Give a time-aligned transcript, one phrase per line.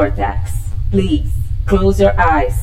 [0.00, 0.70] cortex.
[0.90, 1.30] Please
[1.66, 2.56] close your eyes.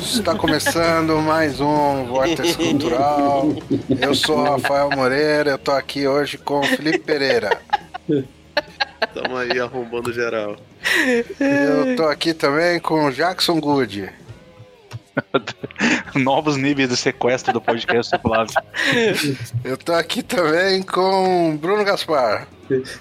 [0.00, 3.48] Está começando mais um Vortex Cultural.
[4.00, 7.60] Eu sou Rafael Moreira, eu tô aqui hoje com o Felipe Pereira.
[9.12, 10.56] Tamo aí arrombando geral.
[11.38, 14.10] Eu tô aqui também com o Jackson Good.
[16.16, 18.54] Novos níveis de sequestro do podcast do Flávio.
[19.62, 22.48] Eu tô aqui também com o Bruno Gaspar.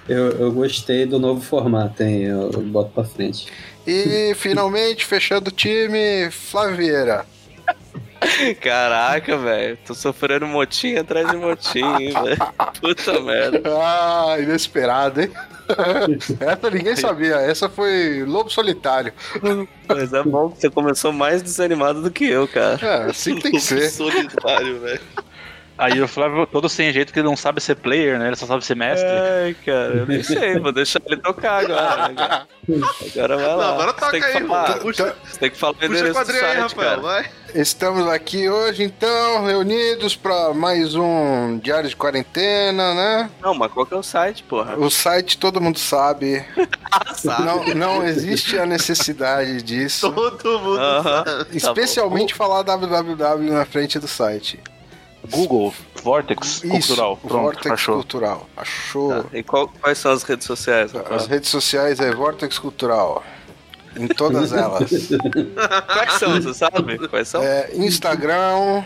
[0.07, 2.23] Eu, eu gostei do novo formato, hein?
[2.23, 3.47] Eu, eu boto pra frente.
[3.89, 7.25] E finalmente fechando o time, Flávio Vieira.
[8.61, 9.77] Caraca, velho.
[9.85, 12.37] Tô sofrendo motim atrás de motim, hein, velho.
[12.79, 13.61] Puta merda.
[13.81, 15.31] Ah, inesperado, hein?
[16.39, 19.13] Essa ninguém sabia, essa foi Lobo Solitário.
[19.87, 22.79] Mas é bom que você começou mais desanimado do que eu, cara.
[22.81, 23.89] É, assim que tem que ser.
[23.89, 25.01] Solitário, velho.
[25.79, 28.27] Aí o Flávio todo sem jeito que ele não sabe ser player, né?
[28.27, 29.07] Ele só sabe ser mestre.
[29.07, 32.09] Ai, cara, eu nem sei, vou deixar ele tocar agora.
[32.09, 32.37] né?
[33.15, 33.69] Agora vai lá.
[33.73, 34.79] agora Você toca tem que aí, falar-.
[34.79, 37.01] Puxa, Você tem que falar o endereço do quadrinho aí, site, Rafael, cara.
[37.01, 37.31] vai.
[37.55, 43.29] Estamos aqui hoje, então, reunidos para mais um Diário de Quarentena, né?
[43.41, 44.75] Não, mas qual que é o site, porra?
[44.77, 46.45] O site todo mundo sabe.
[47.15, 47.43] sabe.
[47.43, 50.11] Não, não existe a necessidade disso.
[50.11, 51.23] Todo mundo Aham.
[51.25, 51.57] sabe.
[51.57, 54.59] Especialmente falar www na frente do site.
[55.31, 55.73] Google,
[56.03, 57.17] Vortex Isso, Cultural.
[57.17, 57.95] Pronto, Vortex achou.
[57.95, 58.49] Cultural.
[58.57, 59.23] Achou.
[59.23, 60.91] Tá, E qual- quais são as redes sociais?
[61.09, 63.23] As redes sociais é Vortex Cultural.
[63.95, 64.87] Em todas elas.
[65.91, 67.07] Quais são, você sabe?
[67.09, 67.41] Quais são?
[67.41, 68.83] É, Instagram,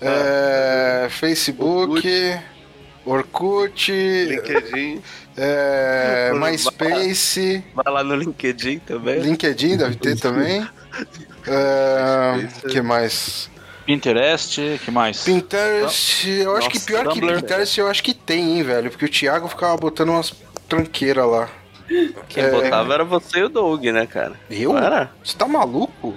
[0.00, 2.02] é, Facebook,
[3.06, 5.00] Orkut, LinkedIn.
[5.38, 9.20] é, MySpace, Vai lá no LinkedIn também.
[9.20, 10.66] LinkedIn deve ter também.
[11.46, 13.48] É, que mais?
[13.90, 15.24] Pinterest, que mais?
[15.24, 17.20] Pinterest, eu acho que Nossa, pior que.
[17.20, 18.90] Pinterest eu acho que tem, hein, velho?
[18.90, 20.32] Porque o Thiago ficava botando umas
[20.68, 21.48] tranqueiras lá.
[22.28, 22.50] Quem É.
[22.50, 24.34] botava era você e o Doug, né, cara?
[24.48, 24.74] Eu?
[25.24, 26.14] Você tá maluco?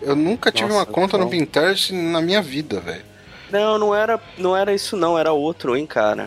[0.00, 1.30] Eu nunca tive Nossa, uma conta no não.
[1.30, 3.04] Pinterest na minha vida, velho.
[3.52, 6.26] Não, não era, não era isso não, era outro, hein, cara.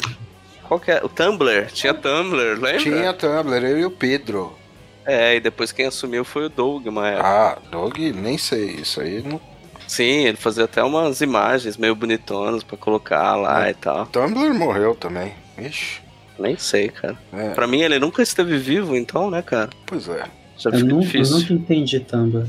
[0.63, 1.03] Qual que é?
[1.03, 1.67] O Tumblr?
[1.73, 2.77] Tinha Tumblr, lembra?
[2.77, 4.57] Tinha Tumblr, eu e o Pedro.
[5.06, 7.19] É, e depois quem assumiu foi o Doug, mas...
[7.19, 8.72] Ah, Dog, nem sei.
[8.72, 9.39] Isso aí não.
[9.88, 14.06] Sim, ele fazia até umas imagens meio bonitonas pra colocar lá e tal.
[14.07, 15.34] Tumblr morreu também.
[15.57, 16.01] Ixi.
[16.40, 17.18] Nem sei, cara.
[17.31, 19.69] É, Pra mim ele nunca esteve vivo, então, né, cara?
[19.85, 20.24] pois é.
[20.57, 22.45] Já Eu, nu- eu nunca entendi Tumblr.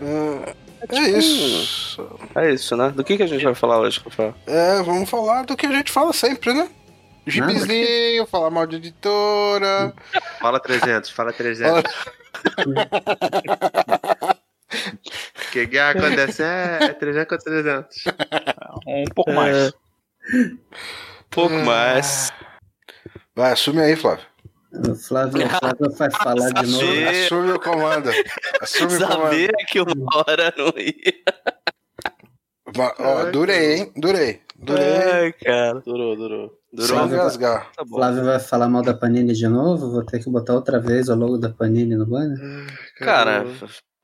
[0.00, 2.08] É, é tipo isso.
[2.34, 2.90] É isso, né?
[2.90, 4.34] Do que, que a gente vai falar hoje, Rafael?
[4.46, 6.68] É, vamos falar do que a gente fala sempre, né?
[7.26, 9.92] Gibizinho, falar mal de editora.
[10.40, 11.82] Fala 300, fala 300.
[11.82, 12.68] O
[15.50, 17.96] que que acontece é 300 com 300.
[18.86, 19.72] Um pouco mais.
[21.30, 21.62] Pouco É.
[21.64, 22.32] mais.
[23.34, 24.24] Vai, assume aí, Flávio.
[24.72, 27.08] O Flávio, o Flávio vai falar de novo.
[27.08, 28.10] Assume o comando.
[28.60, 29.22] Assume o comando.
[29.30, 31.14] Sabia que uma hora não ia.
[32.98, 33.92] Ó, durei, hein?
[33.96, 34.42] Durei.
[34.56, 34.84] Durei.
[35.02, 35.80] Ai, cara.
[35.80, 36.58] Durou, durou.
[36.70, 36.86] Durou.
[36.86, 37.14] Sem Flávio.
[37.14, 37.72] engasgar.
[37.74, 37.84] Tá.
[37.86, 39.90] Flávio vai falar mal da Panini de novo?
[39.90, 42.36] Vou ter que botar outra vez o logo da Panini no banner?
[42.98, 43.46] Cara,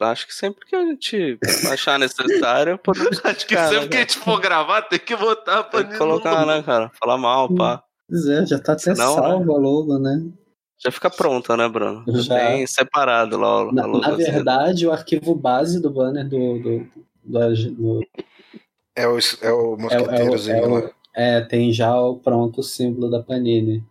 [0.00, 1.38] acho que sempre que a gente
[1.70, 5.60] achar necessário, podemos Acho que cara, sempre que a gente for gravar, tem que botar
[5.60, 6.90] a tem que colocar, né, cara?
[7.00, 7.82] Falar mal, pá.
[8.08, 10.22] Pois é, já tá até Não, salvo o logo, né?
[10.84, 12.04] Já fica pronta, né, Bruno?
[12.22, 12.34] Já.
[12.34, 13.64] Bem separado lá.
[13.64, 16.58] o- Na, a na verdade, o arquivo base do banner do.
[16.58, 16.86] do,
[17.24, 18.00] do, do-
[18.94, 20.90] É o, é o mosqueteirozinho é o- lá.
[21.14, 23.82] é, tem já o pronto o símbolo da Panini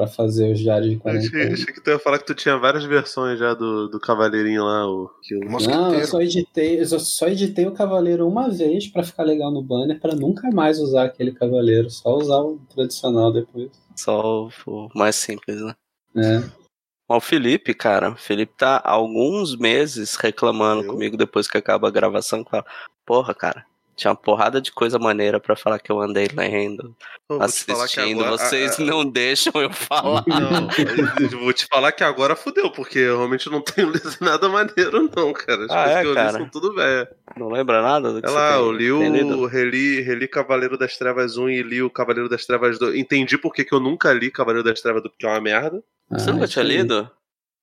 [0.00, 1.00] para fazer os diários de Achei,
[1.30, 1.52] quarentena.
[1.52, 4.88] achei que tu ia falar que tu tinha várias versões já do, do Cavaleirinho lá.
[4.88, 9.02] O, que o- Não, eu só editei, eu só- editei o Cavaleiro uma vez pra
[9.02, 13.70] ficar legal no banner, pra nunca mais usar aquele Cavaleiro, só usar o tradicional depois.
[13.94, 15.74] Só o, mais simples, né?
[16.14, 16.50] né?
[17.06, 20.92] Mas o Felipe, cara, o Felipe tá há alguns meses reclamando Eu?
[20.92, 22.42] comigo depois que acaba a gravação.
[22.50, 22.64] Fala,
[23.04, 23.66] Porra, cara,
[24.00, 26.96] tinha uma porrada de coisa maneira pra falar que eu andei lendo,
[27.28, 28.20] que assistindo.
[28.24, 30.24] agora- Vocês a- a- não deixam eu falar.
[30.26, 30.68] Não,
[31.30, 35.10] eu vou te falar que agora fudeu, porque eu realmente não tenho lido nada maneiro,
[35.14, 35.64] não, cara.
[35.66, 36.30] As Ah, coisas é, que eu cara?
[36.32, 37.08] li são tudo velho.
[37.36, 39.46] Não lembra nada do que É você lá, tem, eu li o.
[39.46, 42.96] Reli, reli Cavaleiro das Trevas 1 e li o Cavaleiro das Trevas 2.
[42.98, 45.82] Entendi por que eu nunca li Cavaleiro das Trevas 2, porque é uma merda.
[46.10, 47.10] Você Ah, nunca isso tinha lido?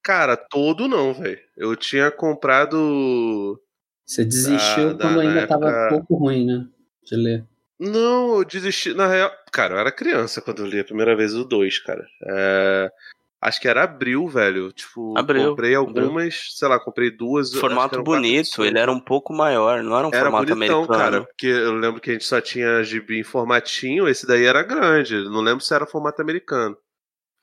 [0.04, 1.40] Cara, todo não, velho.
[1.58, 3.60] Eu tinha comprado
[4.08, 6.66] Você desistiu Da- da- quando na ainda tava época- pouco ruim, né?
[7.04, 7.46] De ler.
[7.80, 8.94] Não, eu desisti.
[8.94, 12.06] Na real, cara, eu era criança quando eu li a primeira vez o 2, cara.
[12.26, 12.92] É,
[13.40, 14.72] Acho que era abril, velho.
[14.72, 17.54] Tipo, Abril, comprei algumas, sei lá, comprei duas.
[17.54, 21.00] Formato quatro bonito, ele era um pouco maior, não era um Era formato bonitão, americano.
[21.00, 24.64] cara, porque eu lembro que a gente só tinha gibi em formatinho, esse daí era
[24.64, 25.24] grande.
[25.30, 26.76] Não lembro se era formato americano.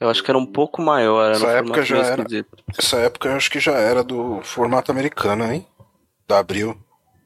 [0.00, 2.22] Eu acho que era um pouco maior, era Essa um época formato já era.
[2.22, 2.56] esquisito.
[2.76, 5.64] Essa época eu acho que já era do formato americano, hein?
[6.26, 6.78] Da Abril.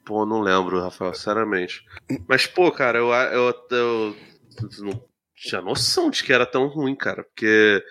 [0.05, 1.85] Pô, não lembro, Rafael, sinceramente.
[2.27, 4.17] Mas, pô, cara, eu, eu, eu
[4.79, 5.03] não
[5.35, 7.25] tinha noção de que era tão ruim, cara.
[7.25, 7.83] Porque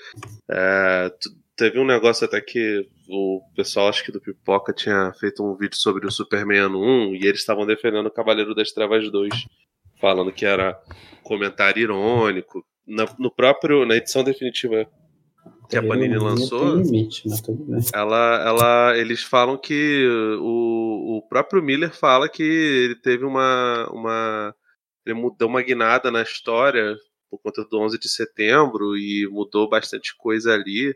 [0.49, 1.11] é,
[1.55, 5.77] teve um negócio até que o pessoal, acho que do Pipoca, tinha feito um vídeo
[5.77, 9.47] sobre o Superman ano 1 e eles estavam defendendo o Cavaleiro das Trevas 2,
[9.99, 10.79] falando que era
[11.23, 12.65] comentário irônico.
[12.85, 14.87] Na, no próprio, na edição definitiva
[15.69, 17.23] que a Panini lançou, limite,
[17.93, 20.07] ela, ela, eles falam que
[20.39, 24.55] o, o próprio Miller fala que ele teve uma, uma
[25.05, 26.95] ele mudou uma guinada na história
[27.29, 30.95] por conta do 11 de setembro e mudou bastante coisa ali.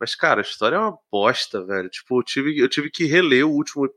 [0.00, 1.88] Mas cara, a história é uma bosta, velho.
[1.88, 3.88] Tipo, eu tive, eu tive que reler o último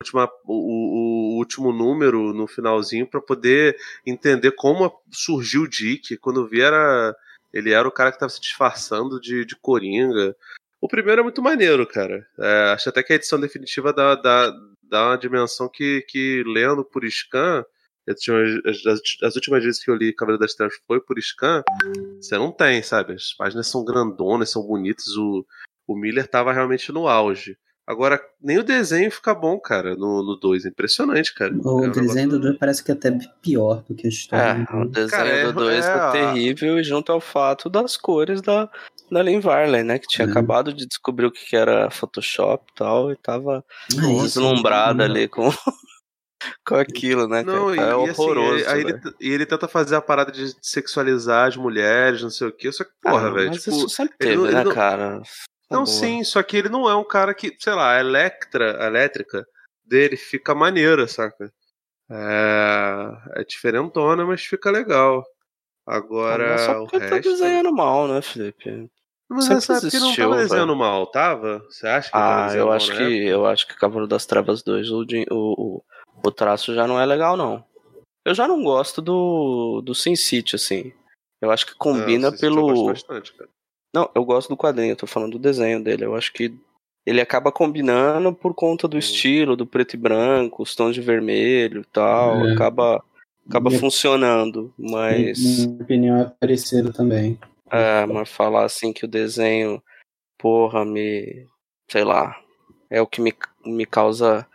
[0.00, 3.76] última, o, o- último número no finalzinho pra poder
[4.06, 6.16] entender como surgiu o Dick.
[6.18, 7.14] Quando vi era
[7.52, 10.34] ele era o cara que tava se disfarçando de, de Coringa.
[10.80, 12.26] O primeiro é muito maneiro, cara.
[12.38, 14.52] É, acho até que a edição definitiva dá, dá,
[14.82, 17.64] dá uma dimensão que, que lendo por scan,
[18.18, 21.62] tinha- as, as- as últimas vezes que eu li Cavaleiro das Trevas foi por scan,
[22.20, 23.14] você não tem, sabe?
[23.14, 25.46] As páginas são grandonas, são bonitas, o,
[25.86, 27.56] o Miller tava realmente no auge.
[27.92, 30.64] Agora, nem o desenho fica bom, cara, no 2.
[30.64, 31.52] Impressionante, cara.
[31.62, 33.10] O É desenho do negócio- 2 parece que é até
[33.40, 34.66] pior do que a história.
[34.70, 37.96] É, o desenho Cara, é- do 2 é é, terrível e junto ao fato das
[37.96, 38.68] cores da,
[39.10, 39.98] da Lynn Varley, né?
[39.98, 40.32] Que tinha Uhum.
[40.32, 43.64] acabado de descobrir o que que era Photoshop e tal, e tava
[43.98, 45.14] Ah, deslumbrada não.
[45.14, 45.50] ali com,
[46.66, 47.42] com aquilo, né?
[47.42, 47.76] Não, cara?
[47.76, 48.54] e, é e assim, horroroso.
[48.54, 49.14] ele- aí ele, velho.
[49.20, 52.72] e ele tenta fazer a parada de sexualizar as mulheres, não sei o quê.
[52.72, 53.76] Só que, porra, Ah, velho, Mas tipo.
[53.76, 55.20] isso sempre teve, não- ele né, não- cara?
[55.72, 55.86] Tá Não, boa.
[55.86, 59.46] sim, só que ele não é um cara que, sei lá, a Electra, a elétrica
[59.84, 61.52] dele fica maneira, saca?
[62.10, 65.24] É, é diferentona, mas fica legal.
[65.86, 66.52] Agora.
[66.52, 67.30] Mas só o porque tá resto...
[67.30, 68.90] desenhando mal, né, Felipe?
[69.28, 71.58] Mas sempre nessa época não tava desenhando mal, tava?
[71.70, 73.30] Você acha que Ah, eu mal acho na que época?
[73.30, 75.84] eu acho que Cavaleiro das Trevas 2, o, o, o,
[76.22, 77.64] o traço já não é legal, não.
[78.24, 80.92] Eu já não gosto do, do Sin City, assim.
[81.40, 82.86] Eu acho que combina City Eu gosto pelo.
[82.86, 83.50] bastante, cara.
[83.94, 86.04] Não, eu gosto do quadrinho, eu tô falando do desenho dele.
[86.04, 86.54] Eu acho que
[87.04, 91.82] ele acaba combinando por conta do estilo, do preto e branco, os tons de vermelho
[91.82, 92.46] e tal.
[92.46, 92.52] É.
[92.52, 93.04] Acaba,
[93.48, 94.72] acaba Minha- funcionando.
[94.78, 95.38] Mas.
[95.66, 97.38] Minha opinião é parecida também.
[97.70, 99.82] É, mas falar assim que o desenho,
[100.38, 101.46] porra, me.
[101.90, 102.38] sei lá.
[102.88, 103.34] É o que me,
[103.64, 104.46] me causa,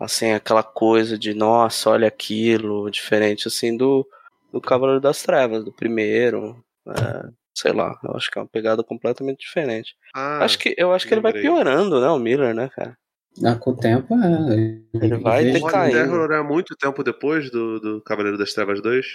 [0.00, 4.06] assim, aquela coisa de, nossa, olha aquilo, diferente, assim, do,
[4.50, 6.56] do Cavaleiro das Trevas, do primeiro.
[6.88, 9.94] É, sei lá, eu acho que é uma pegada completamente diferente.
[10.14, 12.96] Ah, acho que, eu acho que ele vai piorando, né, o Miller, né, cara?
[13.44, 14.80] Ah, com o tempo, é.
[14.94, 15.92] Ele vai vejo- o Rod decaindo.
[15.96, 19.06] Terror é muito tempo depois do, do Cavaleiro das Trevas 2?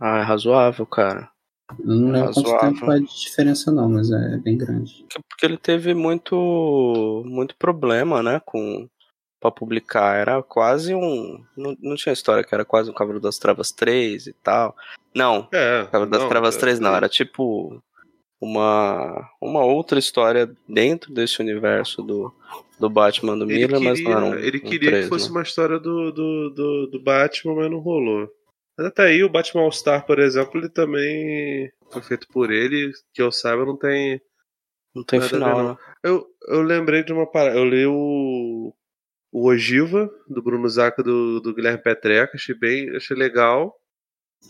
[0.00, 1.28] Ah, é razoável, cara.
[1.80, 2.72] Eu não lembro quanto razoável.
[2.74, 5.04] tempo faz de diferença, não, mas é bem grande.
[5.08, 8.88] Porque- Porque ele teve muito, muito problema, né, com
[9.40, 10.16] para publicar.
[10.16, 14.26] Era quase um, não, não tinha história que era quase um Cavaleiro das Trevas 3
[14.26, 14.74] e tal.
[15.14, 15.84] Não, É.
[15.84, 17.82] Cavaleiro das não, Trevas é- 3 não, era tipo
[18.44, 22.32] uma uma outra história dentro desse universo do,
[22.78, 25.08] do Batman do Ele Miller, mas queria, não era um, ele um queria 3, que
[25.08, 28.30] fosse uma história do, do, do, do Batman, mas não rolou.
[28.76, 32.90] Mas até aí, o Batman All Star, por exemplo, ele também foi feito por ele,
[33.12, 34.20] que eu saiba, não tem.
[34.94, 35.76] Não tem final, né?
[36.02, 37.56] Eu, eu lembrei de uma parada.
[37.56, 38.74] Eu li o.
[39.32, 42.94] O Ogiva, do Bruno Zaca do, do Guilherme Petreca, achei bem.
[42.94, 43.76] Achei legal.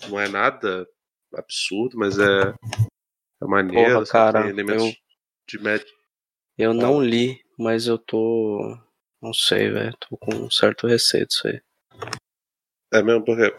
[0.08, 0.86] Não é nada
[1.34, 2.54] absurdo, mas é.
[3.44, 4.32] É maneiro, Porra, sabe?
[4.32, 4.92] cara, tem elementos eu-
[5.46, 5.86] de média.
[6.56, 8.76] Eu não li, mas eu tô.
[9.20, 9.96] Não sei, velho.
[9.98, 11.60] Tô com um certo receio disso aí.
[12.92, 13.54] É mesmo, porque.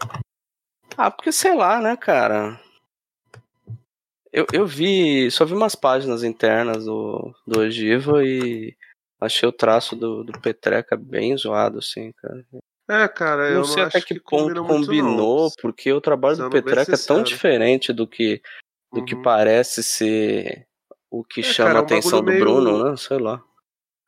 [0.96, 2.58] Ah, porque sei lá, né, cara?
[4.32, 5.30] Eu, eu vi.
[5.30, 8.74] Só vi umas páginas internas do, do Ogiva e
[9.20, 12.44] achei o traço do, do Petreca bem zoado, assim, cara.
[12.88, 15.50] É, cara, eu não sei até acho que, ponto combinou, não.
[15.60, 18.40] porque o trabalho do Petreca é tão diferente do que,
[19.00, 19.22] do que Uhum.
[19.22, 20.66] parece ser
[21.10, 22.96] o que É, chama cara, é a um atenção do meio- Bruno, né?
[22.96, 23.42] Sei lá.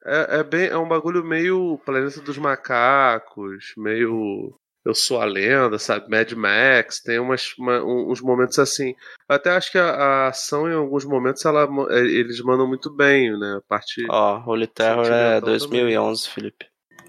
[0.05, 4.55] É, é bem, é um bagulho meio Planeta dos Macacos, meio
[4.87, 6.09] Eu Sou a Lenda, sabe?
[6.09, 8.95] Mad Max, tem umas, uma- um- uns momentos assim.
[9.29, 12.89] Eu até acho que a, a ação, em alguns momentos, ela, é, eles mandam muito
[12.95, 13.57] bem, né?
[13.59, 14.07] A parte.
[14.09, 16.67] Ó, Holy Terror é Sentimental 2011, Felipe.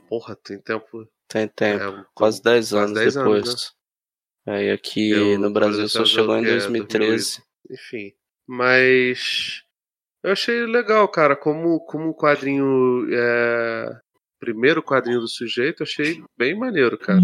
[0.10, 1.08] Porra, tem tempo.
[1.30, 1.84] Tem tempo.
[1.84, 3.40] É, quase 10 quase anos 10 anos, né?
[3.40, 3.72] depois.
[4.48, 7.42] Aí aqui Eu- no Brasil só chegou em que é 2013.
[7.70, 8.12] Enfim.
[8.48, 9.64] Mas.
[10.24, 11.36] Eu achei legal, cara.
[11.36, 13.08] Como, como um quadrinho.
[13.12, 14.00] É...
[14.40, 17.20] Primeiro quadrinho do sujeito, eu achei bem maneiro, cara.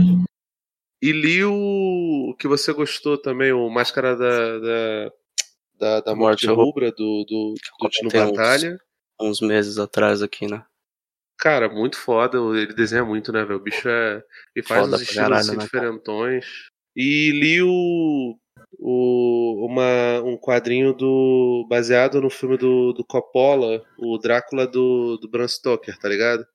[1.01, 4.59] E li o, o que você gostou também, o Máscara da.
[4.59, 5.11] da...
[5.77, 8.77] Da, da Morte Rubra, do, do, do Tino comentei uns- Batalha.
[9.19, 10.65] Uns meses atrás aqui, né?
[11.37, 12.37] Cara, muito foda.
[12.37, 13.59] Ele desenha muito, né, velho?
[13.59, 14.23] O bicho é.
[14.55, 16.45] E faz Foda uns estilos caralho, assim, né, diferentões.
[16.95, 18.37] E li o.
[18.79, 21.65] o uma, um quadrinho do.
[21.69, 26.45] baseado no filme do, do Coppola, o Drácula do, do Bram Stoker, tá ligado?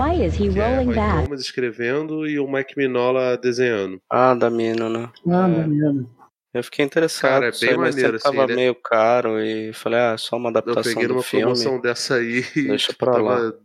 [0.00, 1.24] Why is he Que é rolling back?
[1.24, 4.00] Thomas escrevendo e o Mike Minola desenhando.
[4.10, 5.10] Ah, da mina, né?
[5.28, 5.48] Ah, É.
[5.58, 6.10] maneiro.
[6.52, 7.30] Eu fiquei interessado.
[7.30, 10.16] Cara, é bem aí, mas maneiro, tava assim, ele é- meio caro e falei, ah,
[10.18, 11.42] só uma Eu adaptação peguei do filme.
[11.44, 13.36] promoção dessa aí e Deixa pra lá.
[13.36, 13.58] tava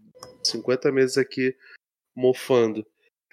[0.44, 1.56] 50 meses aqui
[2.16, 2.86] mofando.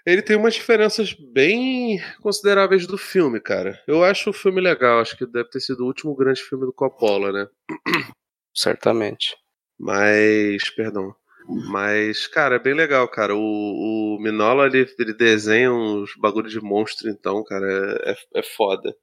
[0.04, 3.80] Ele tem umas diferenças bem consideráveis do filme, cara.
[3.86, 6.72] Eu acho o filme legal, acho que deve ter sido o último grande filme do
[6.72, 7.48] Coppola, né?
[8.54, 9.36] Certamente.
[9.78, 11.14] Mas, perdão.
[11.70, 13.34] Mas, cara, é bem legal, cara.
[13.34, 13.38] O,
[14.16, 17.66] o Minola, ele, ele desenha uns bagulho de monstro, então, cara,
[18.04, 18.94] é, é, é foda.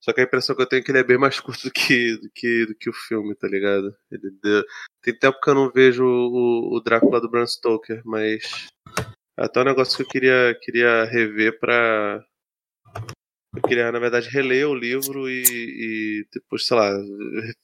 [0.00, 1.70] Só que a impressão que eu tenho é que ele é bem mais curto do
[1.72, 3.94] que, do que, do que o filme, tá ligado?
[4.10, 4.64] Ele deu-
[5.02, 8.68] Tem tempo que eu não vejo o, o Drácula do Bram Stoker, mas
[9.36, 12.24] até um negócio que eu queria, queria rever pra.
[13.54, 16.90] Eu queria, na verdade, reler o livro e, e depois, sei lá,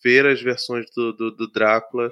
[0.02, 2.10] ver as versões do, do, do Drácula.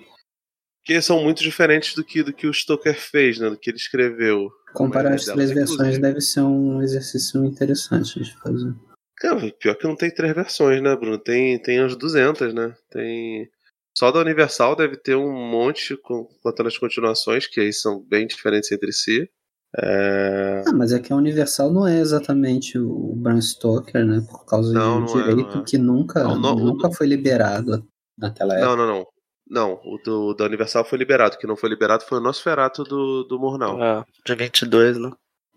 [0.82, 3.50] Que são muito diferentes do que, do que o Stoker fez, né?
[3.50, 4.50] Do que ele escreveu.
[4.72, 6.00] Comparar as três versões inclusive.
[6.00, 8.74] deve ser um exercício interessante de fazer.
[9.16, 11.18] Cara, pior que não tem três versões, né, Bruno?
[11.18, 12.74] Tem, tem as 200, né?
[12.90, 13.50] Tem.
[13.96, 18.26] Só da Universal deve ter um monte com- contando as continuações, que aí são bem
[18.26, 19.30] diferentes entre si.
[19.78, 20.64] É...
[20.66, 24.20] Ah, mas é que a Universal não é exatamente o Bram Stoker, né?
[24.28, 25.64] Por causa Não, de não é, direito não é.
[25.64, 27.86] que nunca, Não, não, o nunca foi liberado
[28.18, 28.76] naquela época.
[28.76, 29.06] Não, não, não.
[29.52, 31.34] Não, o do, da Universal foi liberado.
[31.34, 33.82] O que não foi liberado foi o Nosferatu do, do Murnau.
[33.82, 35.10] É, de 22, né?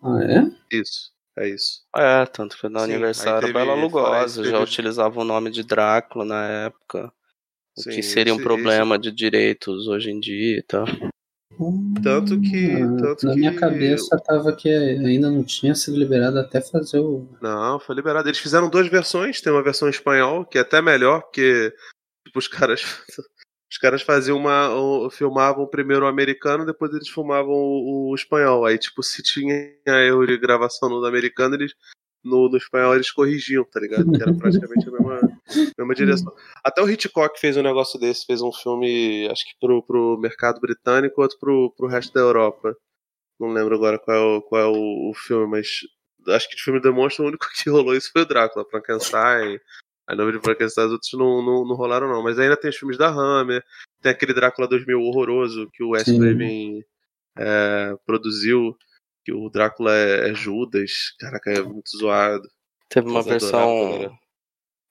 [0.04, 0.76] Ah, é?
[0.76, 1.82] Isso, é isso.
[1.96, 5.52] É, tanto que na Sim, Universal teve- Bela Lugosi, isso, já teve- utilizava o nome
[5.52, 7.12] de Drácula na época.
[7.78, 10.86] O Sim, que seria um esse- problema de direitos hoje em dia e tal.
[12.04, 16.40] Tanto que- Ah, tanto na que- minha cabeça tava que ainda não tinha sido liberado
[16.40, 17.28] até fazer o.
[17.42, 18.28] Não, foi liberado.
[18.28, 19.42] Eles fizeram duas versões.
[19.42, 21.74] Tem uma versão em espanhol, que é até melhor, porque
[22.26, 22.82] tipo, os caras.
[23.72, 25.10] Os caras faziam uma.
[25.10, 28.66] filmavam primeiro o americano, depois eles filmavam o, o espanhol.
[28.68, 29.56] Aí, tipo, se tinha
[29.88, 31.74] erro de gravação no americano, eles.
[32.24, 34.12] No, no espanhol eles corrigiam, tá ligado?
[34.12, 35.33] Que era praticamente a mesma,
[35.78, 36.34] mesma direção.
[36.64, 40.60] Até o Hitchcock fez um negócio desse, fez um filme, acho que pro, pro mercado
[40.60, 42.76] britânico, outro pro, pro resto da Europa.
[43.40, 45.68] Não lembro agora qual é o, qual é o, o filme, mas
[46.30, 49.60] acho que de filme demonstra o único que rolou isso foi o Drácula, Frankenstein.
[50.06, 52.22] A nome de Frankenstein, os outros não, não, não rolaram, não.
[52.22, 53.64] Mas ainda tem os filmes da Hammer,
[54.02, 56.20] tem aquele Drácula 2000 horroroso que o Wes Sim.
[56.20, 56.84] Craven
[57.38, 58.78] é, produziu,
[59.24, 61.16] que o Drácula é, é Judas.
[61.20, 62.48] Caraca, é muito zoado.
[62.90, 64.20] Teve uma Mas versão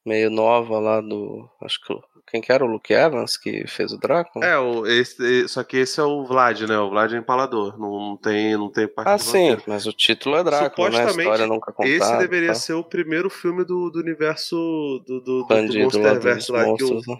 [0.04, 1.48] meio nova lá do.
[1.62, 1.94] Acho que.
[2.30, 4.46] Quem que era o Luke Evans que fez o Drácula?
[4.46, 6.78] É, o, esse, só que esse é o Vlad, né?
[6.78, 7.78] O Vlad é empalador.
[7.78, 9.64] Não, não tem, não tem parte Ah, sim, vampiro.
[9.66, 11.04] mas o título é Drácula, né?
[11.04, 11.94] A história nunca contada.
[11.94, 12.54] Esse deveria tá?
[12.54, 14.56] ser o primeiro filme do, do universo
[15.04, 17.16] do, do, do, do lá Monsterverse lá, que o, né?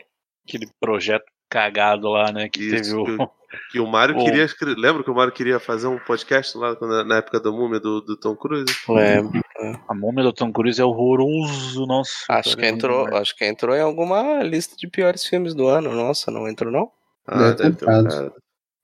[0.47, 2.49] Aquele projeto cagado lá, né?
[2.49, 3.05] Que Isso, teve o.
[3.05, 3.31] que o-
[3.71, 4.47] que o Mário O- queria.
[4.79, 8.01] Lembra que o Mário queria fazer um podcast lá quando- na época da múmia do,
[8.01, 8.65] do Tom Cruise?
[8.89, 9.41] Lembro.
[9.89, 12.13] A múmia do Tom Cruise é horroroso, nossa.
[12.31, 15.67] Acho que cara, é entrou, acho que entrou em alguma lista de piores filmes do
[15.69, 15.93] ano.
[15.95, 16.91] Nossa, não entrou não?
[17.27, 18.07] Ah, Deve ter deve ter entrado.
[18.07, 18.35] entrado.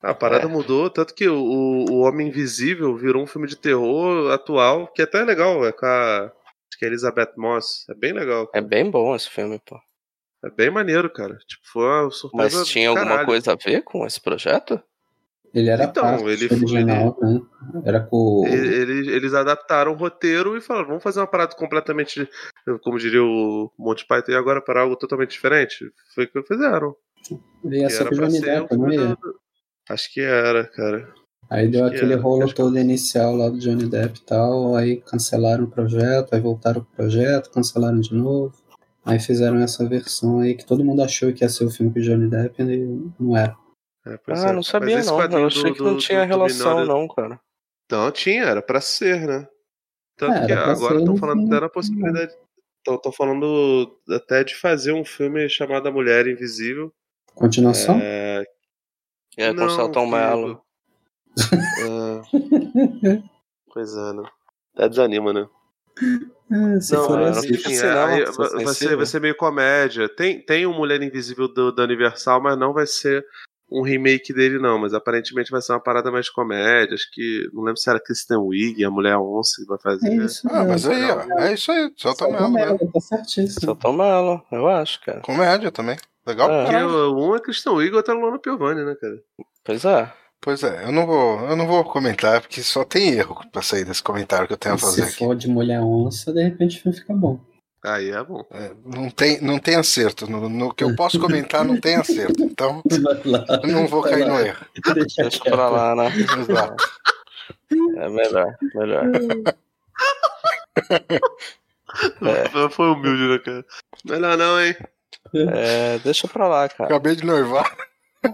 [0.03, 0.49] A parada É.
[0.49, 1.35] mudou, tanto que o,
[1.91, 5.87] o Homem Invisível virou um filme de terror atual, que até é legal, é com
[5.87, 6.25] a.
[6.27, 7.85] Acho que é Elizabeth Moss.
[7.91, 8.49] É bem legal.
[8.55, 9.77] É bem bom esse filme, pô.
[10.45, 11.37] É bem maneiro, cara.
[11.47, 12.59] Tipo, foi uma surpresa.
[12.59, 13.27] Mas tinha alguma caralho.
[13.27, 14.81] coisa a ver com esse projeto?
[15.55, 17.41] Ele era Então, parte ele- original, né?
[17.85, 18.47] Era com o.
[18.47, 22.29] Ele- Eles, eles adaptaram o roteiro e falaram, vamos fazer uma parada completamente,
[22.83, 25.91] como diria o Monty Python, e agora para algo totalmente diferente.
[26.15, 26.95] Foi o que fizeram.
[27.65, 29.17] Ele ia Que era com o pra Johnny ser um Depp, não filme
[29.89, 31.15] Acho que era, cara.
[31.51, 34.23] Aí deu Acho que aquele era, rolo acho todo inicial lá do Johnny Depp e
[34.27, 38.55] tal, aí cancelaram o projeto, aí voltaram pro projeto, cancelaram de novo.
[39.05, 41.99] Aí fizeram essa versão aí que todo mundo achou que ia ser o filme com
[41.99, 43.57] o Johnny Depp e não era.
[44.07, 44.53] É, Ah, é.
[44.53, 45.17] não sabia Mas não.
[45.17, 47.41] quadrinho Eu achei do- que não do- tinha do- relação não, cara.
[47.91, 49.49] Não, tinha, era pra ser, né?
[50.17, 52.35] Tanto É, que agora estão falando até na possibilidade.
[52.87, 56.93] Estão falando até de fazer um filme chamado A Mulher Invisível.
[57.35, 57.99] Continuação?
[58.01, 58.45] É,
[59.39, 60.63] aí com o Celton Mello.
[61.45, 63.23] é,
[63.73, 64.23] Pois é, né?
[64.75, 65.49] Até desanima, né?
[66.51, 67.51] É, se Não, for não assim.
[67.53, 68.25] enfim, é, vai,
[68.65, 70.09] vai ser, vai ser meio comédia.
[70.09, 73.25] Tem, tem o Mulher Invisível do, da Universal, mas não vai ser
[73.71, 74.79] um remake dele, não.
[74.79, 76.95] Mas aparentemente vai ser uma parada mais de comédia.
[76.95, 77.49] Acho que.
[77.53, 80.09] Não lembro se era Kristen Wiig, a Mulher Onça, que vai fazer.
[80.09, 81.05] É isso Ah, mas mesmo.
[81.05, 81.39] aí, ó.
[81.41, 81.93] É isso aí.
[81.97, 82.65] Só Só tomando, né?
[82.65, 83.61] Mello, tá certíssimo.
[83.67, 85.21] Só toma ela, eu acho, cara.
[85.21, 85.97] Comédia também.
[86.27, 86.65] Legal pra É.
[86.65, 89.19] Porque um é Kristen Wiig e o outro é Luana Piovani, né, cara?
[89.65, 90.11] Pois é.
[90.41, 93.85] Pois é, eu não vou, eu não vou comentar, porque só tem erro pra sair
[93.85, 95.19] desse comentário que eu tenho a fazer Se aqui.
[95.19, 97.41] for de mulher onça, de repente fica bom.
[97.85, 98.45] Aí é bom.
[98.53, 100.29] É, não, tem, não tem acerto.
[100.31, 102.43] No, no que eu posso comentar, não tem acerto.
[102.43, 102.83] Então,
[103.25, 103.45] lá.
[103.63, 104.65] eu não vou cair no erro.
[104.95, 106.13] Deixa Deixa pra lá, né?
[106.41, 106.85] Exato.
[107.97, 109.05] É melhor, melhor.
[112.23, 112.69] É.
[112.71, 113.65] Foi humilde, né, cara?
[114.05, 114.77] Melhor não, hein?
[115.35, 116.85] É, deixa pra lá, cara.
[116.89, 117.77] Acabei de noivar.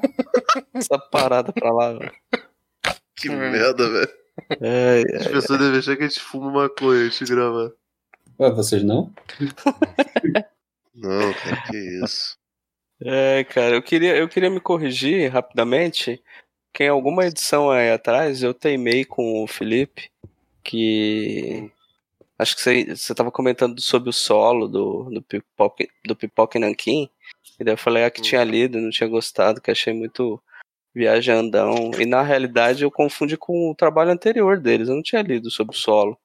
[0.74, 2.12] Essa parada pra lá, velho.
[3.16, 3.36] Que Hum.
[3.38, 4.12] merda, velho.
[4.60, 7.70] É, As pessoas devem achar que a gente fuma maconha antes de gravar.
[8.40, 9.12] Ué, vocês não?
[10.94, 12.36] Não, cara, que isso.
[13.02, 16.22] É, cara, eu queria, eu queria me corrigir rapidamente.
[16.72, 20.10] Que em alguma edição aí atrás eu teimei com o Felipe
[20.62, 21.70] que.
[22.36, 26.60] Acho que você, você tava comentando sobre o solo do, do Pipoca, do Pipoca e
[26.60, 27.08] Nanquim.
[27.58, 30.42] E daí eu falei ah, que tinha lido, não tinha gostado, que achei muito
[30.94, 31.90] viajandão.
[31.98, 35.74] E na realidade eu confundi com o trabalho anterior deles, eu não tinha lido sobre
[35.74, 36.18] o solo.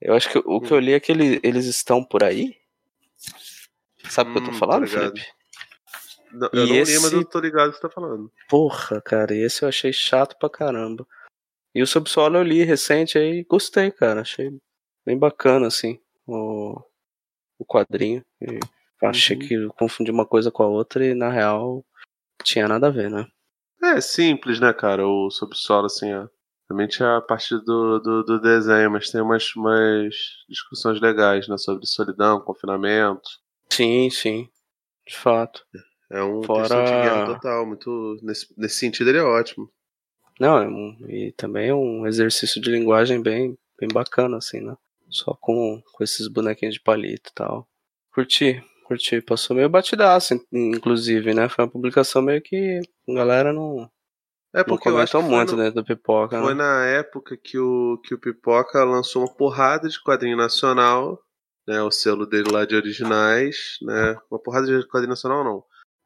[0.00, 2.56] Eu acho que o que eu li é que ele- eles estão por aí.
[4.08, 5.10] Sabe o que eu tô Hum, falando, tô ligado.
[5.18, 5.28] Felipe?
[6.32, 8.30] Não, eu E não li, esse- mas eu tô ligado que você tá falando.
[8.48, 11.06] Porra, cara, esse eu achei chato pra caramba.
[11.74, 14.20] E o Subsolo eu li recente aí, gostei, cara.
[14.20, 14.50] Achei
[15.06, 16.80] bem bacana, assim, o,
[17.58, 18.24] o quadrinho.
[18.40, 18.60] E
[19.10, 21.84] achei que eu confundi uma coisa com a outra e na real
[22.42, 23.26] tinha nada a ver, né?
[23.82, 25.06] É simples, né, cara?
[25.06, 26.26] O subsolo, assim, ó.
[26.68, 30.14] Realmente é a partir do, do, do desenho, mas tem umas, umas
[30.48, 31.58] discussões legais, né?
[31.58, 33.28] Sobre solidão, confinamento.
[33.70, 34.48] Sim, sim.
[35.06, 35.62] De fato.
[36.10, 37.66] É um Fora- de guerra total.
[37.66, 39.70] Muito, nesse, nesse sentido, ele é ótimo.
[40.40, 44.74] Não, é um, e também é um exercício de linguagem bem, bem bacana, assim, né?
[45.10, 47.68] Só com, com esses bonequinhos de palito e tal.
[48.12, 49.20] Curti, curti.
[49.20, 50.44] Passou meio batidaço, in-
[50.76, 51.48] inclusive, né?
[51.48, 53.90] Foi uma publicação meio que a galera não,
[54.52, 56.62] É não porque eu acho muito no- dentro do Pipoca, foi né?
[56.62, 61.18] na época que o, que o Pipoca lançou uma porrada de quadrinho nacional,
[61.66, 61.82] né?
[61.82, 64.16] O selo dele lá de originais, né?
[64.30, 65.64] Uma porrada de quadrinho nacional, não.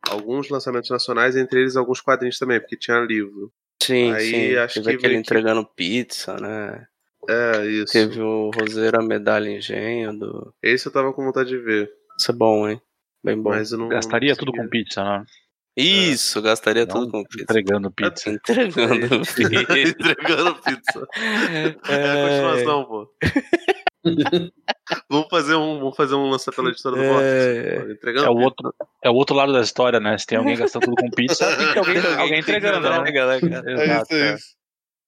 [0.08, 3.52] Alguns lançamentos nacionais, entre eles alguns quadrinhos também, porque tinha livro.
[3.82, 4.56] Sim, aí sim.
[4.56, 6.86] acho Teve que aquele que- entregando pizza, né?
[7.28, 7.92] É, isso.
[7.92, 10.54] Teve o Roseira Medalha Engenho do...
[10.62, 11.90] Esse eu tava com vontade de ver.
[12.18, 12.81] Isso é bom, hein?
[13.24, 13.50] Bem bom.
[13.50, 13.88] Mas eu não.
[13.88, 15.24] Gastaria não tudo com pizza, né?
[15.76, 17.42] Isso, gastaria Não tudo com pizza.
[17.44, 18.31] Entregando pizza.
[18.50, 19.42] Entregando pizza.
[19.88, 21.07] Entregando pizza.
[21.88, 23.12] É a É, continuação, pô.
[25.09, 27.78] vamos fazer um, vamos fazer um lança pela editora do É.
[27.78, 27.92] Box.
[27.92, 28.44] Entregando É o, pizza.
[28.46, 30.18] outro, é o outro lado da história, né?
[30.18, 32.96] Se tem alguém gastando tudo com pizza, tem que alguém, alguém entregando, né?
[32.98, 33.70] entrega, né, cara?
[33.70, 34.35] É Exato, isso, é é.
[34.35, 34.57] isso.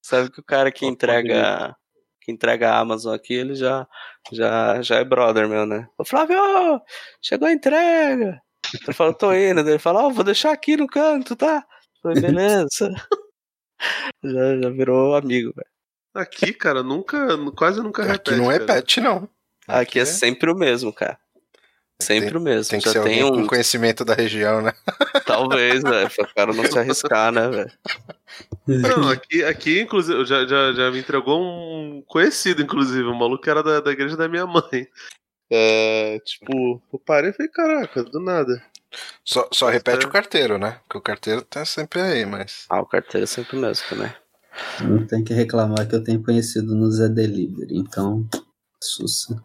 [0.03, 1.75] Sabe que o cara que entrega
[2.21, 3.87] que entrega a Amazon aqui, ele já
[4.31, 5.87] já já é brother meu, né?
[5.97, 6.37] Ô Flávio,
[7.21, 8.41] chegou a entrega.
[8.87, 9.59] Eu falo, tô indo.
[9.61, 11.65] Ele fala, ó, vou deixar aqui no canto, tá?
[12.03, 12.89] Eu falei, beleza.
[14.23, 15.67] já, já virou amigo, velho.
[16.13, 18.31] Aqui, cara, nunca, quase nunca repete.
[18.31, 18.81] Aqui não é cara.
[18.81, 19.29] pet, não.
[19.67, 21.17] Aqui é sempre o mesmo, cara.
[22.01, 22.69] Sempre o mesmo.
[22.71, 23.41] Tem que já ser tem alguém um.
[23.43, 24.73] com conhecimento da região, né?
[25.25, 26.09] Talvez, velho.
[26.09, 27.71] Pra o cara não se arriscar, né, velho?
[28.67, 33.49] Não, aqui, aqui inclusive, já, já, já me entregou um conhecido, inclusive, um maluco que
[33.49, 34.87] era da, da igreja da minha mãe.
[35.51, 38.63] É, tipo, eu parei e falei, caraca, do nada.
[39.23, 40.07] Só, só repete É.
[40.07, 40.79] o carteiro, né?
[40.83, 42.65] Porque o carteiro tá sempre aí, mas.
[42.69, 44.13] Ah, o carteiro é sempre o mesmo também.
[44.81, 48.27] Não tem que reclamar que eu tenho conhecido no Zé Delivery, então.
[48.81, 49.41] Sussa.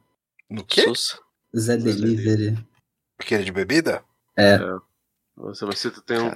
[0.51, 0.83] No quê?
[0.83, 1.19] Sussa.
[1.59, 2.57] Zé Delivery.
[3.19, 4.03] Aquele de bebida?
[4.37, 4.59] É.
[5.37, 6.31] Nossa, mas se tu tem um,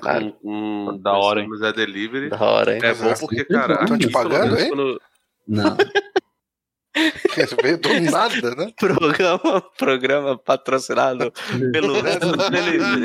[0.44, 1.48] um, um Da hora, hein?
[1.48, 2.28] mas é delivery.
[2.30, 2.80] Da hora, hein?
[2.82, 3.86] É bom porque, cara.
[3.86, 4.68] Tão te pagando, hein?
[4.68, 5.00] quando-
[5.48, 5.76] Não.
[7.62, 8.72] Veio do nada, né?
[8.78, 11.32] Programa, programa patrocinado
[11.72, 13.04] pelo Delivery.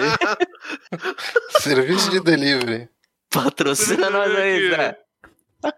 [1.61, 2.89] Serviço de delivery.
[3.29, 4.97] Patrocina nós aí, Zé.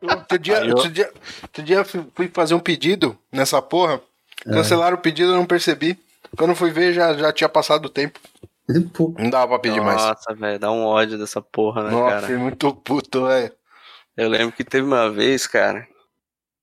[0.01, 1.11] Outro dia, outro dia,
[1.43, 4.01] outro dia eu fui fui fazer um pedido nessa porra.
[4.43, 5.97] Cancelaram o pedido, eu não percebi.
[6.37, 8.19] Quando fui ver, já, já tinha passado o tempo.
[8.93, 10.01] Pô, Não dava pra pedir mais.
[10.01, 12.21] Nossa, velho, dá um ódio dessa porra, né, Nossa, cara?
[12.21, 13.51] fiquei muito puto, velho.
[14.15, 15.87] Eu lembro que teve uma vez, cara,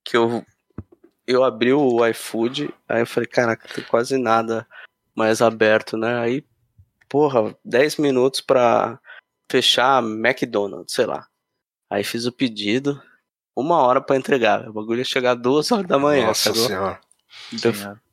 [0.04, 0.44] que eu,
[1.26, 4.66] eu abri o iFood, aí eu falei, caraca, tem quase nada
[5.14, 6.18] mais aberto, né?
[6.18, 6.44] Aí,
[7.08, 8.98] porra, 10 minutos pra
[9.50, 11.26] fechar McDonald's, sei lá.
[11.88, 13.00] Aí fiz o pedido,
[13.56, 14.68] uma hora pra entregar.
[14.68, 16.66] O bagulho ia chegar duas horas da manhã, Nossa sacou?
[16.66, 17.00] senhora.
[17.52, 18.03] Então, Sim, é.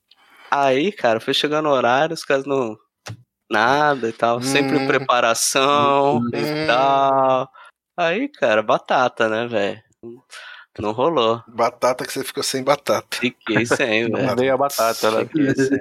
[0.52, 2.76] Aí, cara, foi chegando o horário, os caras não.
[3.50, 4.42] Nada e tal.
[4.42, 4.88] Sempre Hum.
[4.88, 6.30] preparação Hum.
[6.34, 7.50] e tal.
[7.98, 9.82] Aí, cara, batata, né, velho?
[10.80, 11.44] Não rolou.
[11.48, 13.18] Batata que você ficou sem batata.
[13.18, 14.36] Fiquei sem, Não velho.
[14.38, 15.26] veio a batata, né?
[15.26, 15.80] Fiquei sem.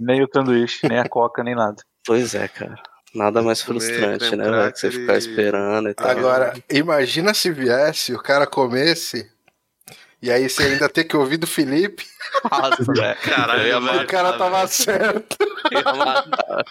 [0.00, 1.76] Nem o sanduíche, nem a coca, nem nada.
[2.04, 2.74] Pois é, cara.
[3.14, 4.72] Nada mais frustrante, né, velho?
[4.72, 6.08] Que você ficar esperando e tal.
[6.10, 9.30] Agora, imagina se viesse, o cara comesse,
[10.22, 12.04] e aí você ainda ter que ouvir do Felipe,
[12.50, 13.16] Nossa, velho.
[13.22, 14.02] Caralho, Eu ia velho.
[14.02, 15.36] o cara tava certo.
[15.70, 16.64] Eu ia matar.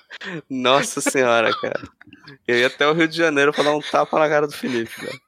[0.50, 1.82] Nossa senhora, cara.
[2.48, 4.92] Eu ia até o Rio de Janeiro pra dar um tapa na cara do Felipe,
[5.02, 5.20] velho.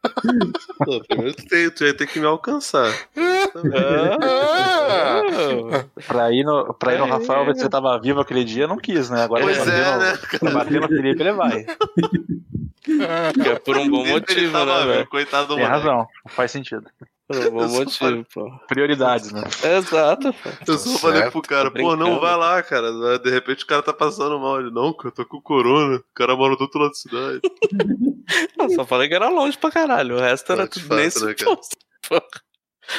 [0.86, 2.94] Pô, primeiro tu, tem, tu ia ter que me alcançar.
[3.18, 5.22] Ah,
[6.08, 7.12] Pra ir no, pra ir no É.
[7.12, 9.24] Rafael ver se ele tava vivo aquele dia, não quis, né?
[9.24, 10.18] Agora Pois ele é, né?
[10.54, 11.66] bater no Felipe, ele vai.
[12.86, 15.08] É por um bom motivo, né, velho?
[15.08, 15.88] Coitado do Tem moleque.
[15.88, 16.84] razão, faz sentido.
[17.28, 18.52] Por um Eu só motivo, pô.
[18.68, 19.42] Prioridades, né?
[19.78, 20.50] Exato, pô.
[20.68, 23.18] Eu só Tá falei certo, pro cara, pô, não vai lá, cara.
[23.20, 24.60] De repente o cara tá passando mal.
[24.60, 25.98] Ele, não, cara, eu tô com corona.
[25.98, 27.42] O cara mora do outro lado da cidade.
[28.58, 30.16] Eu só falei que era longe pra caralho.
[30.16, 31.36] O resto era de tudo fato, né.
[32.08, 32.22] Pô,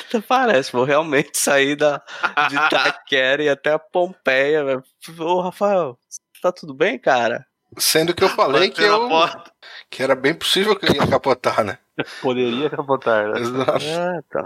[0.08, 2.02] Até parece, vou realmente sair da,
[2.48, 4.82] de Itaquera e até a Pompeia, velho.
[5.18, 5.98] Ô, Rafael,
[6.42, 7.46] tá tudo bem, cara?
[7.78, 9.50] Sendo que eu falei que, eu, porta.
[9.90, 11.78] que era bem possível que eu ia capotar, né?
[12.22, 13.40] Poderia capotar, né?
[13.40, 13.84] Exato.
[13.84, 14.44] É, tá.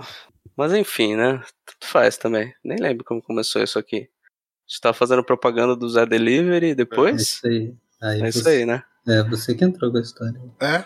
[0.57, 1.43] Mas enfim, né?
[1.64, 2.53] Tudo faz também.
[2.64, 4.09] Nem lembro como começou isso aqui.
[4.09, 7.23] A gente tá fazendo propaganda do Zé Delivery É depois?
[7.23, 7.75] isso aí.
[8.03, 8.83] Aí É isso você, aí, né?
[9.07, 10.38] É, você que entrou com a história.
[10.61, 10.85] É?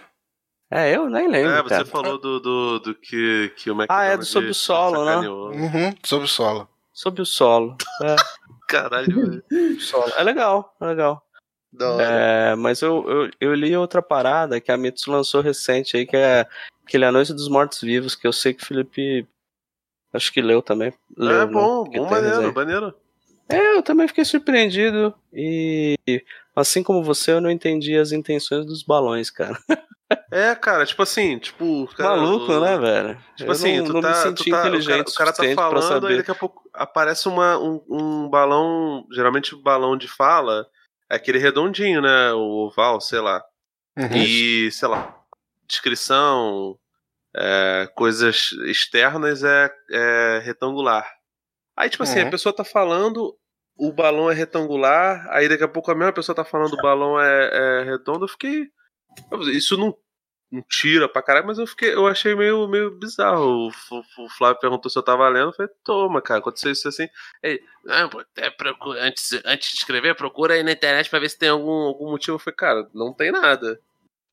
[0.71, 1.85] É, eu nem lembro, É, você cara.
[1.85, 5.17] falou do, do, do que, que o McDonald's Ah, é do Sob o Solo, né?
[5.29, 6.69] Uhum, sob o solo.
[6.93, 7.77] Sob o solo.
[8.03, 8.17] É,
[8.69, 9.81] Caralho, velho.
[9.81, 10.11] solo.
[10.17, 11.23] É legal, é legal.
[12.01, 16.17] É, mas eu, eu, eu li outra parada que a Mitos lançou recente aí, que
[16.17, 16.47] é
[16.87, 19.27] aquele A Noite dos Mortos Vivos, que eu sei que o Felipe
[20.13, 20.93] acho que leu também.
[21.17, 21.53] Leu, é né?
[21.53, 22.95] bom, Porque bom maneiro, maneiro.
[23.49, 25.97] É, eu também fiquei surpreendido e
[26.55, 29.59] assim como você, eu não entendi as intenções dos balões, cara.
[30.31, 31.87] É, cara, tipo assim, tipo.
[31.97, 33.19] Cara, Maluco, o- né, velho?
[33.37, 35.35] Tipo eu assim, não, tu não tá, me tu senti tá- inteligente o cara, o
[35.35, 40.09] cara tá falando, aí daqui a pouco aparece uma, um, um balão, geralmente balão de
[40.09, 40.67] fala
[41.13, 43.45] é aquele redondinho, né, o oval, sei lá.
[43.99, 44.17] Uhum.
[44.17, 45.15] E, sei lá,
[45.69, 46.79] descrição,
[47.37, 51.07] é, coisas externas é, é retangular.
[51.77, 52.29] Aí, tipo assim, Uhum.
[52.29, 53.37] a pessoa tá falando,
[53.77, 57.21] o balão é retangular, aí daqui a pouco a mesma pessoa tá falando o balão
[57.21, 58.69] é, é redondo, eu fiquei.
[59.53, 59.95] Isso não,
[60.53, 63.71] não tira pra caralho, mas eu fiquei, eu achei meio, meio bizarro.
[63.91, 67.09] O, o Flávio perguntou se eu tava lendo, eu falei, toma, cara, aconteceu isso assim.
[67.43, 71.31] Aí, não, pô, até procura, antes, antes de escrever, procura aí na internet pra ver
[71.31, 72.35] se tem algum, algum motivo.
[72.35, 73.81] Eu falei, cara, não tem nada.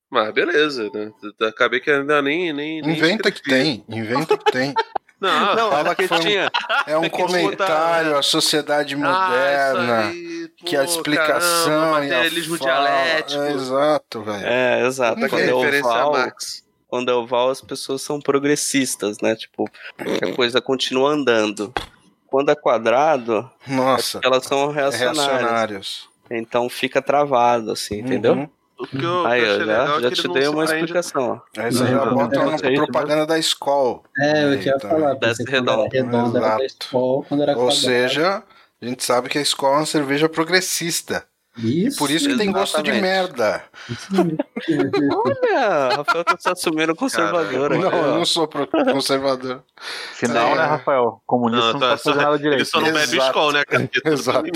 [0.10, 1.13] Mas beleza, né?
[1.47, 2.51] Acabei que ainda nem.
[2.51, 4.73] nem, nem Inventa que tem, inventa que tem.
[5.19, 6.49] Não, Não, fala que foi tinha.
[6.88, 10.12] É um É comentário botaram, à sociedade Ah, moderna.
[10.12, 13.41] isso aí, pô, que a explicação caramba, e a materialismo fala- dialético.
[13.43, 14.45] É, exato, velho.
[14.47, 15.29] É, exato.
[15.29, 16.63] Quando é oval, Marx.
[16.88, 19.36] quando é oval, as pessoas são progressistas, né?
[19.36, 21.73] Tipo, a coisa continua andando.
[22.27, 25.17] Quando é quadrado, Nossa, elas são é reacionárias.
[25.27, 26.10] reacionários.
[26.32, 28.49] Então fica travado, assim, entendeu?
[28.79, 31.41] O que eu, Aí, achei já, legal é já que te ele dei uma explicação.
[31.55, 31.61] ó.
[31.61, 33.99] Aí você já Não, bota é uma propaganda da escola.
[34.17, 35.13] É, eu ia falar.
[35.15, 35.89] Desce redondo.
[35.91, 38.41] redondo era da escola, quando era Ou seja,
[38.81, 41.25] a gente sabe que a escola é uma cerveja progressista.
[41.57, 41.97] Isso.
[41.97, 43.01] Por isso que tem gosto de Exatamente.
[43.01, 43.63] merda.
[45.25, 47.81] Olha, Rafael tá se assumindo conservador Caralho.
[47.91, 49.61] Não, eu não sou pro- conservador.
[50.13, 50.55] Final, É.
[50.55, 51.21] né, Rafael?
[51.25, 52.65] Comunista Não, não, tá, fazer só- nada Ele direito.
[52.65, 53.89] só não bebe escola, né, cara?
[53.91, 54.49] Tudo Exato.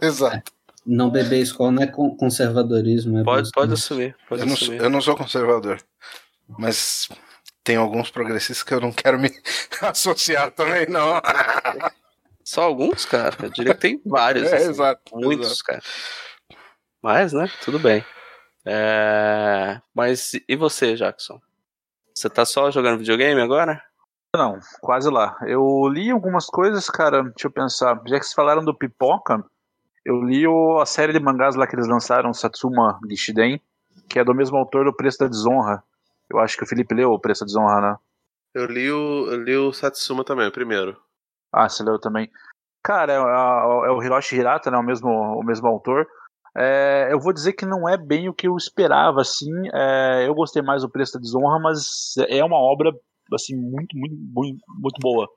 [0.00, 0.52] Exato.
[0.86, 3.18] Não beber escola não é con- conservadorismo.
[3.20, 3.94] É Pode, pode senso.
[3.94, 4.16] assumir.
[4.28, 4.80] Pode Eu não, sou, assumir.
[4.82, 5.78] eu não sou conservador.
[6.58, 7.08] Mas
[7.62, 9.30] tem alguns progressistas que eu não quero me
[9.80, 11.20] associar também, não.
[12.44, 13.34] Só alguns, cara.
[13.42, 14.44] Eu diria que tem vários.
[14.52, 14.68] É, assim.
[14.70, 15.16] exato.
[15.16, 15.64] Muitos, exato.
[15.64, 15.82] cara.
[17.02, 17.50] Mas, né?
[17.64, 18.04] Tudo bem.
[18.66, 21.40] É, Mas e você, Jackson?
[22.14, 23.82] Você tá só jogando videogame agora?
[24.36, 25.36] Não, quase lá.
[25.46, 27.22] Eu li algumas coisas, cara.
[27.22, 27.94] Deixa eu pensar.
[28.06, 29.44] Já que vocês falaram do Pipoca,
[30.04, 33.60] eu li o- a série de mangás lá que eles lançaram, Satsuma Gishiden,
[34.08, 35.82] que é do mesmo autor do Preço da Desonra.
[36.30, 37.96] Eu acho que o Felipe leu o Preço da Desonra, né?
[38.54, 40.96] Eu li o, eu li o Satsuma também, o primeiro.
[41.52, 42.30] Ah, você leu também.
[42.82, 44.76] Cara, é, é- é o Hiroshi Hirata, né?
[44.78, 46.06] O mesmo, o mesmo autor.
[46.56, 49.50] É, eu vou dizer que não é bem o que eu esperava, assim.
[49.72, 52.92] É, eu gostei mais do Preço da Desonra, mas é uma obra,
[53.32, 55.28] assim, muito, muito, muito, muito boa.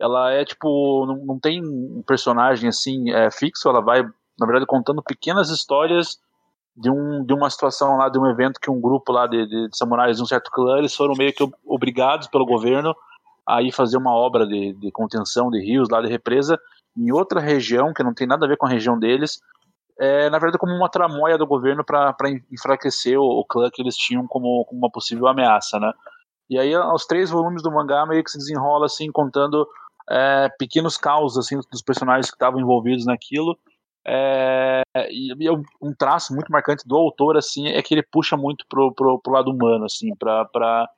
[0.00, 3.68] Ela é, tipo, não, não tem um personagem, assim, é, fixo.
[3.68, 6.18] Ela vai, na verdade, contando pequenas histórias
[6.76, 9.68] de, um, de uma situação lá, de um evento que um grupo lá de, de,
[9.68, 12.94] de samurais de um certo clã, eles foram meio que ob- obrigados pelo governo
[13.46, 16.58] a ir fazer uma obra de, de contenção de rios lá de represa
[16.96, 19.40] em outra região, que não tem nada a ver com a região deles,
[19.98, 22.14] é, na verdade como uma tramóia do governo para
[22.52, 25.92] enfraquecer o, o clã que eles tinham como, como uma possível ameaça, né?
[26.50, 29.66] E aí os três volumes do mangá meio que se desenrola assim, contando
[30.10, 33.58] é, pequenos causos assim, dos personagens que estavam envolvidos naquilo,
[34.08, 38.64] é, e, e um- traço muito marcante do autor assim é que ele puxa muito
[38.68, 40.88] pro, pro, pro lado humano assim para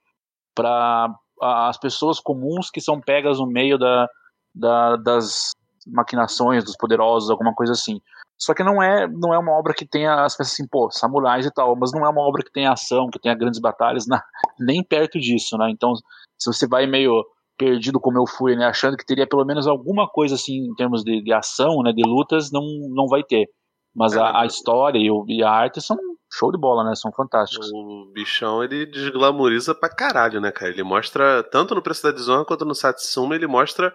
[1.40, 4.06] as pessoas comuns que são pegas no meio da,
[4.54, 5.52] da, das
[5.86, 7.98] maquinações dos poderosos alguma coisa assim.
[8.36, 11.50] Só que não é não é uma obra que tenha as assim pô samurais e
[11.50, 14.22] tal mas não é uma obra que tenha ação que tenha grandes batalhas na,
[14.60, 15.70] nem perto disso né?
[15.70, 17.24] Então se você vai meio
[17.58, 21.02] perdido como eu fui, né, achando que teria pelo menos alguma coisa assim em termos
[21.02, 22.62] de, de ação, né, de lutas, não,
[22.94, 23.46] não vai ter.
[23.94, 25.96] Mas a, a história e, o- e a arte são
[26.32, 27.68] show de bola, né, são fantásticos.
[27.72, 30.70] O bichão, ele desglamoriza pra caralho, né, cara?
[30.70, 33.92] Ele mostra, tanto no Preço da Desonra quanto no Satsuma, ele mostra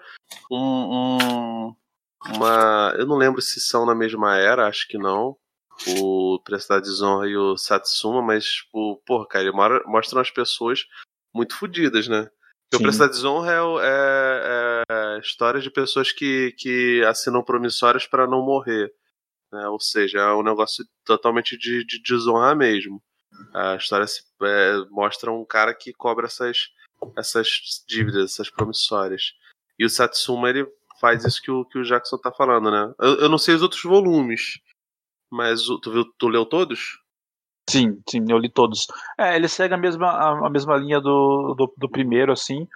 [0.52, 1.76] um, um-
[2.36, 2.94] uma...
[2.98, 5.36] Eu não lembro se são na mesma era, acho que não.
[5.98, 9.54] O Preço da Desonra e o Satsuma, mas, tipo, porra, cara, ele
[9.86, 10.82] mostra umas pessoas
[11.34, 12.28] muito fodidas, né?
[12.74, 12.84] Porque o Sim.
[12.86, 13.52] Preço da Desonra
[13.84, 18.92] é, é, é história de pessoas que, que assinam promissórias pra não morrer.
[19.52, 19.68] Né?
[19.68, 23.00] Ou seja, é um negócio totalmente de, de desonrar mesmo.
[23.54, 26.70] A história se- é, mostra um cara que cobra essas,
[27.16, 27.48] essas
[27.88, 29.34] dívidas, essas promissórias.
[29.78, 30.66] E o Satsuma, ele
[31.00, 32.92] faz isso que o, que o Jackson tá falando, né?
[33.00, 34.60] Eu, eu não sei os outros volumes,
[35.32, 36.98] mas o- tu, viu, tu leu todos?
[37.70, 38.88] Sim, sim, eu li todos.
[39.18, 42.68] É, ele segue a mesma, a, a mesma linha do, do, do primeiro, assim,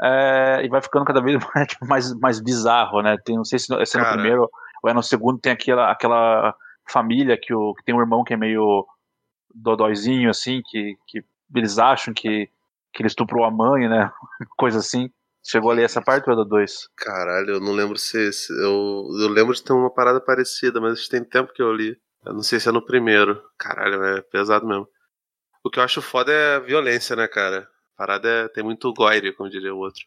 [0.00, 3.16] é, e vai ficando cada vez mais, tipo, mais, mais bizarro, né?
[3.24, 4.50] Tem, não sei se, se é no primeiro
[4.82, 6.54] ou é no segundo, tem aquela, aquela
[6.88, 8.86] família que, o, que tem um irmão que é meio
[9.54, 12.48] dodóizinho, assim, que, que eles acham que,
[12.92, 14.10] que ele estuprou a mãe, né?
[14.56, 15.10] Coisa assim.
[15.48, 16.88] Chegou a ler essa parte ou é da dois?
[16.96, 18.32] Caralho, eu não lembro se.
[18.32, 21.96] se- eu, eu lembro de ter uma parada parecida, mas tem tempo que eu li.
[22.26, 23.40] Eu não sei se é no primeiro.
[23.58, 24.86] Caralho, é pesado mesmo.
[25.64, 27.68] O que eu acho foda é a violência, né, cara?
[27.94, 30.02] A parada é, tem muito gore, como diria o outro.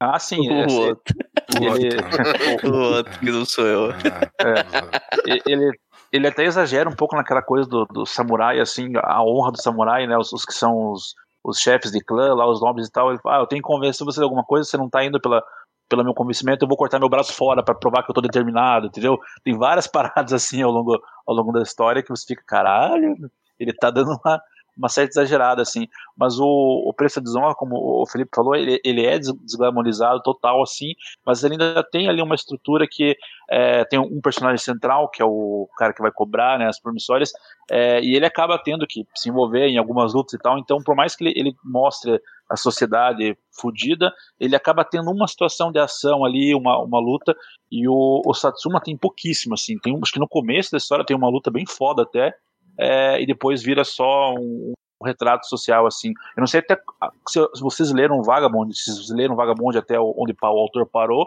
[0.00, 0.48] Ah, sim.
[0.50, 1.14] O esse- outro.
[1.50, 1.88] ele,
[2.64, 3.90] O outro que não sou eu.
[5.26, 5.70] E- ele,
[6.12, 10.06] ele até exagera um pouco naquela coisa do, do samurai, assim, a honra do samurai,
[10.06, 10.16] né?
[10.18, 13.10] Os, os que são os, os chefes de clã, lá, os nobres e tal.
[13.10, 15.20] Ele fala, ah, eu tenho que convencer você de alguma coisa, você não tá indo
[15.20, 15.42] pela,
[15.88, 18.86] pelo meu convencimento, eu vou cortar meu braço fora pra provar que eu tô determinado,
[18.86, 19.18] entendeu?
[19.42, 23.16] Tem várias paradas assim ao longo, ao longo da história que você fica, caralho,
[23.58, 24.40] ele tá dando uma,
[24.76, 25.86] uma certa exagerada, assim.
[26.16, 30.22] Mas o, o Preço da Desonra, como o Felipe falou, ele, ele é des- desglamorizado
[30.22, 30.94] total, assim,
[31.24, 33.16] mas ele ainda tem ali uma estrutura que
[33.50, 37.32] é, tem um personagem central, que é o cara que vai cobrar né, as promissórias,
[37.70, 40.58] é, e ele acaba tendo que se envolver em algumas lutas e tal.
[40.58, 42.20] Então, por mais que ele, ele mostre
[42.50, 47.34] a sociedade fodida, ele acaba tendo uma situação de ação ali, uma, uma luta,
[47.70, 49.78] e o, o Satsuma tem pouquíssimo, assim.
[49.78, 52.34] Tem, acho que no começo da história tem uma luta bem foda até,
[52.78, 56.10] é, e depois vira só um, um retrato social, assim.
[56.36, 56.78] Eu não sei até
[57.28, 61.26] se, vocês leram Vagabond, se vocês leram Vagabond até onde o autor parou,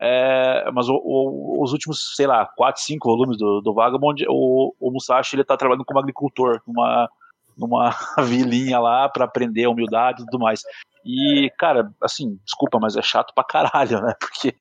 [0.00, 4.72] é, mas o- o- os últimos, sei lá, 4, 5 volumes do, do Vagabond, o,
[4.78, 7.08] o Musashi ele tá trabalhando como agricultor numa,
[7.58, 7.90] numa
[8.24, 10.62] vilinha lá para aprender a humildade e tudo mais.
[11.04, 14.14] E, cara, assim, desculpa, mas é chato pra caralho, né?
[14.20, 14.54] Porque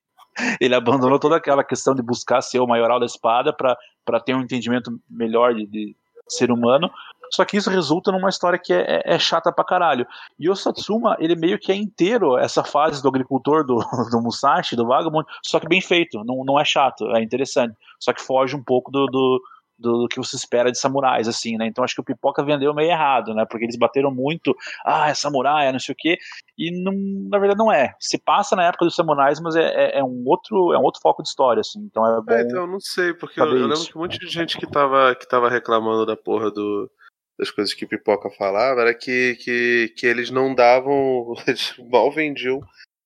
[0.61, 4.41] ele abandonou toda aquela questão de buscar ser o maioral da espada para ter um
[4.41, 5.95] entendimento melhor de, de
[6.27, 6.89] ser humano.
[7.31, 10.07] Só que isso resulta numa história que é, é- é chata pra caralho.
[10.39, 13.79] E o Satsuma, ele meio que é inteiro essa fase do agricultor, do,
[14.11, 17.75] do Musashi, do Vagabond, só que bem feito, não, não é chato, é interessante.
[17.99, 19.41] Só que foge um pouco do, do,
[19.77, 21.67] do, do que você espera de samurais, assim, né?
[21.67, 23.45] Então acho que o Pipoca vendeu meio errado, né?
[23.49, 26.17] Porque eles bateram muito, ah, é samurai, é não sei o quê,
[26.57, 26.93] e não,
[27.29, 27.93] na verdade não é.
[27.99, 31.01] Se passa na época dos samurais, mas é, é, é um, outro, é um outro
[31.01, 31.79] foco de história, assim.
[31.79, 32.33] Então é bom.
[32.33, 33.91] É, então, eu não sei, porque eu, eu lembro isso.
[33.91, 36.89] que um monte de gente que tava, que tava reclamando da porra do,
[37.37, 41.33] das coisas que Pipoca falava era que, que, que eles não davam.
[41.47, 42.61] Eles mal vendiam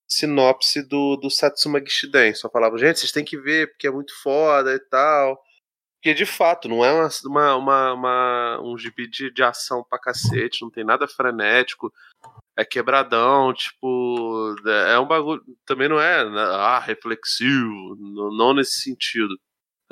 [0.07, 2.34] sinopse do, do Satsuma Gishiden.
[2.34, 5.41] Só falavam, gente, vocês têm que ver porque é muito foda e tal.
[6.02, 10.00] Porque de fato, não é uma, uma, uma, uma- um gibi de, de ação pra
[10.00, 11.94] cacete, não tem nada frenético.
[12.58, 14.56] É quebradão, tipo.
[14.90, 15.44] É um bagulho.
[15.64, 17.96] Também não é né, ah, reflexivo,
[18.36, 19.38] não, nesse sentido.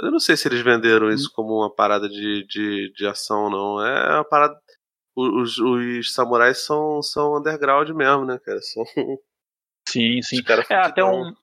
[0.02, 3.86] Eu não sei se eles venderam isso como uma parada de, de, de ação, não.
[3.86, 4.60] É uma parada.
[5.16, 8.60] Os, os samurais são, são underground mesmo, né, cara?
[8.62, 8.84] São
[9.88, 10.42] Sim, sim.
[10.70, 11.34] É, até um,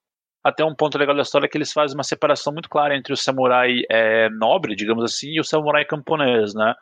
[0.48, 3.12] até um ponto legal da história é que eles fazem uma separação muito clara entre
[3.12, 6.74] o samurai é, nobre, digamos assim, e o samurai camponês, né?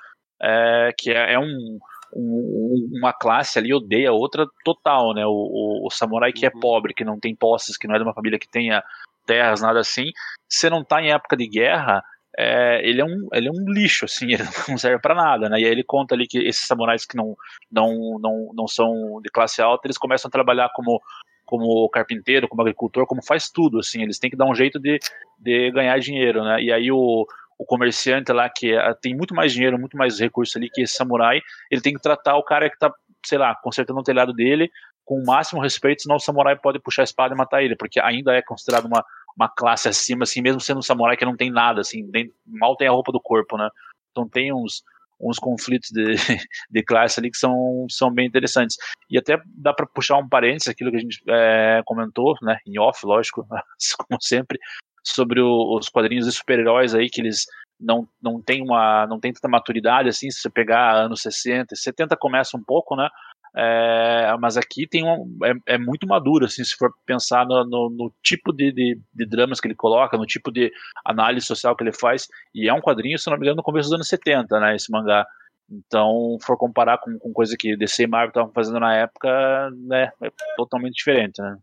[0.43, 1.79] é, que é, é um,
[2.15, 5.25] um- uma classe ali odeia outra total, né?
[5.27, 6.61] O, o, o samurai que é Uhum.
[6.61, 8.83] pobre, que não tem posses, que não é de uma família que tenha
[9.27, 10.11] terras, nada assim,
[10.49, 12.03] você não tá em época de guerra,
[12.37, 15.59] é, ele, é um, ele é um lixo, assim, ele não serve pra nada, né?
[15.61, 17.35] E aí ele conta ali que esses samurais que não,
[17.71, 21.01] não, não, não são de classe alta, eles começam a trabalhar como
[21.45, 24.99] como carpinteiro, como agricultor, como faz tudo, assim, eles têm que dar um jeito de,
[25.39, 26.63] de ganhar dinheiro, né?
[26.63, 27.27] E aí o,
[27.59, 30.95] o comerciante lá que é- tem muito mais dinheiro, muito mais recurso ali que esse
[30.95, 32.93] samurai, ele tem que tratar o cara que tá,
[33.25, 34.71] sei lá, consertando o telhado dele
[35.05, 38.01] com o máximo respeito, senão o samurai pode puxar a espada e matar ele, porque
[38.01, 39.05] ainda é considerado uma,
[39.37, 42.75] uma classe acima, assim, mesmo sendo um samurai que não tem nada, assim, nem- mal
[42.75, 43.69] tem a roupa do corpo, né?
[44.11, 44.83] Então tem uns,
[45.25, 46.15] uns conflitos de,
[46.71, 48.77] de classe ali que são, são bem interessantes.
[49.11, 52.79] E até dá para puxar um parênteses, aquilo que a gente é, comentou, né, em
[52.79, 53.47] off, lógico,
[54.09, 54.59] como sempre,
[55.03, 57.45] sobre o- os quadrinhos de super-heróis aí, que eles
[57.81, 62.17] não, não tem uma não tem tanta maturidade assim, se você pegar anos 60, 70
[62.17, 63.09] começa um pouco, né?
[63.57, 67.91] É, mas aqui tem um, é, é muito maduro, assim, se for pensar no, no-
[67.91, 70.73] no tipo de, de, de dramas que ele coloca, no tipo de
[71.05, 73.89] análise social que ele faz, e é um quadrinho, se não me engano, no começo
[73.89, 75.25] dos anos 70, né, esse mangá.
[75.71, 80.11] Então, for comparar com, com coisa que DC e Marvel estavam fazendo na época, né,
[80.23, 81.57] é totalmente diferente, né?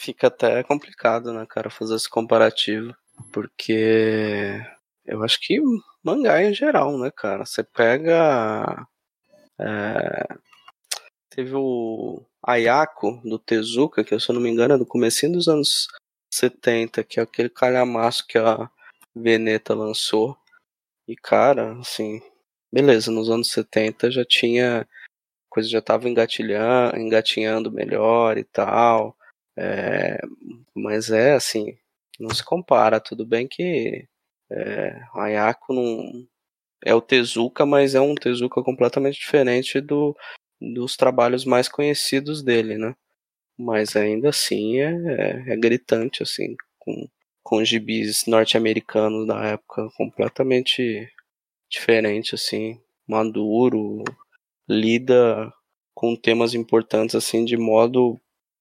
[0.00, 2.94] Fica até complicado, né, cara, fazer esse comparativo.
[3.32, 4.60] Porque
[5.04, 5.60] eu acho que
[6.04, 7.44] mangá em geral, né, cara?
[7.44, 8.86] Você pega.
[9.60, 10.26] é,
[11.38, 15.46] Teve o Ayako do Tezuka, que se eu não me engano é do comecinho dos
[15.46, 15.86] anos
[16.34, 18.68] 70, que é aquele calhamaço que a
[19.14, 20.36] Veneta lançou.
[21.06, 22.20] E, cara, assim,
[22.72, 24.80] beleza, nos anos 70 já tinha.
[24.80, 24.86] a
[25.48, 29.16] coisa já tava engatilhando, engatinhando melhor e tal.
[29.56, 30.18] É,
[30.74, 31.78] mas é assim,
[32.18, 32.98] não se compara.
[32.98, 34.08] Tudo bem que
[34.50, 36.28] é, Ayako não
[36.84, 40.16] é o Tezuka, mas é um Tezuka completamente diferente do,
[40.60, 42.94] dos trabalhos mais conhecidos dele, né?
[43.56, 47.08] Mas ainda assim é, é, é gritante, assim, com,
[47.42, 51.08] com gibis norte-americanos da época completamente
[51.70, 54.04] diferente, assim, maduro,
[54.68, 55.52] lida
[55.94, 58.20] com temas importantes, assim, de modo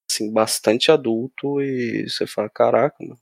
[0.10, 3.20] assim, bastante adulto e você fala, caraca, mano,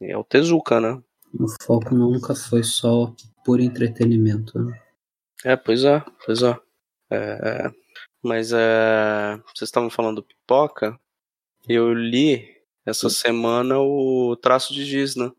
[0.00, 1.02] é o Tezuka, né?
[1.38, 3.12] O foco nunca foi só
[3.44, 4.58] por entretenimento.
[4.58, 4.80] Né?
[5.44, 6.58] É, pois é, pois é.
[7.10, 7.70] É,
[8.26, 10.98] mas é, vocês estavam falando do pipoca,
[11.68, 15.30] eu li essa semana o Traço de Giz, né?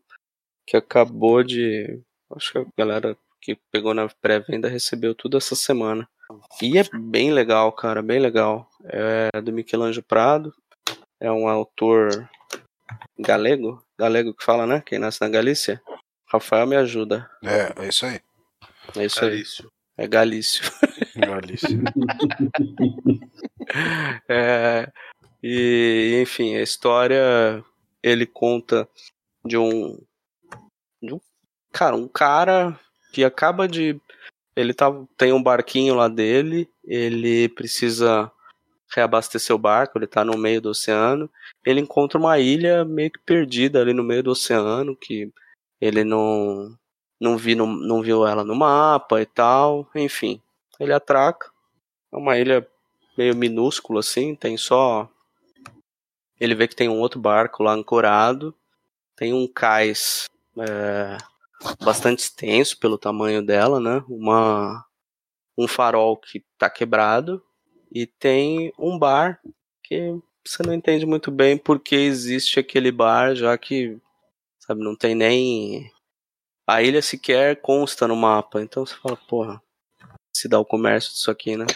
[0.66, 2.00] Que acabou de.
[2.34, 6.08] Acho que a galera que pegou na pré-venda recebeu tudo essa semana.
[6.60, 8.68] E é bem legal, cara, bem legal.
[8.84, 10.54] É do Michelangelo Prado,
[11.20, 12.28] é um autor
[13.18, 14.82] galego, galego que fala, né?
[14.84, 15.80] Quem nasce na Galícia.
[16.26, 17.28] Rafael me ajuda.
[17.42, 18.20] É, é isso aí.
[18.96, 19.30] É isso aí.
[19.30, 19.72] Galício.
[19.96, 20.62] É Galício.
[21.18, 21.68] Galícia.
[24.26, 24.90] É,
[25.42, 27.62] e, enfim, a história
[28.02, 28.88] ele conta
[29.44, 30.00] de um,
[31.02, 31.20] de um
[31.70, 32.80] cara, um cara
[33.12, 34.00] que acaba de
[34.56, 38.30] ele tá, tem um barquinho lá dele, ele precisa
[38.94, 41.30] reabastecer o barco, ele tá no meio do oceano,
[41.64, 45.30] ele encontra uma ilha meio que perdida ali no meio do oceano, que
[45.80, 46.76] ele não
[47.20, 50.40] não, vi no, não viu ela no mapa e tal, enfim.
[50.78, 51.50] Ele atraca,
[52.12, 52.66] é uma ilha
[53.16, 55.08] meio minúscula assim, tem só.
[56.40, 58.54] Ele vê que tem um outro barco lá ancorado,
[59.16, 60.26] tem um cais
[60.58, 61.18] é,
[61.84, 64.04] bastante extenso pelo tamanho dela, né?
[64.08, 64.84] Uma,
[65.56, 67.42] um farol que tá quebrado
[67.92, 69.40] e tem um bar
[69.82, 73.98] que você não entende muito bem porque existe aquele bar, já que
[74.60, 75.90] sabe, não tem nem
[76.66, 79.62] a ilha sequer consta no mapa, então você fala, porra,
[80.34, 81.66] se dá o comércio disso aqui, né?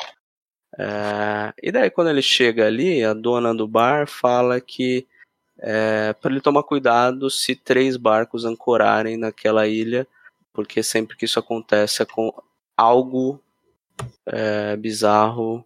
[0.79, 5.07] É, e daí quando ele chega ali, a dona do bar fala que
[5.59, 10.07] é, para ele tomar cuidado se três barcos ancorarem naquela ilha,
[10.53, 12.33] porque sempre que isso acontece, com
[12.77, 13.43] algo
[14.27, 15.65] é, bizarro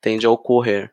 [0.00, 0.92] tende a ocorrer.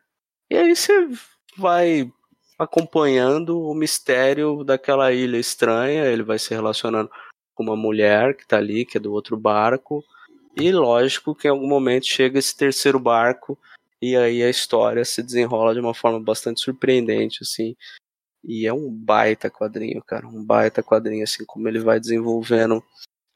[0.50, 1.08] E aí você
[1.56, 2.10] vai
[2.58, 7.10] acompanhando o mistério daquela ilha estranha, ele vai se relacionando
[7.54, 10.02] com uma mulher que tá ali, que é do outro barco,
[10.56, 13.58] e lógico que em algum momento chega esse terceiro barco
[14.00, 17.76] e aí a história se desenrola de uma forma bastante surpreendente, assim.
[18.44, 22.82] E é um baita quadrinho, cara, um baita quadrinho, assim, como ele vai desenvolvendo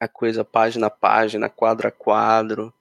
[0.00, 2.74] a coisa página a página, quadro a quadro.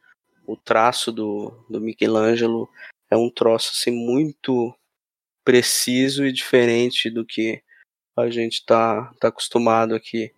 [0.47, 2.67] O traço do, do Michelangelo
[3.09, 4.75] é um troço, assim, muito
[5.43, 7.61] preciso e diferente do que
[8.17, 10.33] a gente tá, tá acostumado aqui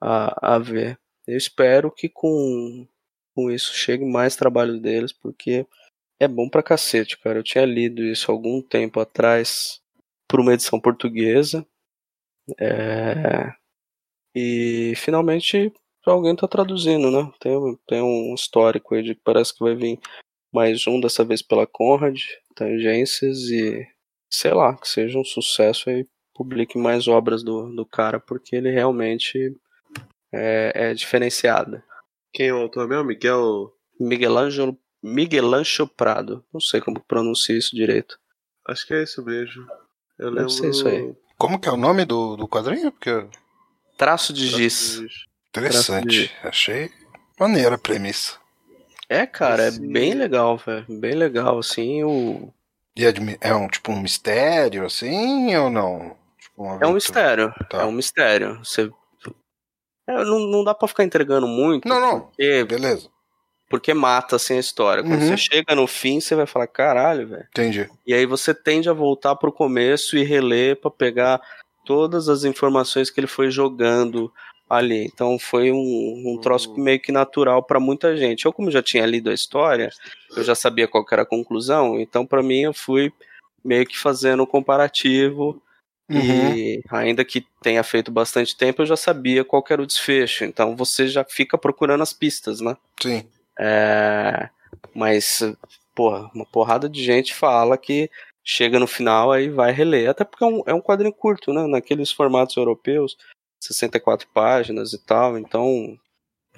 [0.00, 0.98] a, a ver.
[1.26, 2.88] Eu espero que com
[3.34, 5.66] com isso chegue mais trabalho deles, porque
[6.18, 7.38] é bom pra cacete, cara.
[7.38, 9.80] Eu tinha lido isso algum tempo atrás
[10.28, 11.66] por uma edição portuguesa.
[12.58, 13.52] É,
[14.34, 15.72] E finalmente
[16.06, 17.30] alguém tá traduzindo, né?
[17.40, 17.52] Tem,
[17.86, 19.98] tem um histórico aí de que parece que vai vir
[20.52, 22.20] mais um, dessa vez pela Conrad,
[22.54, 23.86] Tangências, e
[24.30, 28.70] sei lá, que seja um sucesso aí, publique mais obras do, do cara, porque ele
[28.70, 29.56] realmente
[30.32, 31.82] é, é diferenciado.
[32.32, 33.04] Quem é o autor mesmo?
[33.04, 33.72] Miguel.
[33.98, 38.18] Miguel Ângelo, Miguel Ângelo Prado, não sei como pronuncia isso direito.
[38.66, 39.66] Acho que é isso mesmo.
[40.18, 40.50] Eu Deve lembro.
[40.50, 41.14] ser isso aí.
[41.36, 42.90] Como que é o nome do, do quadrinho?
[42.92, 43.26] Porque
[43.96, 45.00] Traço de giz.
[45.48, 46.30] interessante.
[46.42, 46.90] Achei
[47.38, 48.38] maneira a premissa.
[49.08, 50.86] É, cara, é Esse- bem legal, velho.
[50.88, 52.52] Bem legal, assim, o...
[52.96, 56.16] E é, de- é um tipo um mistério, assim, ou não?
[56.38, 57.52] Tipo, uma É um mistério.
[57.68, 57.82] Tá.
[57.82, 58.58] É um mistério.
[58.64, 58.90] Você...
[60.10, 61.88] É, não, não dá pra ficar entregando muito.
[61.88, 62.20] Não, não.
[62.22, 63.08] Porque, Beleza,
[63.68, 65.02] porque mata, assim, a história.
[65.02, 65.28] Quando Uhum.
[65.28, 67.46] você chega no fim, você vai falar, caralho, velho.
[67.50, 67.88] entendi.
[68.06, 71.40] E aí você tende a voltar pro começo e reler pra pegar
[71.86, 74.32] todas as informações que ele foi jogando
[74.68, 75.04] ali.
[75.12, 76.82] Então foi um, um troço Uhum.
[76.82, 78.44] meio que natural pra muita gente.
[78.46, 79.90] Eu, como já tinha lido a história,
[80.36, 83.12] eu já sabia qual era a conclusão, então pra mim eu fui
[83.64, 85.60] meio que fazendo um comparativo
[86.10, 86.54] Uhum.
[86.56, 90.44] e ainda que tenha feito bastante tempo, eu já sabia qual era o desfecho.
[90.44, 92.76] Então você já fica procurando as pistas, né?
[93.00, 93.24] Sim.
[93.58, 94.48] É,
[94.94, 95.40] mas,
[95.94, 98.10] porra, uma porrada de gente fala que
[98.42, 100.10] chega no final aí vai reler.
[100.10, 101.66] Até porque é um, é um quadrinho curto, né?
[101.66, 103.16] Naqueles formatos europeus,
[103.62, 105.38] 64 páginas e tal.
[105.38, 105.96] Então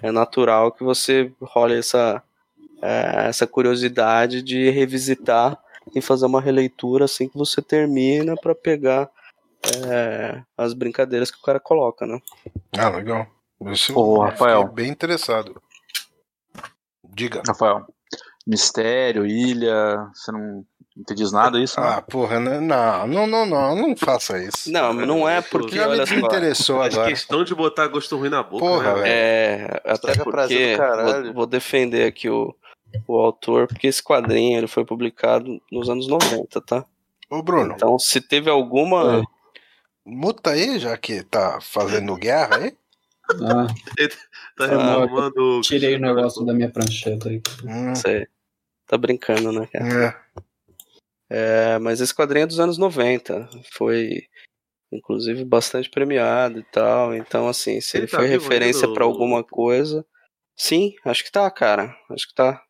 [0.00, 2.22] é natural que você role essa,
[2.80, 5.59] é, essa curiosidade de revisitar
[5.94, 9.11] e fazer uma releitura assim que você termina pra pegar
[9.86, 12.20] é, as brincadeiras que o cara coloca, né?
[12.76, 13.26] Ah, legal.
[13.66, 14.66] Isso Ô, Rafael.
[14.68, 15.60] bem interessado.
[17.04, 17.42] Diga.
[17.46, 17.86] Rafael,
[18.46, 20.64] mistério, ilha, você não,
[20.96, 21.80] não te diz nada isso?
[21.80, 21.86] né?
[21.96, 22.58] Ah, porra, né?
[22.58, 24.70] não, não, não, não, não faça isso.
[24.72, 27.10] Não, não é porque, Já me desinteressou Faz agora.
[27.10, 28.64] questão de botar gosto ruim na boca.
[28.64, 29.00] Porra, né?
[29.00, 29.06] velho.
[29.06, 31.24] É, até Estraga prazer porque do caralho.
[31.26, 32.54] vou, vou defender aqui o,
[33.06, 36.84] o autor, porque esse quadrinho ele foi publicado nos anos 90, tá?
[37.30, 39.18] Ô, Bruno, Então, se teve alguma.
[39.18, 39.22] É.
[40.05, 42.76] muta aí, já que tá fazendo guerra aí.
[43.40, 43.66] Ah,
[44.57, 45.61] Tá mal, reclamando.
[45.62, 47.40] tirei o negócio da minha prancheta aí.
[47.64, 47.92] Hum,
[48.86, 49.86] tá brincando, né, cara?
[50.18, 50.42] é.
[51.34, 53.48] É, mas esse quadrinho é dos anos 90.
[53.72, 54.24] Foi,
[54.92, 57.14] inclusive, bastante premiado e tal.
[57.14, 60.05] Então, assim, se Ele ele, tá foi referência o- alguma coisa.
[60.55, 61.96] Sim, acho que tá, cara.
[62.11, 62.62] Acho que tá.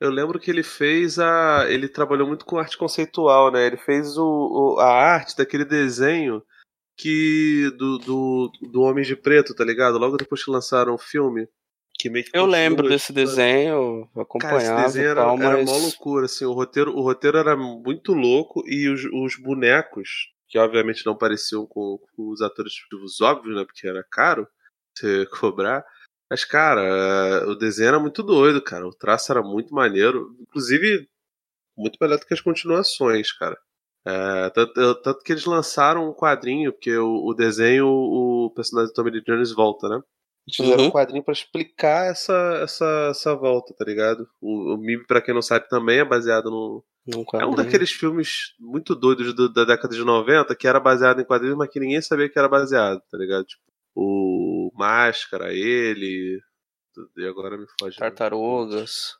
[0.00, 1.66] Eu lembro que ele fez a.
[1.68, 3.66] Ele trabalhou muito com arte conceitual, né?
[3.66, 4.24] Ele fez o,
[4.76, 6.42] o- a arte daquele desenho
[6.96, 7.70] que.
[7.76, 9.98] Do, do, do Homem de Preto, tá ligado?
[9.98, 11.48] Logo depois que lançaram o filme.
[11.98, 13.12] Que meio que Eu lembro desse história.
[13.12, 15.64] desenho, eu Cara, acompanhava esse desenho era, tal, era mas.
[15.64, 20.58] mó loucura, assim, o roteiro, o roteiro era muito louco e os, os bonecos, que
[20.58, 24.46] obviamente não pareciam com, com os atores os óbvios, né, porque era caro
[24.94, 25.84] você cobrar,
[26.30, 31.08] mas, cara, o desenho era muito doido, cara, o traço era muito maneiro, inclusive
[31.76, 33.56] muito melhor do que as continuações, cara.
[34.06, 38.94] É, tanto, tanto que eles lançaram um quadrinho, porque o, o desenho, o personagem do
[38.94, 39.96] Tommy Lee Jones volta, né?
[40.46, 40.88] Eles fizeram Uhum.
[40.88, 44.28] um quadrinho pra explicar essa, essa, essa volta, tá ligado?
[44.40, 46.84] O, o MIB, pra quem não sabe, também é baseado no.
[47.04, 51.20] Num É um daqueles filmes muito doidos do- da década de 90 que era baseado
[51.20, 53.44] em quadrinhos, mas que ninguém sabia que era baseado, tá ligado?
[53.44, 53.62] Tipo,
[53.94, 56.40] o Máscara, ele.
[57.16, 57.96] E agora me foge.
[57.98, 59.14] Tartarugas.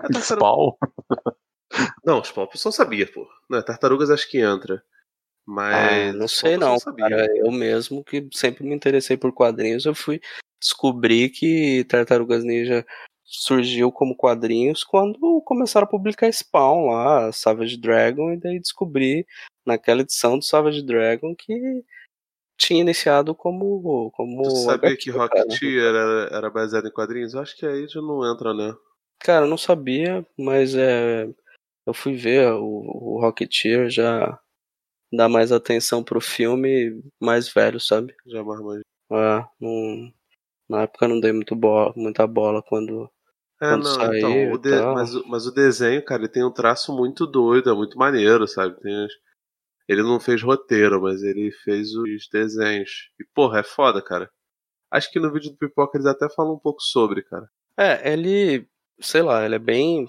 [0.00, 0.72] É, tartaruga- Spawn?
[2.04, 3.28] Não, os Pop só sabia, pô.
[3.48, 4.82] Não, Tartarugas acho que entra.
[5.46, 5.74] Mas.
[5.74, 7.26] Ah, não sei não, cara.
[7.36, 10.20] Eu mesmo que sempre me interessei por quadrinhos, eu fui
[10.60, 12.86] descobrir que Tartarugas Ninja
[13.24, 19.26] surgiu como quadrinhos quando começaram a publicar Spawn lá, Savage Dragon, e daí descobri
[19.64, 21.84] naquela edição do Savage Dragon que
[22.56, 25.10] tinha iniciado como como Tu sabia HQ, que.
[25.10, 27.34] Rocketeer era, era baseado em quadrinhos?
[27.34, 28.74] Eu acho que aí já não entra, né?
[29.18, 31.28] Cara, eu não sabia, mas é
[31.86, 34.38] eu fui ver o, o Rocketeer já
[35.12, 38.14] dá mais atenção pro filme mais velho, sabe?
[38.26, 38.82] Já marmanjo.
[39.12, 40.12] É, não-
[40.68, 43.10] na época não dei muito bola, muita bola quando.
[43.60, 46.44] É, Quando não, saiu então, o de- mas, o- mas o desenho, cara, ele tem
[46.44, 48.78] um traço muito doido, é muito maneiro, sabe?
[48.80, 49.06] Tem
[49.88, 53.10] Ele não fez roteiro, mas ele fez os desenhos.
[53.20, 54.30] E, porra, é foda, cara.
[54.90, 57.48] Acho que no vídeo do Pipoca eles até falam um pouco sobre, cara.
[57.78, 58.68] É, ele.
[59.00, 60.06] Sei lá, ele é bem.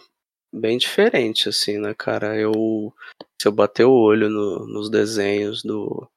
[0.54, 2.38] Bem diferente, assim, né, cara?
[2.38, 2.93] Eu.
[3.41, 6.08] Se eu bater o olho no- nos desenhos do.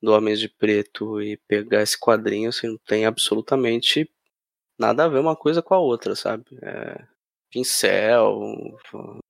[0.00, 4.08] Do Homens de Preto e pegar esse quadrinho, assim, não tem absolutamente
[4.78, 6.44] nada a ver uma coisa com a outra, sabe?
[6.62, 7.04] É,
[7.50, 8.76] pincel, um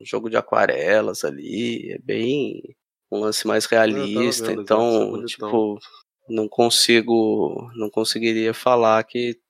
[0.03, 2.77] jogo de aquarelas ali, é bem
[3.11, 5.25] um lance mais realista, vendo, então, bonitão.
[5.27, 5.79] tipo,
[6.29, 9.41] não consigo, não conseguiria falar que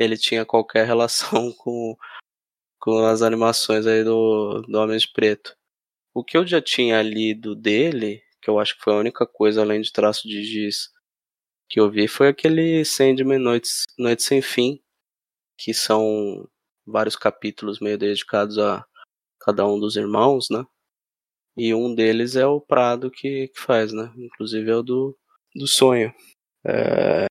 [0.00, 1.96] ele tinha qualquer relação com,
[2.86, 5.56] com as animações aí do, do Homem de Preto.
[6.14, 9.60] O que eu já tinha lido dele, que eu acho que foi a única coisa
[9.60, 10.90] além de traço de giz
[11.68, 14.80] que eu vi, foi aquele Sandman Noites, Noites Sem Fim,
[15.58, 16.48] que são
[16.86, 18.86] vários capítulos meio dedicados a
[19.40, 20.64] cada um dos irmãos, né?
[21.56, 24.12] E um deles é o Prado que, que faz, né?
[24.16, 25.18] Inclusive é o do,
[25.56, 26.14] do sonho.
[26.64, 27.26] É,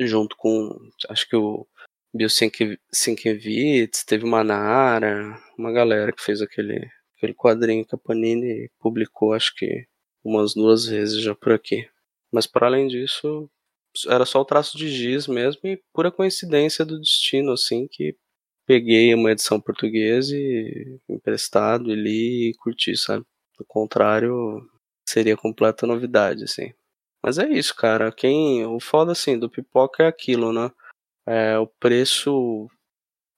[0.00, 0.76] junto com,
[1.08, 1.68] acho que o
[2.16, 8.70] Bill Sienkiewicz, teve uma Nara, uma galera que fez aquele, aquele quadrinho que a Panini
[8.80, 9.86] publicou, acho que
[10.24, 11.88] umas duas vezes já por aqui.
[12.32, 13.48] Mas para além disso,
[14.08, 18.16] era só o traço de giz mesmo e pura coincidência do destino, assim, que
[18.66, 23.24] peguei uma edição portuguesa e emprestado e li e curti, sabe?
[23.58, 24.60] Do contrário,
[25.08, 26.72] seria completa novidade, assim.
[27.22, 28.12] Mas é isso, cara.
[28.12, 30.70] Quem, o foda, assim, do pipoca é aquilo, né?
[31.26, 32.68] É, o preço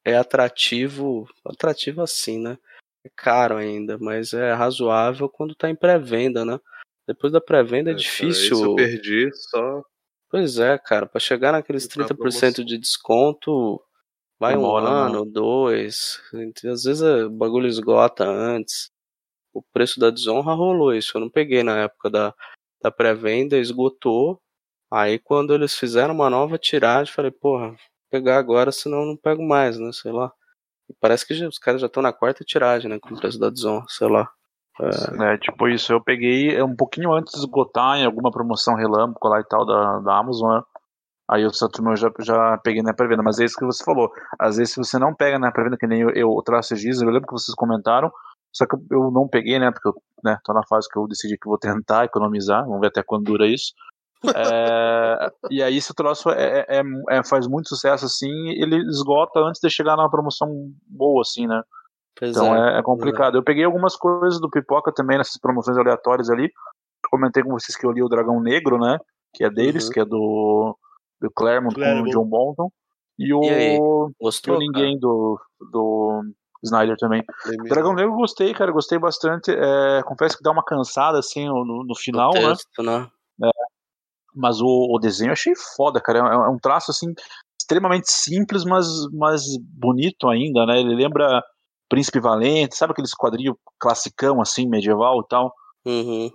[0.04, 2.58] é atrativo, atrativo assim, né?
[3.04, 6.60] É caro ainda, mas é razoável quando tá em pré-venda, né?
[7.06, 8.52] Depois da pré-venda é, difícil.
[8.52, 9.82] Isso eu perdi só.
[10.30, 12.64] Pois é, cara, para chegar naqueles Entrar 30% promoção.
[12.64, 13.80] de desconto,
[14.38, 16.20] vai um ano, dois.
[16.66, 18.90] Às vezes é, o bagulho esgota antes.
[19.54, 21.16] O preço da desonra rolou isso.
[21.16, 22.34] Eu não peguei na época da,
[22.82, 24.38] da pré-venda, esgotou.
[24.90, 27.76] Aí quando eles fizeram uma nova tiragem, falei, porra, vou
[28.10, 29.90] pegar agora, senão eu não pego mais, né?
[29.92, 30.32] Sei lá.
[30.90, 32.98] E parece que já- os caras já estão na quarta tiragem, né?
[32.98, 34.30] Com o preço da desonra, sei lá.
[34.80, 38.74] É, É, tipo isso, eu peguei é, um pouquinho antes de esgotar em alguma promoção
[38.76, 40.62] relâmpago lá e tal da, da Amazon, né?
[41.30, 44.10] Aí o Saturno eu já, já peguei na pré-venda, mas é isso que você falou.
[44.38, 47.10] Às vezes, se você não pega na pré-venda, que nem eu, eu traço giz, eu
[47.10, 48.10] lembro que vocês comentaram,
[48.50, 49.70] só que eu, eu não peguei, né?
[49.70, 52.86] Porque eu né, tô na fase que eu decidi que vou tentar economizar, vamos ver
[52.86, 53.74] até quando dura isso.
[54.34, 59.60] É, e aí esse troço é, é- é- faz muito sucesso assim, ele esgota antes
[59.60, 60.48] de chegar numa promoção
[60.86, 61.62] boa, assim, né?
[62.18, 62.76] pois Então é.
[62.76, 63.36] é, é complicado.
[63.38, 66.50] Eu peguei algumas coisas do Pipoca também nessas promoções aleatórias ali.
[67.10, 68.98] Comentei com vocês que eu li o Dragão Negro, né?
[69.32, 69.90] Que é deles, Uhum.
[69.92, 70.76] que é do,
[71.20, 72.08] do Claremont com Claremont.
[72.08, 72.70] o John Bolton.
[73.18, 74.58] E o, E e o Gostou?
[74.58, 75.40] Ninguém do,
[75.72, 76.22] do
[76.64, 77.22] Snyder também.
[77.46, 77.70] Lembrei.
[77.70, 79.52] Dragão Negro eu gostei, cara, gostei bastante.
[79.52, 82.40] É, confesso que dá uma cansada assim no, no final, né?
[82.48, 83.08] texto, né?
[84.34, 86.18] Mas o, o desenho eu achei foda, cara.
[86.18, 87.12] É, é um traço assim
[87.60, 90.80] extremamente simples, mas, mas bonito ainda, né?
[90.80, 91.42] Ele lembra
[91.88, 95.54] Príncipe Valente, sabe aqueles quadrinhos classicão assim, medieval e tal?
[95.84, 96.30] Uhum.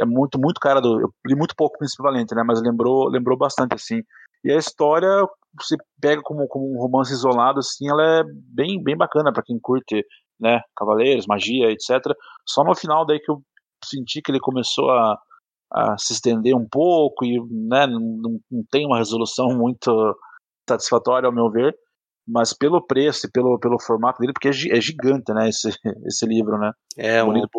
[0.00, 1.00] É muito, muito cara do.
[1.00, 2.42] Eu li muito pouco Príncipe Valente, né?
[2.42, 4.02] Mas lembrou, lembrou bastante, assim.
[4.42, 5.08] E a história,
[5.58, 9.58] você pega como, como um romance isolado, assim, ela é bem, bem bacana pra quem
[9.58, 10.04] curte,
[10.40, 10.60] né?
[10.76, 12.12] Cavaleiros, magia, etc.
[12.46, 13.40] Só no final daí que eu
[13.84, 15.16] senti que ele começou a,
[15.74, 17.86] a se estender um pouco e, né?
[17.86, 20.16] Não, não, tem uma resolução muito
[20.68, 21.76] satisfatória, ao meu ver.
[22.26, 25.48] Mas pelo preço e pelo, pelo formato dele, porque é, é gigante, né?
[25.48, 25.68] Esse,
[26.06, 26.72] esse livro, né?
[26.96, 27.50] É um Bonito.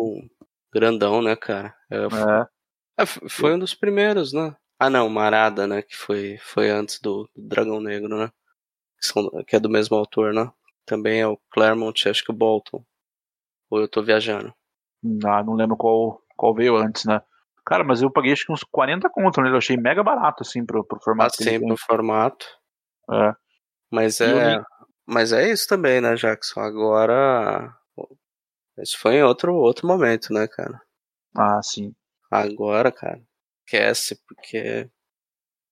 [0.72, 1.74] grandão, né, cara?
[1.90, 2.46] É, É.
[2.98, 4.56] É, foi um dos primeiros, né?
[4.78, 5.82] Ah, não, Marada, né?
[5.82, 8.28] Que foi, foi antes do, do Dragão Negro, né?
[8.98, 10.50] Que, são- que é do mesmo autor, né?
[10.86, 12.82] Também é o Claremont, acho que o Bolton.
[13.70, 14.52] Ou eu tô viajando.
[15.26, 17.20] Ah, não lembro qual, qual veio antes, né?
[17.66, 20.64] Cara, mas eu paguei acho que uns 40 conto nele, eu achei mega barato, assim,
[20.64, 21.66] pro, pro formato Assim, tem.
[21.66, 22.46] pro formato.
[23.10, 23.34] É.
[23.90, 24.62] Mas E é.
[25.04, 26.60] Mas é isso também, né, Jackson?
[26.60, 27.72] Agora.
[28.78, 30.80] Isso foi em outro, outro momento, né, cara?
[31.36, 31.94] Ah, sim.
[32.30, 33.20] Agora, cara,
[33.64, 34.88] esquece, porque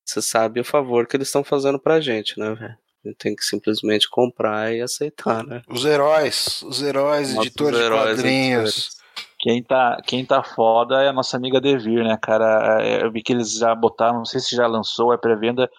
[0.04, 2.78] você sabe o favor que eles estão fazendo pra gente, né, velho?
[3.04, 5.62] A gente tem que simplesmente comprar e aceitar, né?
[5.68, 8.70] Os heróis, os heróis, Nossos editores de heróis, quadrinhos.
[8.70, 9.03] editores.
[9.44, 12.82] Quem tá, quem tá foda é a nossa amiga Devir, né, cara?
[12.82, 15.70] É, Eu vi que eles já botaram, não sei se já lançou, é pré-venda,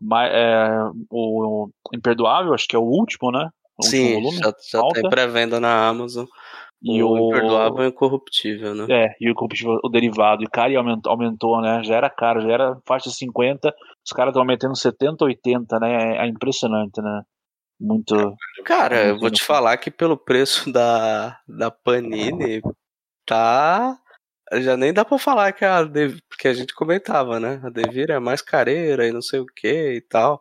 [0.00, 0.68] mas, é,
[1.10, 3.50] o, Imperdoável, acho que é o último, né?
[3.76, 4.36] O último Sim, volume.
[4.38, 5.00] já, já Alta.
[5.00, 6.26] tem pré-venda na Amazon.
[6.80, 8.86] E o, o- Imperdoável e Incorruptível, né?
[8.88, 10.44] É, e o, combustível- o derivado.
[10.44, 11.82] E cara, e aumentou, aumentou, né?
[11.82, 13.74] Já era caro, já era faixa de 50,
[14.06, 16.18] os caras estão aumentando 70, 80, né?
[16.18, 17.22] É, é impressionante, né?
[17.80, 18.36] Muito.
[18.64, 22.60] Cara, eu Muito vou te falar que pelo preço da, da Panini,
[23.28, 23.98] tá.
[24.54, 27.60] Já nem dá pra falar que a Dev- porque a gente comentava, né?
[27.62, 30.40] A Devir é mais careira e não sei o que e tal.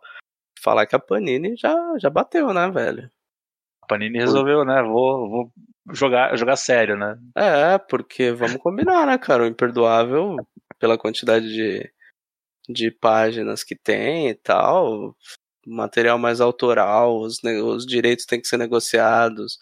[0.63, 3.11] Falar que a Panini já, já bateu, né, velho?
[3.83, 4.81] A Panini resolveu, né?
[4.81, 5.51] Vou, vou
[5.93, 7.17] jogar, jogar sério, né?
[7.35, 9.43] É, porque vamos combinar, né, cara?
[9.43, 10.37] O Imperdoável,
[10.79, 11.91] pela quantidade de,
[12.69, 15.15] de páginas que tem e tal,
[15.65, 19.59] material mais autoral, os, os direitos têm que ser negociados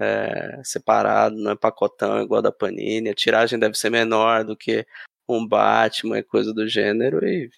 [0.00, 4.86] é, separado, não é pacotão igual da Panini, a tiragem deve ser menor do que
[5.28, 7.50] um Batman e coisa do gênero, e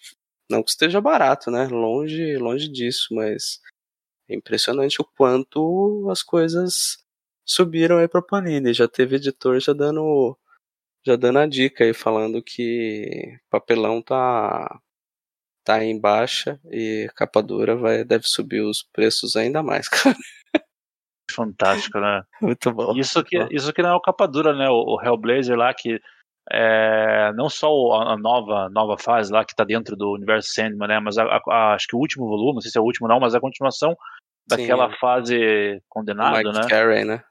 [0.51, 1.67] não que esteja barato, né?
[1.69, 3.61] Longe, longe disso, mas
[4.29, 6.99] é impressionante o quanto as coisas
[7.45, 8.75] subiram aí pra Panini.
[8.75, 10.37] Já teve editor já dando
[11.05, 14.81] já dando a dica aí falando que papelão tá
[15.65, 20.17] tá em baixa e capa dura vai deve subir os preços ainda mais, cara.
[21.33, 22.23] Fantástico, né?
[22.41, 22.95] Muito bom.
[22.97, 24.69] Isso que, isso que não é o capa dura, né?
[24.69, 26.01] O, o Hellblazer lá, que
[26.51, 27.69] é, não só
[28.03, 31.01] a, nova, nova fase lá que tá dentro do universo Sandman, né?
[31.01, 33.21] Mas a- a- acho que o último volume, não sei se é o último não,
[33.21, 33.95] mas a continuação
[34.47, 36.67] daquela Sim, fase Mike né?
[36.69, 37.23] Carey, né?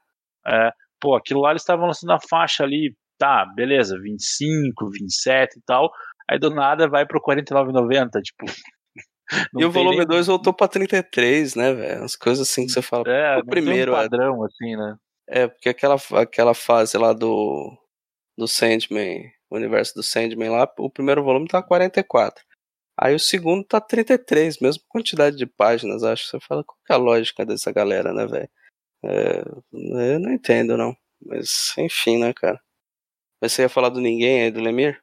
[0.46, 5.62] É, pô, aquilo lá eles estavam lançando a faixa ali, tá, beleza, 25, 27 e
[5.66, 5.90] tal.
[6.28, 8.46] Aí do nada vai pro 49,90, tipo.
[9.52, 12.04] Não E o volume nem- 2 voltou pra 33, né, velho?
[12.04, 13.04] As coisas assim que você fala.
[13.08, 14.96] É, o primeiro um é- padrão assim, né?
[15.28, 17.76] É, porque aquela, aquela fase lá do,
[18.36, 22.44] do Sandman, o universo do Sandman lá, o primeiro volume tá 44.
[22.98, 26.26] Aí o segundo tá 33, mesma quantidade de páginas, acho.
[26.26, 28.48] Você fala, qual que é a lógica dessa galera, né, velho?
[29.04, 29.42] É,
[29.72, 30.94] eu não entendo, não.
[31.24, 32.60] Mas, enfim, né, cara?
[33.40, 35.02] Mas você ia falar do ninguém aí, do Lemir?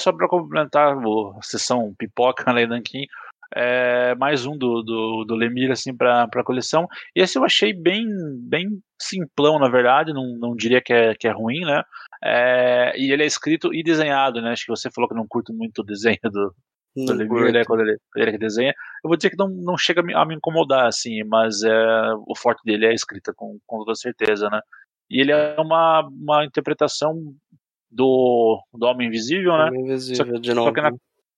[0.00, 3.06] Só para complementar a sessão pipoca em Nanquim,
[3.54, 6.86] é, mais um do, do, do Lemir assim para a coleção.
[7.14, 8.06] E esse eu achei bem
[8.42, 8.68] bem
[9.00, 11.82] simplão, na verdade, não, não diria que é, que é ruim, né?
[12.22, 14.52] É, e ele é escrito e desenhado, né?
[14.52, 16.54] Acho que você falou que não curto muito o desenho do,
[16.96, 17.64] do Lemir, né?
[17.64, 18.74] Quando ele, ele desenha.
[19.02, 22.12] Eu vou dizer que não, não chega a me, a me incomodar, assim, mas é,
[22.26, 24.60] o forte dele é a escrita, com, com toda certeza, né?
[25.10, 27.16] E ele é uma, uma interpretação
[27.90, 29.64] do, do Homem Invisível, né?
[29.64, 30.72] Homem Invisível, de Só novo.
[30.72, 30.92] que na,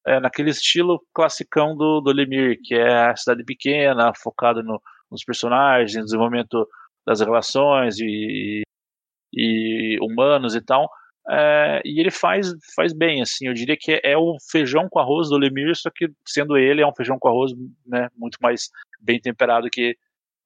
[0.06, 4.80] é, naquele estilo classicão do, do Lemir, que é a cidade pequena, focado no,
[5.10, 6.68] nos personagens, no desenvolvimento
[7.06, 8.62] das relações e,
[9.32, 10.88] e humanos e tal.
[11.28, 15.28] É, e ele faz, faz bem, assim, eu diria que é, o feijão com arroz
[15.28, 17.52] do Lemir, só que sendo ele, é um feijão com arroz
[17.86, 19.96] né, muito mais bem temperado que,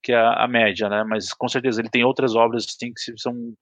[0.03, 1.03] que a, a média, né?
[1.05, 3.55] Mas com certeza ele tem outras obras assim, que se, são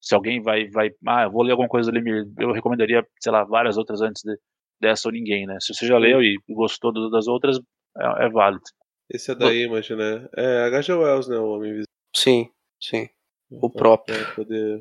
[0.00, 3.44] se alguém vai, vai, ah, vou ler alguma coisa do Lemir, eu recomendaria, sei lá,
[3.44, 4.38] várias outras antes de,
[4.84, 5.56] dessa ou ninguém, né?
[5.60, 7.58] Se você já leu e gostou das outras,
[7.98, 8.62] é, é válido.
[9.10, 10.26] Esse é da Image, né?
[10.36, 10.92] É H.G.
[10.94, 11.36] Wells, né?
[11.36, 11.86] O Homem Invisível.
[12.16, 13.08] Sim, sim.
[13.50, 14.16] O próprio.
[14.16, 14.80] Pra poder...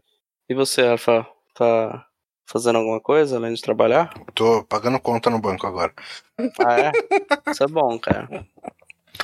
[0.49, 2.05] E você, Rafa, tá
[2.49, 4.13] fazendo alguma coisa além de trabalhar?
[4.33, 5.93] Tô pagando conta no banco agora.
[6.65, 6.91] Ah, é?
[7.51, 8.27] Isso é bom, cara.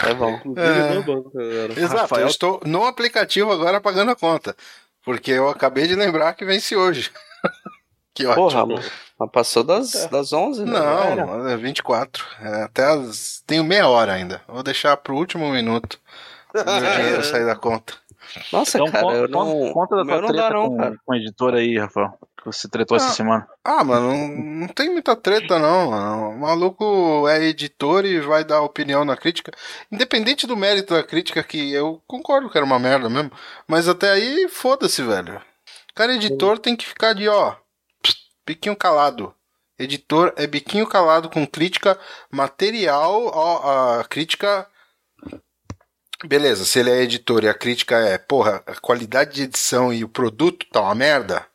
[0.06, 0.40] É bom.
[0.58, 0.94] É.
[0.96, 1.74] no banco agora.
[1.74, 4.56] Exato, Rafael- eu estou no aplicativo agora pagando a conta.
[5.04, 7.10] Porque eu acabei de lembrar que vence hoje.
[8.14, 8.68] Que ótimo.
[8.76, 8.84] Porra.
[9.20, 10.74] Mas passou das, das 11, velho.
[11.26, 12.26] Não, é 24.
[12.42, 13.44] É, até as.
[13.46, 14.42] Tenho meia hora ainda.
[14.48, 16.00] Vou deixar pro último minuto.
[16.54, 16.64] Meu
[16.98, 17.94] dinheiro sair da conta.
[18.54, 19.74] Nossa, Então, cara, conta, eu não.
[19.74, 20.96] conta da tua não dá treta não, com, cara.
[21.06, 23.12] com a editora aí, Rafael, que você tretou essa Ah.
[23.12, 23.48] semana.
[23.64, 24.28] Ah, mano, não,
[24.62, 25.90] não tem muita treta, não.
[25.92, 26.30] mano.
[26.30, 29.52] O maluco é editor e vai dar opinião na crítica.
[29.92, 33.32] Independente do mérito da crítica, que eu concordo que era uma merda mesmo.
[33.68, 35.42] Mas até aí, foda-se, velho.
[35.96, 37.56] Cara, editor tem que ficar de, ó,
[38.50, 39.32] biquinho calado.
[39.78, 41.98] Editor é biquinho calado com crítica
[42.32, 44.68] material, ó, a crítica.
[46.26, 50.04] Beleza, se ele é editor e a crítica é, porra, a qualidade de edição e
[50.04, 51.46] o produto tá uma merda.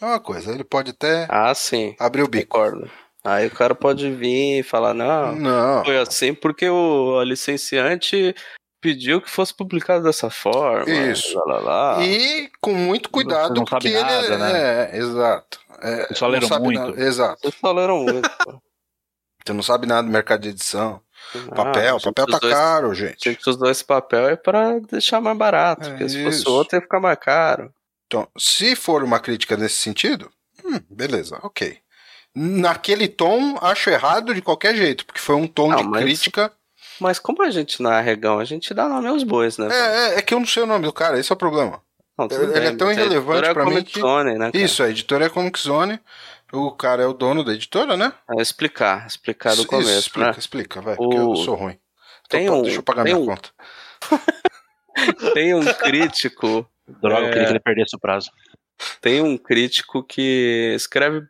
[0.00, 1.94] É uma coisa, ele pode até Ah, sim.
[1.98, 2.58] abrir o bico.
[2.58, 2.90] Concordo.
[3.24, 5.84] Aí o cara pode vir e falar, não, Não.
[5.84, 8.34] foi assim porque o a licenciante
[8.82, 10.90] pediu que fosse publicado dessa forma.
[10.92, 11.38] Isso.
[11.38, 12.04] Lá, lá, lá.
[12.04, 14.90] E com muito cuidado, porque nada, ele né?
[14.92, 14.98] é.
[14.98, 15.60] exato.
[15.82, 16.80] É, Vocês só leram muito.
[16.80, 17.40] nada- Exato.
[17.42, 18.30] Vocês falaram muito.
[19.44, 21.00] Você não sabe nada do mercado de edição.
[21.50, 23.30] Ah, Papel, papel tá esse- caro, A gente.
[23.30, 25.86] gente usou esse papel é pra deixar mais barato.
[25.88, 27.72] É porque se fosse outro ia ficar mais caro.
[28.06, 30.30] Então, se for uma crítica nesse sentido,
[30.64, 31.78] hum, beleza, ok.
[32.34, 36.52] Naquele tom, acho errado de qualquer jeito, porque foi um tom Não, de mas- crítica.
[37.00, 39.68] Mas como a gente não é regão, a gente dá nome aos bois, né?
[39.70, 41.80] É, é, é que eu não sei o nome do cara, esse é o problema.
[42.22, 44.38] Não, tudo ele é bem, tão mas a irrelevante é pra mim Comic que- Zone,
[44.38, 44.64] né, cara?
[44.64, 46.00] Isso, a editora é Comic Zone,
[46.52, 48.12] o cara é o dono da editora, né?
[48.36, 50.34] É explicar, explicar do Isso, começo, explica, né?
[50.38, 51.78] explica, vai, porque O- eu sou ruim.
[52.28, 53.50] Tem Então, um- deixa eu pagar minha um- conta.
[55.34, 57.30] Tem um crítico, Droga, eu É.
[57.30, 58.30] queria que ele perdesse o prazo.
[59.00, 61.22] tem um crítico que escreve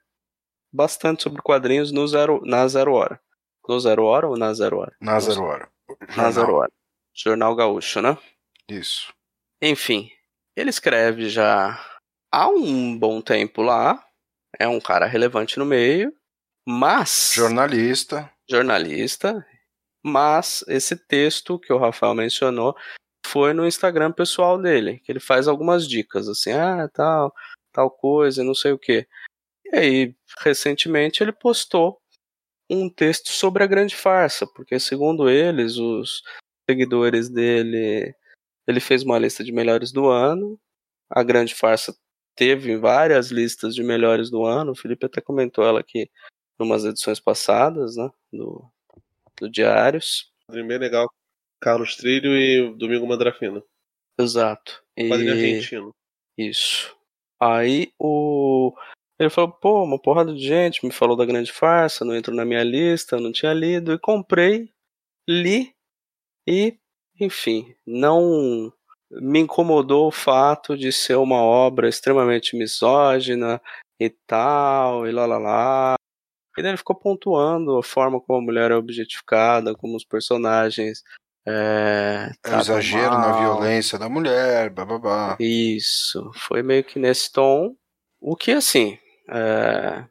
[0.73, 3.21] bastante sobre quadrinhos no zero, na Zero Hora.
[3.69, 4.93] No Zero Hora ou na Zero Hora?
[5.01, 5.69] Na zero hora.
[5.89, 6.33] Na Jornal.
[6.33, 6.73] Zero Hora.
[7.15, 8.17] Jornal Gaúcho, né?
[8.69, 9.13] Isso.
[9.61, 10.11] Enfim,
[10.57, 11.79] ele escreve já
[12.31, 14.05] há um bom tempo lá.
[14.59, 16.13] É um cara relevante no meio,
[16.67, 18.31] mas Jornalista.
[18.49, 19.47] jornalista
[20.05, 22.77] Mas esse texto que o Rafael mencionou
[23.27, 27.33] foi no Instagram pessoal dele, que ele faz algumas dicas, assim, ah, tal,
[27.73, 29.07] tal coisa, não sei o quê.
[29.65, 31.99] E aí, recentemente, ele postou
[32.69, 36.23] um texto sobre a grande farsa, porque segundo eles, os
[36.69, 38.15] seguidores dele,
[38.73, 40.59] ele fez uma lista de melhores do ano.
[41.11, 41.95] A grande farsa
[42.35, 44.73] teve várias listas de melhores do ano.
[44.73, 46.11] O Felipe até comentou ela aqui
[46.59, 48.65] em umas edições passadas, né, do,
[49.39, 50.33] do Diários.
[50.51, 51.09] Bem legal.
[51.61, 53.63] Carlos Trilho e Domingo Mandrafina.
[54.19, 54.83] Exato.
[54.97, 55.95] Quadrinho E- argentino.
[56.37, 56.97] Isso.
[57.41, 58.75] Aí o.
[59.19, 62.45] Ele falou, pô, uma porrada de gente me falou da grande farsa, não entrou na
[62.45, 64.73] minha lista, não tinha lido, e comprei,
[65.29, 65.73] li,
[66.49, 66.77] e,
[67.25, 68.73] enfim, não
[69.11, 73.61] me incomodou o fato de ser uma obra extremamente misógina
[74.01, 75.95] e tal, e lá lá lá.
[76.57, 81.03] E daí ele ficou pontuando a forma como a mulher é objetificada, como os personagens.
[81.47, 83.41] É, É tratam exagero na mal.
[83.41, 85.37] violência da mulher, bababá.
[85.41, 87.75] Isso, foi meio que nesse tom.
[88.21, 88.99] O que, assim,
[89.29, 90.05] é,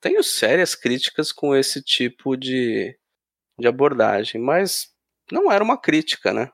[0.00, 2.96] tenho sérias críticas com esse tipo de,
[3.58, 4.88] de abordagem, mas
[5.30, 6.50] não era uma crítica, né?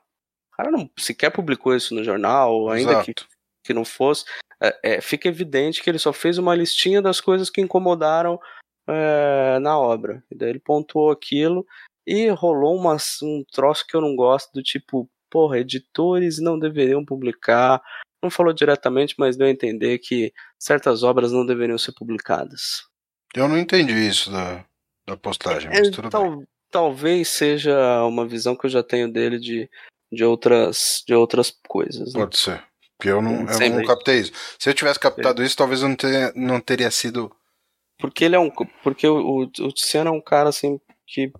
[0.55, 3.27] O cara não sequer publicou isso no jornal, ainda que, Exato.
[3.63, 4.23] que não fosse.
[4.63, 8.39] É, é, fica evidente que ele só fez uma listinha das coisas que incomodaram
[8.87, 10.23] é, na obra.
[10.31, 11.65] E daí ele pontuou aquilo
[12.07, 17.03] e rolou uma, um troço que eu não gosto, do tipo, porra, editores não deveriam
[17.03, 17.81] publicar.
[18.23, 22.85] Não falou diretamente, mas deu a entender que certas obras não deveriam ser publicadas.
[23.35, 24.63] Eu não entendi isso da,
[25.05, 26.11] da postagem, mas É, tudo bem.
[26.11, 29.69] tal- talvez seja uma visão que eu já tenho dele de,
[30.15, 32.13] de, outras, de outras coisas.
[32.13, 32.21] né?
[32.21, 32.63] Pode ser.
[32.97, 34.31] Porque eu não, eu não captei isso.
[34.57, 37.31] Se eu tivesse captado isso, talvez eu não teria, não teria sido.
[37.99, 38.49] Porque ele é um.
[38.81, 41.31] Porque o, o, Tiziano é um cara assim que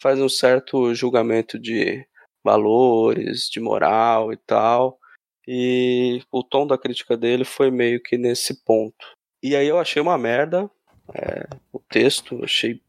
[0.00, 2.06] faz um certo julgamento de
[2.42, 4.98] valores, de moral e tal.
[5.46, 9.06] E o tom da crítica dele foi meio que nesse ponto.
[9.42, 10.70] E aí eu achei uma merda
[11.14, 12.80] é, o texto, achei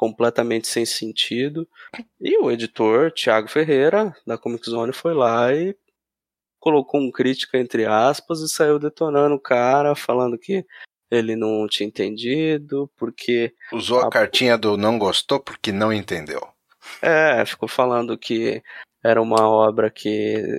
[0.00, 1.68] completamente sem sentido.
[2.18, 5.76] E o editor, Thiago Ferreira, da Comic Zone, foi lá e
[6.58, 10.64] colocou um crítica entre aspas e saiu detonando o cara, falando que
[11.10, 16.40] ele não tinha entendido, porque Usou a Ah, cartinha do não gostou porque não entendeu.
[17.02, 18.62] é, ficou falando que
[19.04, 20.08] era uma obra que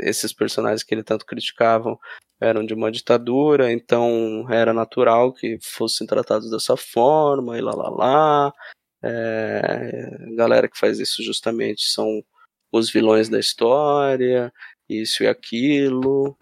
[0.03, 1.97] esses personagens que ele tanto criticavam
[2.39, 7.89] eram de uma ditadura, então era natural que fossem tratados dessa forma, e lá lá
[7.89, 8.53] lá.
[9.03, 12.23] É, a galera que faz isso justamente são
[12.71, 14.53] os vilões da história,
[14.87, 16.37] isso e aquilo.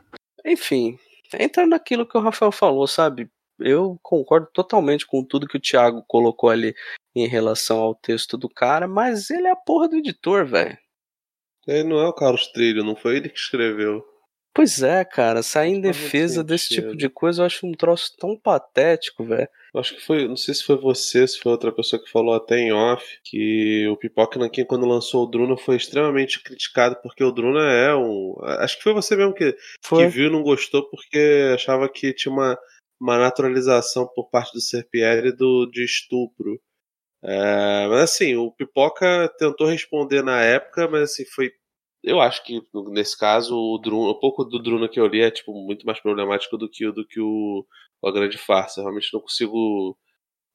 [0.46, 0.98] Enfim,
[1.34, 3.30] entra naquilo que o Rafael falou, sabe?
[3.60, 6.74] Eu concordo totalmente com tudo que o Thiago colocou ali
[7.16, 10.78] em relação ao texto do cara, mas ele é a porra do editor, velho.
[11.68, 14.04] Ele não é o Carlos Trilho, não foi ele que escreveu.
[14.60, 18.36] Pois é, cara, sair em defesa desse tipo de coisa eu acho um troço tão
[18.36, 19.48] patético, velho.
[19.74, 22.58] Acho que foi, não sei se foi você, se foi outra pessoa que falou até
[22.58, 27.32] em off, que o Pipoca Nankin, quando lançou o Druna, foi extremamente criticado, porque o
[27.32, 28.36] Druna é um.
[28.60, 30.10] Acho que foi você mesmo que, que Foi.
[30.10, 32.60] viu e não gostou, porque achava que tinha uma,
[33.00, 36.60] uma naturalização por parte do Serpieri do, de estupro.
[37.24, 41.50] É, mas assim, o Pipoca tentou responder na época, mas assim, foi.
[42.04, 45.30] Eu acho que nesse caso o Druna, um pouco do Druna que eu li é
[45.32, 47.66] tipo muito mais problemático do que, o- do que o,
[48.06, 48.80] a grande farsa.
[48.80, 49.98] Eu realmente não consigo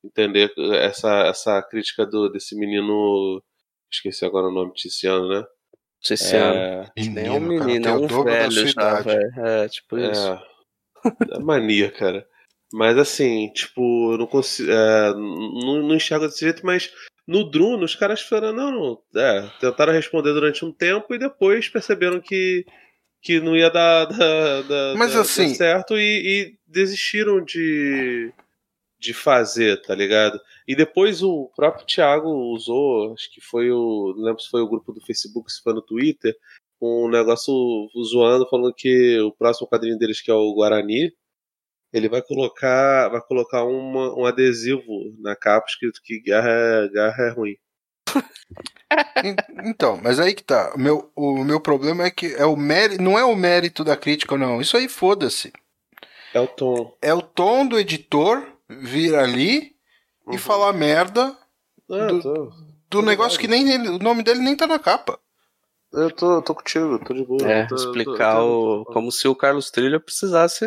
[0.03, 3.43] entender essa, essa crítica do, desse menino.
[3.93, 5.45] Esqueci agora o nome, Tiziano, né?
[6.01, 6.59] Tiziano.
[6.59, 9.47] É, Nem é um Menino, cara, é um velho sua já, velho.
[9.47, 10.29] É, tipo isso.
[10.33, 10.43] é,
[11.37, 12.27] é mania, cara.
[12.77, 14.69] Mas assim, tipo, eu não consigo.
[14.69, 16.91] É, não, não enxergo desse jeito, mas
[17.25, 19.21] no Druno os caras falaram, não, não.
[19.23, 22.65] É, tentaram responder durante um tempo e depois perceberam que,
[23.23, 28.33] que não ia dar, dar, dar- Mas dar- assim- dar certo e, e desistiram de,
[28.99, 30.41] de fazer, tá ligado?
[30.67, 34.15] E depois o próprio Thiago usou, acho que foi o.
[34.17, 36.35] Não lembro se foi o grupo do Facebook, se foi no Twitter,
[36.83, 37.55] um negócio
[38.05, 41.13] zoando, falando que o próximo quadrinho deles, que é o Guarani,
[41.95, 43.09] ele vai colocar.
[43.09, 44.83] Vai colocar uma, um adesivo
[45.21, 47.57] na capa escrito que guerra é, guerra é ruim.
[49.25, 49.37] En-
[49.69, 50.73] Então, mas aí que tá.
[50.75, 53.97] O meu, o meu problema é que é o mérito, não é o mérito da
[53.97, 54.61] crítica, não.
[54.61, 55.53] Isso aí foda-se.
[56.33, 56.97] É o tom.
[57.01, 59.73] É o tom do editor vir ali
[60.31, 61.37] e falar merda
[61.91, 62.53] Ah, Do- tô,
[62.91, 65.19] do negócio que nem ele- o nome dele nem tá na capa.
[65.95, 67.51] Eu tô, tô contigo, tô de boa.
[67.51, 68.85] É, tô- explicar tô- o.
[68.87, 70.67] Como se o Carlos Trilha precisasse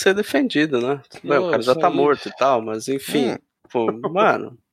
[0.00, 1.02] ser defendido, né?
[1.22, 1.94] Bem, o Não, cara já tá aí.
[1.94, 3.32] morto e tal, mas enfim.
[3.32, 3.38] Hum.
[3.70, 4.56] Pô, mano.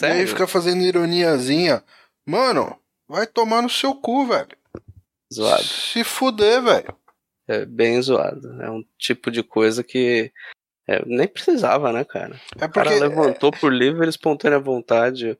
[0.00, 0.28] E aí Sério?
[0.28, 1.82] fica fazendo ironiazinha.
[2.24, 2.78] Mano,
[3.08, 4.56] Vai tomar no seu cu, velho.
[5.34, 5.64] Zoado.
[5.64, 6.96] Se fuder, velho.
[7.48, 8.62] É bem zoado.
[8.62, 10.32] É um tipo de coisa que
[10.88, 12.40] é, nem precisava, né, cara?
[12.56, 13.00] É O cara porque.
[13.00, 15.36] levantou por livre e espontânea vontade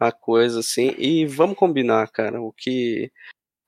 [0.00, 0.96] a coisa, assim.
[0.98, 3.12] E vamos combinar, cara, o que,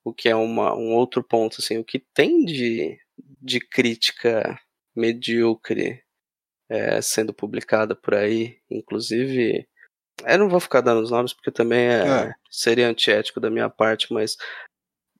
[0.04, 2.98] o que é uma, um outro ponto, assim, o que tem de,
[3.40, 4.58] de crítica
[4.94, 6.02] medíocre
[6.68, 9.66] é, sendo publicada por aí, inclusive.
[10.24, 12.34] Eu não vou ficar dando os nomes porque também é, É.
[12.50, 14.36] seria antiético da minha parte, mas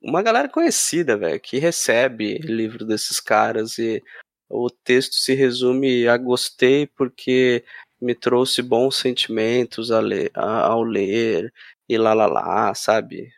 [0.01, 4.03] uma galera conhecida, velho, que recebe livro desses caras e
[4.49, 7.65] o texto se resume a gostei porque
[8.01, 11.53] me trouxe bons sentimentos ler- a- ao ler
[11.89, 13.31] e lá lá lá, sabe?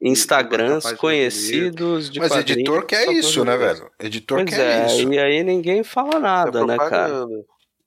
[0.00, 3.90] Instagrams conhecidos de Mas editor quer só isso, né, velho?
[3.98, 5.12] Editor Pois quer é, isso.
[5.12, 7.26] e aí ninguém fala nada, É né, cara?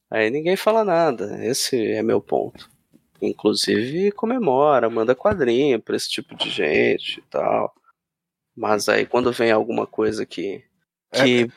[0.10, 1.43] Aí ninguém fala nada.
[1.45, 2.70] Esse é meu ponto.
[3.22, 7.74] Inclusive comemora, manda quadrinho pra esse tipo de gente e tal.
[8.56, 10.64] Mas aí quando vem alguma coisa que
[11.14, 11.47] que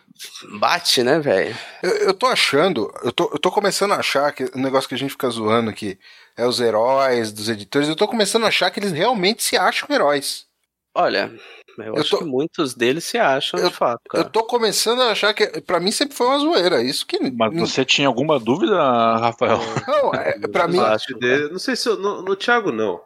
[0.59, 1.57] bate, né, velho?
[1.83, 4.95] Eu, eu tô achando, eu tô, eu tô começando a achar que o negócio que
[4.95, 5.99] a gente fica zoando aqui
[6.37, 9.89] é os heróis dos editores, eu tô começando a achar que eles realmente se acham
[9.91, 10.47] heróis.
[10.95, 11.31] Olha,
[11.79, 14.25] eu, Eu acho tô- que muitos deles se acham Eu- de fato, Eu cara.
[14.31, 17.19] tô começando a achar que, pra mim sempre foi uma zoeira, isso que...
[17.31, 18.75] Mas você tinha alguma dúvida,
[19.19, 19.59] Rafael?
[19.87, 20.79] Não, é, pra mim...
[20.79, 23.01] Eu Eu dele- não sei se eu, no, no Thiago não.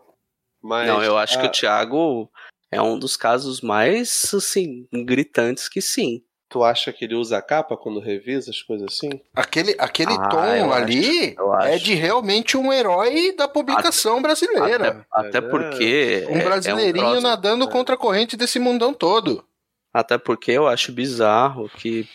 [0.62, 2.30] Mas Não, eu acho que o Thiago
[2.70, 6.22] é um dos casos mais, assim, gritantes que sim.
[6.50, 9.08] Tu acha que ele usa a capa quando revisa as coisas assim?
[9.34, 11.84] Aquele, aquele Ah, tom eu ali eu é acho.
[11.84, 15.06] de realmente um herói da publicação brasileira.
[15.12, 16.26] Até, até É, porque.
[16.28, 19.44] Um é- brasileirinho é um troço- nadando contra a corrente desse mundão todo.
[19.94, 22.08] Até porque eu acho bizarro que,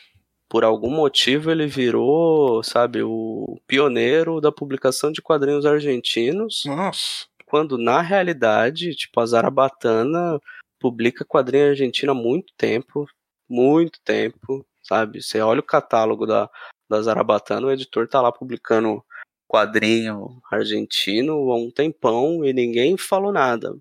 [0.49, 7.25] por algum motivo, ele virou, sabe, o pioneiro da publicação de quadrinhos argentinos, Nossa.
[7.45, 10.39] quando na realidade, tipo, a Zarabatana
[10.77, 13.07] publica quadrinho argentino há muito tempo,
[13.49, 15.21] muito tempo, sabe?
[15.21, 16.49] Você olha o catálogo da,
[16.89, 19.03] da Zarabatana, o editor tá lá publicando
[19.47, 23.75] quadrinho argentino há um tempão e ninguém falou nada.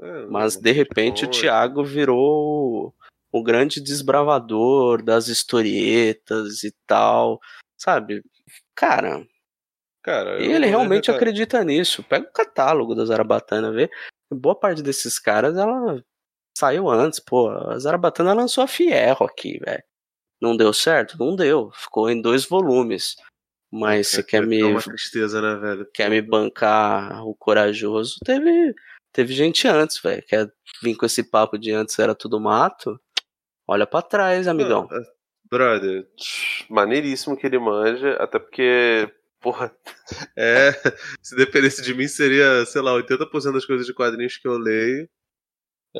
[0.00, 2.94] É, Mas de repente o Thiago virou
[3.30, 7.40] o grande desbravador das historietas e tal,
[7.76, 8.22] sabe?
[8.74, 9.26] Cara,
[10.02, 12.02] Cara, e ele realmente acredita nisso.
[12.02, 13.90] Pega o catálogo da Zarabatana, vê.
[14.32, 16.02] Boa parte desses caras, ela
[16.58, 17.48] saiu antes, pô.
[17.50, 19.82] A Zarabatana lançou a Fierro aqui, velho.
[20.40, 21.16] Não deu certo?
[21.18, 21.70] Não deu.
[21.72, 23.16] Ficou em dois volumes.
[23.70, 25.88] Mas você quer me, É uma tristeza, né, velho?
[25.92, 28.16] quer me bancar o corajoso?
[28.24, 28.74] Teve,
[29.12, 30.22] teve gente antes, velho.
[30.26, 30.50] Quer
[30.82, 32.98] vir com esse papo de antes era tudo mato?
[33.66, 34.88] Olha pra trás, amigão.
[34.90, 35.18] Não, é-
[35.50, 36.06] Brother,
[36.68, 39.74] maneiríssimo que ele manja, até porque, porra,
[40.36, 40.72] é.
[41.22, 45.08] Se dependesse de mim, seria, sei lá, 80% das coisas de quadrinhos que eu leio.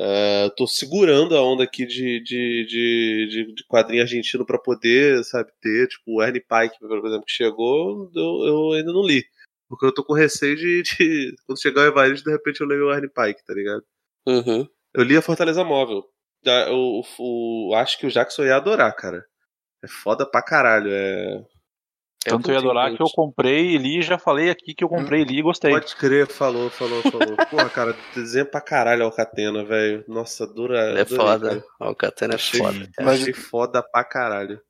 [0.01, 5.51] É, tô segurando a onda aqui de, de, de, de, quadrinho argentino pra poder, sabe,
[5.61, 5.87] ter.
[5.89, 9.25] Tipo, o Ernie Pike, por exemplo, que chegou, eu, eu ainda não li.
[9.67, 12.85] Porque eu tô com receio de, de- Quando chegar o Evaristo, de repente eu leio
[12.87, 13.83] o Ernie Pike, tá ligado?
[14.27, 14.67] Uhum.
[14.95, 16.03] Eu li a Fortaleza Móvel.
[16.45, 19.25] Já- Eu, o- acho que o Jackson ia adorar, cara.
[19.83, 20.89] É foda pra caralho.
[20.91, 21.45] É...
[22.23, 25.21] Tanto eu ia adorar que eu comprei e li, já falei aqui que eu comprei
[25.21, 25.71] e li e gostei.
[25.71, 27.37] Pode crer, falou, falou, falou.
[27.49, 30.03] Porra, cara, desenho pra caralho a Alcatena, velho.
[30.07, 30.77] Nossa, dura.
[30.97, 31.49] É adorei, foda.
[31.79, 31.91] cara.
[31.91, 32.89] O Catena é Achei- foda.
[32.95, 33.11] cara.
[33.11, 34.61] Achei foda pra caralho.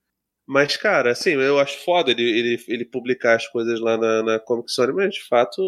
[0.47, 4.39] Mas, cara, assim, eu acho foda ele, ele, ele publicar as coisas lá na, na
[4.39, 5.61] Comic Zone, mas de fato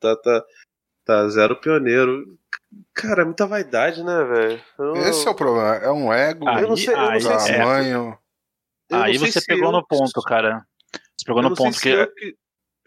[0.00, 0.44] tá, tá,
[1.04, 2.38] tá zero pioneiro.
[2.94, 4.62] Cara, é muita vaidade, né, velho?
[4.78, 5.76] Eu- Esse é o problema.
[5.76, 7.56] É um ego, Aí- eu não sei, eu não aí- sei se é.
[7.58, 8.18] tamanho.
[8.90, 10.64] eu não Aí sei você se pegou eu- no ponto, cara.
[11.20, 12.06] Você pegou no não ponto que.
[12.16, 12.36] que-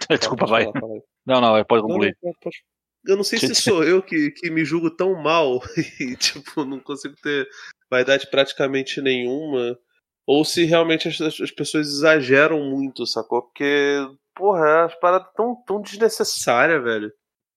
[0.09, 0.63] Desculpa, Pode vai.
[0.71, 0.99] falar.
[1.25, 2.17] Não, não, pode Não, concluir.
[2.21, 2.63] não, pode-
[3.05, 5.61] Eu não sei se sou eu que, que me julgo tão mal
[5.99, 7.47] e, tipo, não consigo ter
[7.89, 9.77] vaidade praticamente nenhuma.
[10.25, 13.41] Ou se realmente as, as pessoas exageram muito, sacou?
[13.43, 13.97] Porque,
[14.35, 17.11] porra, as paradas tão, tão desnecessárias, velho.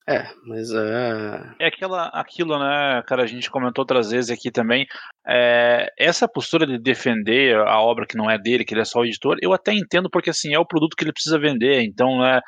[0.09, 1.55] É, mas é.
[1.59, 4.87] É aquela, aquilo, né, cara, a gente comentou outras vezes aqui também.
[5.27, 9.01] é, essa postura de defender a obra que não é dele, que ele é só
[9.01, 12.21] o editor, eu até entendo porque assim é o produto que ele precisa vender, então
[12.21, 12.41] né,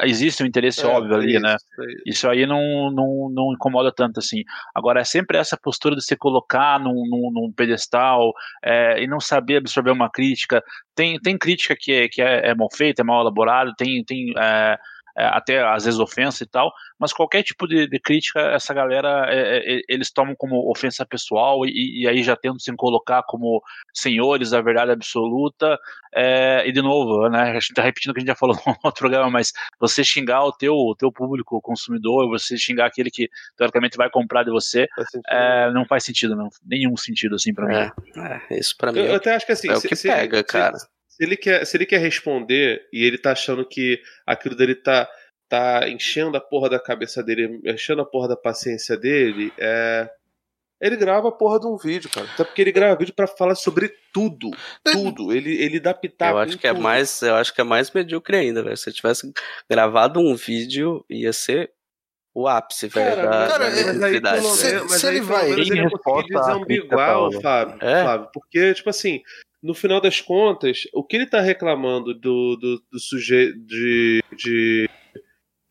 [0.00, 1.54] existe um interesse É, óbvio ali, isso, né?
[1.54, 2.02] isso.
[2.06, 4.42] Isso aí não, não, não incomoda tanto assim.
[4.74, 8.32] Agora, é sempre essa postura de se colocar num, num, num pedestal
[8.64, 10.62] é, e não saber absorver uma crítica.
[10.94, 14.32] Tem, tem crítica que, é, que é, é mal feita, é mal elaborada, tem, tem
[14.36, 14.78] é, é,
[15.16, 19.76] até às vezes ofensa e tal, mas qualquer tipo de, de crítica, essa galera, é,
[19.76, 23.62] é, eles tomam como ofensa pessoal e, e aí já tentam se colocar como
[23.92, 25.78] senhores da verdade absoluta,
[26.14, 28.56] é, e de novo, né, a gente tá repetindo o que a gente já falou
[28.66, 33.10] no outro programa, mas você xingar o teu, o teu público consumidor, você xingar aquele
[33.10, 37.52] que teoricamente vai comprar de você, Faz é, não faz sentido, não, nenhum sentido assim
[37.54, 37.74] pra mim.
[37.74, 37.92] É,
[38.52, 39.68] é, isso pra mim Eu, eu é, até acho que assim.
[39.68, 40.76] é o se- que se- pega, se- cara.
[41.16, 45.08] Se ele, quer, se ele quer responder e ele tá achando que aquilo dele tá,
[45.48, 50.10] tá enchendo a porra da cabeça dele, enchendo a porra da paciência dele, é.
[50.80, 52.26] Ele grava a porra de um vídeo, cara.
[52.34, 54.50] Até porque ele grava vídeo pra falar sobre tudo.
[54.82, 55.32] Tudo.
[55.32, 56.32] Ele, ele dá pitaco.
[56.34, 56.82] eu acho em que é tudo.
[56.82, 58.76] mais, eu acho que é mais medíocre ainda, velho.
[58.76, 59.32] Se eu tivesse
[59.70, 61.70] gravado um vídeo, ia ser
[62.34, 65.12] o ápice, velho, Cara, da, cara, da é- mas aí pelo Se- mas se aí
[65.16, 67.40] ele pelo vai- ele é resposta desambiguar o.
[67.40, 68.02] Fábio, É?
[68.02, 68.28] Flávio.
[68.34, 69.22] Porque, tipo assim,
[69.64, 74.90] no final das contas, o que ele tá reclamando do, do, do sujeito de, de,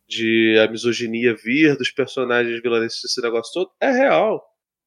[0.09, 4.43] de a misoginia vir dos personagens vilanescos esse negócio todo é real.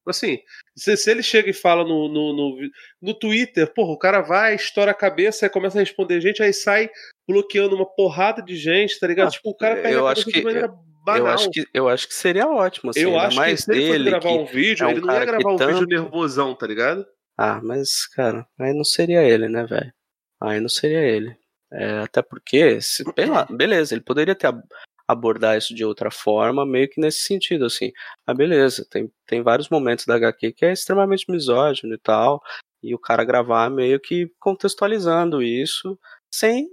[0.08, 0.38] Assim,
[0.76, 2.56] se, se ele chega e fala no, no, no,
[3.02, 6.52] no Twitter, porra, o cara vai, estoura a cabeça, aí começa a responder gente, aí
[6.52, 6.88] sai
[7.28, 9.28] bloqueando uma porrada de gente, tá ligado?
[9.28, 10.68] Ah, tipo, o cara pega eu a acho que- de maneira
[11.04, 11.18] banal.
[11.18, 13.80] Eu acho, que, eu acho que seria ótimo, assim, Eu acho que mais se ele
[13.80, 14.10] fosse dele.
[14.10, 16.54] gravar que- um vídeo, é um ele não ia que gravar um vídeo tanto- nervosão,
[16.54, 17.06] tá ligado?
[17.36, 19.92] Ah, mas, cara, aí não seria ele, né, velho?
[20.40, 21.36] Aí não seria ele.
[21.72, 24.62] É, até porque, se, pela- beleza, ele poderia ter ab-
[25.08, 27.92] abordar isso de outra forma, meio que nesse sentido, assim.
[28.26, 32.40] Ah, beleza, tem, tem vários momentos da HQ que é extremamente misógino e tal,
[32.82, 35.98] e o cara gravar meio que contextualizando isso,
[36.30, 36.68] sem,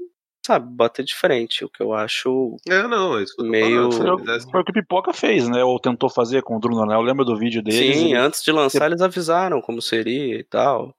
[0.46, 3.90] sabe, bater de frente, o que eu acho É, não, é isso Meio-
[4.52, 5.64] Foi, o que o Pipoca fez, né?
[5.64, 6.96] Ou tentou fazer com o Bruno, né?
[6.96, 7.98] Eu lembro do vídeo deles.
[7.98, 10.96] Sim, antes de lançar eles avisaram como seria e tal.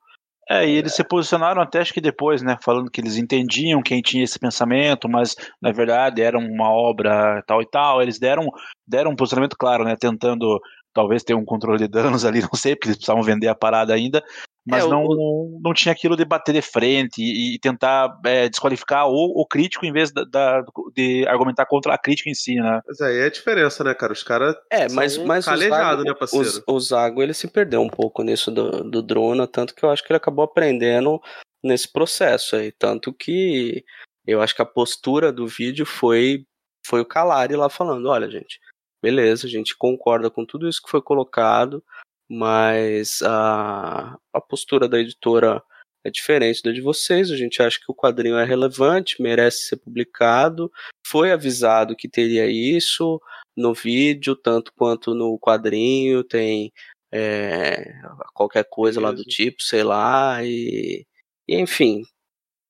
[0.48, 2.58] É, e eles se posicionaram até acho que depois, né?
[2.62, 7.62] Falando que eles entendiam quem tinha esse pensamento, mas na verdade era uma obra tal
[7.62, 8.02] e tal.
[8.02, 8.50] Eles deram,
[8.86, 9.96] deram um posicionamento claro, né?
[9.96, 10.60] Tentando
[10.92, 13.94] talvez ter um controle de danos ali, não sei, porque eles precisavam vender a parada
[13.94, 14.22] ainda.
[14.66, 18.48] Mas É, o- não, não tinha aquilo de bater de frente e, e tentar é,
[18.48, 20.64] desqualificar o, o crítico em vez da, da-
[20.96, 22.80] de argumentar contra a crítica em si, né?
[22.86, 24.12] Mas aí é a diferença, né, cara?
[24.12, 26.46] Os caras É, são mas, mas o calejados, Zago, né, parceiro?
[26.46, 29.90] os- o Zago ele se perdeu um pouco nisso do, do Drona, tanto que eu
[29.90, 31.20] acho que ele acabou aprendendo
[31.62, 32.72] nesse processo aí.
[32.72, 33.84] Tanto que
[34.26, 36.46] eu acho que a postura do vídeo foi,
[36.86, 38.58] foi o Calari lá falando: olha, gente,
[39.02, 41.84] beleza, a gente concorda com tudo isso que foi colocado,
[42.28, 45.62] mas a, a postura da editora
[46.04, 47.30] é diferente da de vocês.
[47.30, 50.70] A gente acha que o quadrinho é relevante, merece ser publicado.
[51.06, 53.20] Foi avisado que teria isso
[53.56, 56.72] no vídeo, tanto quanto no quadrinho, tem
[57.12, 57.92] é,
[58.34, 61.06] qualquer coisa lá do tipo, sei lá, e,
[61.48, 62.02] e enfim,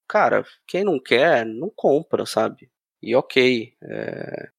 [0.08, 2.70] cara, quem não quer, não compra, sabe?
[3.02, 4.50] E ok, é,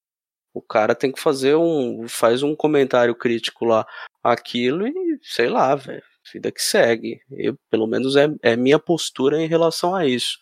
[0.54, 3.86] o cara tem que fazer um, faz um comentário crítico lá,
[4.34, 6.04] aquilo e sei lá, velho,
[6.34, 7.20] vida que segue.
[7.32, 10.38] Eu, pelo menos é, é minha postura em relação a isso.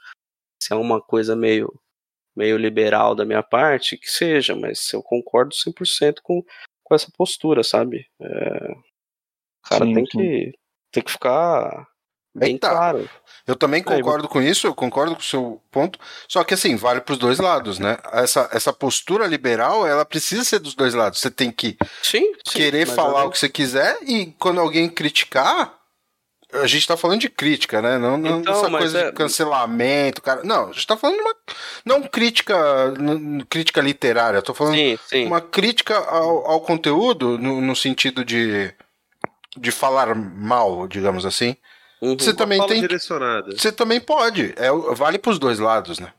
[0.61, 1.71] Se é uma coisa meio
[2.35, 6.43] meio liberal da minha parte, que seja, mas eu concordo 100% com,
[6.83, 8.07] com essa postura, sabe?
[8.19, 10.17] É, o cara Sim, tem, sim.
[10.17, 10.51] que,
[10.91, 11.87] tem que ficar
[12.33, 12.69] bem Eita.
[12.69, 13.09] claro.
[13.45, 15.99] Eu também concordo com isso, eu concordo com o seu ponto.
[16.29, 17.97] Só que assim, vale para os dois lados, né?
[18.13, 21.19] Essa, essa postura liberal, ela precisa ser dos dois lados.
[21.19, 25.77] Você tem que Sim, sim querer falar o que você quiser e quando alguém criticar,
[26.53, 27.97] a gente tá falando de crítica, né?
[27.97, 30.41] Não, não Então, essa coisa é- de cancelamento, cara.
[30.43, 31.35] Não, a gente tá falando de uma.
[31.83, 32.55] Não crítica,
[33.49, 35.25] crítica literária, eu tô falando Sim, sim.
[35.25, 38.73] uma crítica ao, ao conteúdo no, no sentido de,
[39.57, 41.57] de falar mal, digamos assim.
[42.03, 42.17] Uhum.
[42.17, 42.81] Você também tem.
[42.81, 43.51] direcionada.
[43.55, 44.53] Você também pode.
[44.57, 46.11] É, vale pros dois lados, né?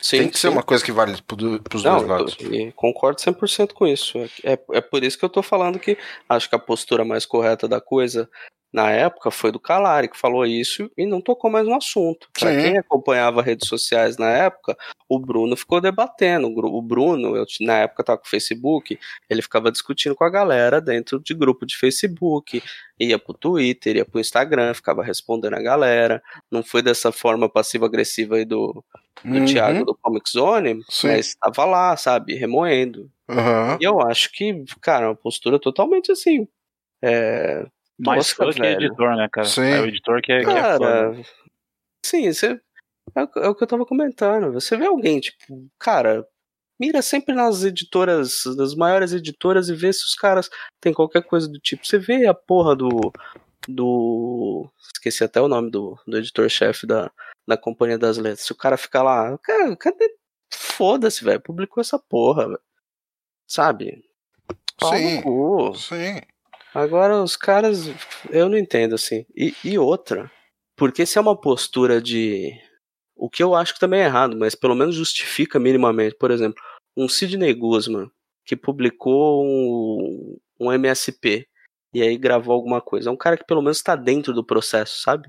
[0.00, 0.52] Sim, tem que ser sim.
[0.54, 2.36] uma coisa que vale pros Não, dois lados.
[2.40, 4.18] eu- concordo 100% com isso.
[4.44, 7.66] É, é por isso que eu tô falando que acho que a postura mais correta
[7.66, 8.28] da coisa
[8.72, 12.28] na época foi do Calari, que falou isso e não tocou mais no assunto.
[12.38, 12.60] Pra Sim.
[12.62, 14.76] quem acompanhava redes sociais na época,
[15.08, 16.48] o Bruno ficou debatendo.
[16.48, 18.98] O Bruno, eu, na época tava com o Facebook,
[19.30, 22.62] ele ficava discutindo com a galera dentro de grupo de Facebook,
[23.00, 26.22] ia pro Twitter, ia pro Instagram, ficava respondendo a galera.
[26.50, 28.84] Não foi dessa forma passiva-agressiva aí do,
[29.24, 31.08] do Uhum, Thiago do Comic Zone, Sim.
[31.08, 33.10] mas estava lá, sabe, remoendo.
[33.28, 33.78] aham.
[33.80, 36.46] E eu acho que, cara, uma postura totalmente assim.
[37.02, 37.66] É,
[37.98, 39.46] Mais fã que editor, né, cara?
[39.46, 39.62] Sim.
[39.62, 40.78] É o editor que é, que é fã.
[40.78, 41.22] cara, né?
[42.04, 42.60] sim, você,
[43.14, 44.52] é, o- é o que eu tava comentando.
[44.52, 46.26] Você vê alguém, tipo, cara,
[46.80, 50.48] mira sempre nas editoras, nas maiores editoras e vê se os caras
[50.80, 51.86] têm qualquer coisa do tipo.
[51.86, 52.88] Você vê a porra do.
[53.68, 57.10] do esqueci até o nome do, do editor-chefe da,
[57.46, 58.46] da Companhia das Letras.
[58.46, 60.08] Se o cara fica lá, cara, cadê
[60.52, 61.40] foda-se, velho.
[61.40, 62.60] Publicou essa porra, velho.
[63.46, 64.04] Sabe?
[64.78, 65.22] Pau no Sim.
[65.22, 65.74] cu.
[65.74, 66.20] Sim.
[66.74, 67.86] Agora os caras,
[68.30, 69.24] eu não entendo assim.
[69.34, 70.30] E, e outra,
[70.76, 72.52] porque se é uma postura de.
[73.16, 76.14] O que eu acho que também é errado, mas pelo menos justifica minimamente.
[76.16, 76.62] Por exemplo,
[76.96, 78.10] um Sidney Guzman,
[78.44, 81.48] que publicou um, um MSP
[81.92, 83.10] e aí gravou alguma coisa.
[83.10, 85.28] É um cara que pelo menos está dentro do processo, sabe?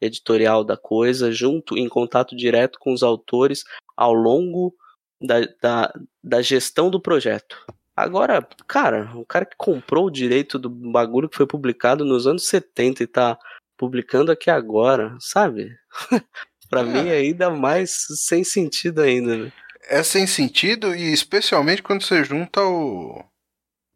[0.00, 3.62] Editorial da coisa, junto, em contato direto com os autores
[3.96, 4.74] ao longo
[5.20, 7.56] da, da, da gestão do projeto.
[7.98, 12.46] Agora, cara, o cara que comprou o direito do bagulho que foi publicado nos anos
[12.46, 13.36] 70 e tá
[13.76, 15.76] publicando aqui agora, sabe?
[16.70, 16.84] pra É.
[16.84, 19.52] mim é ainda mais sem sentido ainda, né?
[19.88, 23.24] É sem sentido e especialmente quando você junta ao.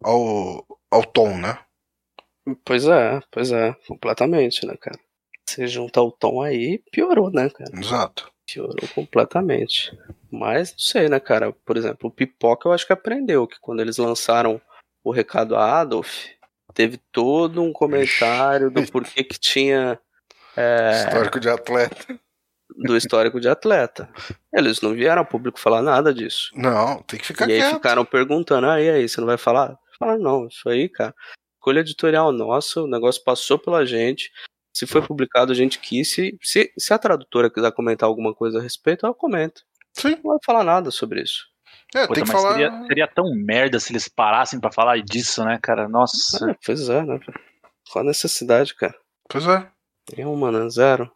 [0.02, 0.66] ao.
[0.90, 1.58] ao tom, né?
[2.64, 4.98] Pois é, pois é, completamente, né, cara?
[5.46, 7.70] Você junta o tom aí, piorou, né, cara?
[7.78, 8.31] Exato.
[8.52, 9.96] Piorou completamente.
[10.30, 11.52] Mas não sei, né, cara?
[11.64, 14.60] Por exemplo, o Pipoca eu acho que aprendeu que quando eles lançaram
[15.04, 16.26] o recado a Adolf,
[16.74, 19.98] teve todo um comentário do porquê que tinha
[20.56, 22.20] é, Histórico de atleta.
[22.76, 24.08] do histórico de atleta.
[24.52, 26.50] Eles não vieram ao público falar nada disso.
[26.54, 27.74] Não, tem que ficar e aí quieto.
[27.74, 29.76] ficaram perguntando, ah, e aí, você não vai falar?
[29.98, 31.14] Falaram, não, isso aí, cara.
[31.56, 34.30] Escolha editorial nossa, o negócio passou pela gente.
[34.72, 36.12] Se foi publicado, a gente quis.
[36.12, 39.60] Se, se, se a tradutora quiser comentar alguma coisa a respeito, ela comenta.
[39.92, 40.16] Sim.
[40.24, 41.46] Não vai falar nada sobre isso.
[41.94, 42.52] É, Puta, tem que falar.
[42.52, 45.86] seria, seria tão merda se eles parassem pra falar disso, né, cara?
[45.88, 46.50] Nossa.
[46.50, 47.20] É, pois é, né?
[47.90, 48.94] Qual a necessidade, cara?
[49.28, 49.68] Pois é.
[50.16, 50.68] Nenhuma, né?
[50.70, 51.12] Zero.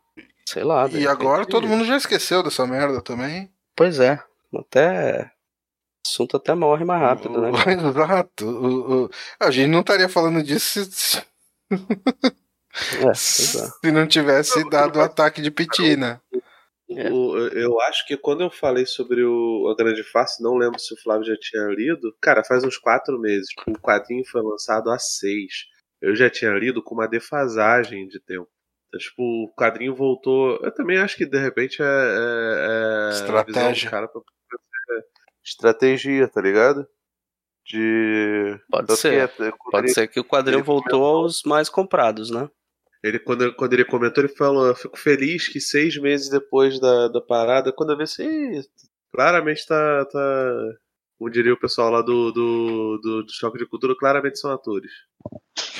[0.46, 0.86] Sei lá.
[0.90, 3.50] E agora repente- todo mundo já esqueceu dessa merda também.
[3.74, 4.22] Pois é.
[4.54, 5.22] Até.
[5.24, 7.50] O assunto até morre mais rápido, né?
[7.72, 8.46] Exato.
[8.46, 11.22] O- o- A gente não estaria falando disso se,
[13.02, 13.14] É, é.
[13.14, 16.20] se não tivesse dado o ataque de Piti, né?
[16.88, 17.10] É.
[17.10, 20.94] O- eu acho que quando eu falei sobre o, a Grande Face, não lembro se
[20.94, 22.14] o Flávio já tinha lido.
[22.20, 23.48] Cara, faz uns quatro meses.
[23.66, 25.64] O quadrinho foi lançado há seis.
[26.00, 28.48] Eu já tinha lido com uma defasagem de tempo.
[28.88, 30.60] Então, tipo, o quadrinho voltou.
[30.62, 31.84] Eu também acho que de repente é.
[31.84, 33.90] é, é Estratégia.
[33.90, 34.20] pra- pra
[35.44, 36.86] estratégia, tá ligado?
[37.64, 38.58] De.
[38.70, 39.28] Pode Tanto ser.
[39.28, 42.48] que é- Pode ser que o quadrinho voltou aos mais comprados, né?
[43.06, 47.08] Ele, quando, quando ele comentou, ele falou: Eu fico feliz que seis meses depois da,
[47.08, 48.24] da parada, quando eu vi assim,
[48.58, 48.62] "Ih,
[49.12, 50.54] claramente tá, tá.
[51.18, 54.90] Como diria o pessoal lá do, do, do, do Choque de Cultura, claramente são atores.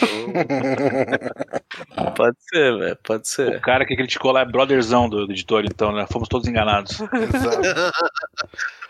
[0.03, 0.33] Então,
[2.17, 2.97] Pode ser, velho.
[3.05, 3.61] Pode O ser.
[3.61, 6.07] cara que criticou lá é brotherzão do editor, então, né?
[6.11, 6.97] Fomos todos enganados.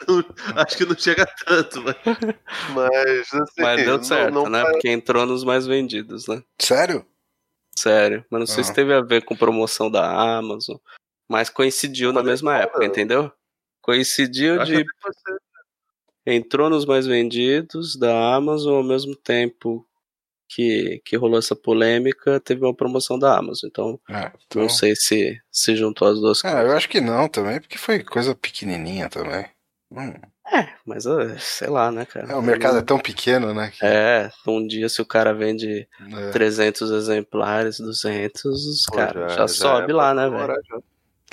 [0.57, 1.97] Acho que não chega tanto, mas.
[2.75, 4.63] Mas, assim, Mas deu não- certo, não né?
[4.65, 6.43] Porque entrou nos mais vendidos, né?
[6.61, 7.05] Sério?
[7.79, 8.25] Sério.
[8.31, 8.65] Mas não sei Ah.
[8.65, 10.09] se teve a ver com promoção da
[10.39, 10.77] Amazon.
[11.29, 13.31] Mas coincidiu na Mas é mesma época, entendeu?
[13.83, 14.85] Coincidiu de.
[15.03, 15.37] você-
[16.29, 19.87] Entrou nos mais vendidos da Amazon ao mesmo tempo
[20.49, 23.69] que, que rolou essa polêmica, teve uma promoção da Amazon.
[23.69, 24.63] Então, É, então...
[24.63, 26.71] não sei se se juntou as duas Ah, coisas.
[26.71, 29.47] eu acho que não também, porque foi coisa pequenininha também.
[29.93, 30.15] Hum,
[30.53, 32.33] É, mas ah, sei lá, né, cara?
[32.33, 33.71] é, o mercado é tão pequeno, né?
[33.71, 36.31] que- É, um dia se o cara vende é.
[36.31, 40.85] 300 exemplares, 200, Pô, cara, já, já sobe é lá, né, velho?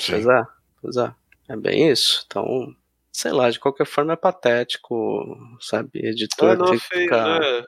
[0.10, 0.44] Pois é,
[0.82, 1.14] pois é.
[1.50, 2.24] É bem isso.
[2.26, 2.74] Então,
[3.12, 5.24] sei lá, de qualquer forma é patético,
[5.60, 5.90] sabe?
[5.94, 7.64] Editor Ah, não, tem que ficar né?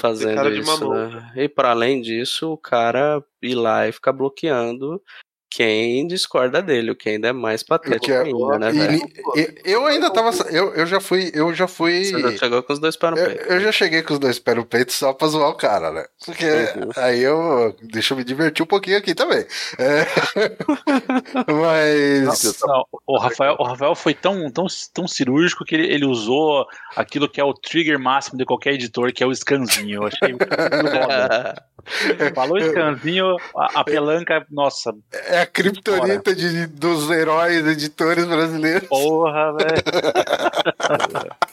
[0.00, 1.32] Fazendo isso, né?
[1.36, 5.02] E para além disso, o cara ir lá e ficar bloqueando
[5.50, 9.08] quem discorda dele, o que ainda é mais patético Que é- ainda, né, E velho?
[9.36, 10.30] e- eu ainda tava.
[10.50, 11.30] Eu, eu já fui.
[11.34, 12.04] Eu já fui.
[12.04, 13.52] Você já chegou com os dois pés no Eu, peito.
[13.52, 16.04] eu já cheguei com os dois pés no peito só pra zoar o cara, né?
[16.24, 16.90] Porque Uhum.
[16.96, 17.74] aí eu.
[17.82, 19.44] Deixa eu me divertir um pouquinho aqui também.
[19.78, 20.06] É,
[21.52, 22.54] mas.
[22.66, 26.66] Não, o, Rafael, o Rafael foi tão, tão, tão cirúrgico que ele, ele usou
[26.96, 30.02] aquilo que é o trigger máximo de qualquer editor, que é o scanzinho.
[30.02, 31.64] Eu achei muito foda.
[32.34, 38.88] Falou scanzinho, a, a pelanca, nossa, É a criptonita de, dos heróis editores brasileiros.
[38.88, 41.36] porra, velho.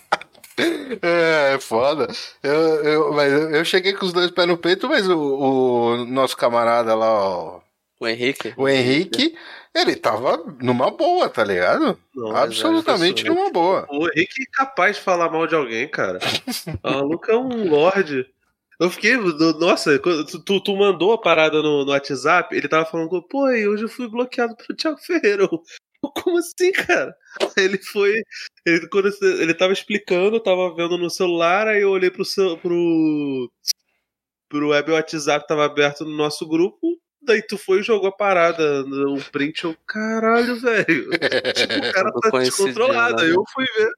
[1.02, 2.08] É, é foda.
[2.42, 2.54] Eu,
[2.84, 6.38] eu, mas eu eu cheguei com os dois pés no peito, mas o, o nosso
[6.38, 7.60] camarada lá, ó,
[8.00, 8.54] O Henrique?
[8.56, 9.36] o Henrique,
[9.74, 12.00] ele tava numa boa, tá ligado?
[12.16, 13.86] Não, Absolutamente é, numa boa.
[13.90, 16.20] O Henrique é capaz de falar mal de alguém, cara.
[16.82, 18.26] O maluco é um lorde.
[18.80, 19.16] Eu fiquei.
[19.18, 23.84] no- Nossa, tu, tu- mandou a parada no, no WhatsApp, ele tava falando, pô, hoje
[23.84, 25.48] eu fui bloqueado pelo Thiago Ferreira.
[26.24, 27.16] Como assim, cara?
[27.58, 28.14] Ele foi.
[28.66, 32.24] Ele, quando ele tava explicando, eu tava vendo no celular, aí eu olhei pro,
[32.62, 33.52] pro,
[34.50, 36.80] pro web WhatsApp que tava aberto no nosso grupo.
[37.24, 41.10] Daí tu foi e jogou a parada, um print, eu, caralho, velho.
[41.56, 43.16] Tipo, o cara tá descontrolado.
[43.16, 43.24] né?
[43.24, 43.90] Aí eu fui ver.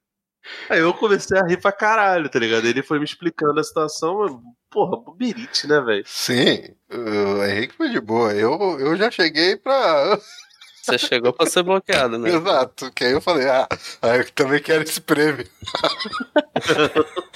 [0.69, 2.65] Aí eu comecei a rir pra caralho, tá ligado?
[2.65, 6.03] Ele foi me explicando a situação, porra, bobirite, né, velho?
[6.06, 8.34] Sim, o Henrique foi de boa.
[8.34, 10.19] Eu, eu já cheguei pra.
[10.84, 12.30] Você chegou pra ser bloqueado, né?
[12.30, 13.68] Exato, que aí eu falei, ah,
[14.02, 15.45] ah, eu também quero esse prêmio.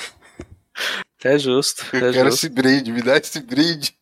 [1.23, 2.47] É justo, Eu é quero justo.
[2.47, 3.95] esse brinde, me dá esse brinde.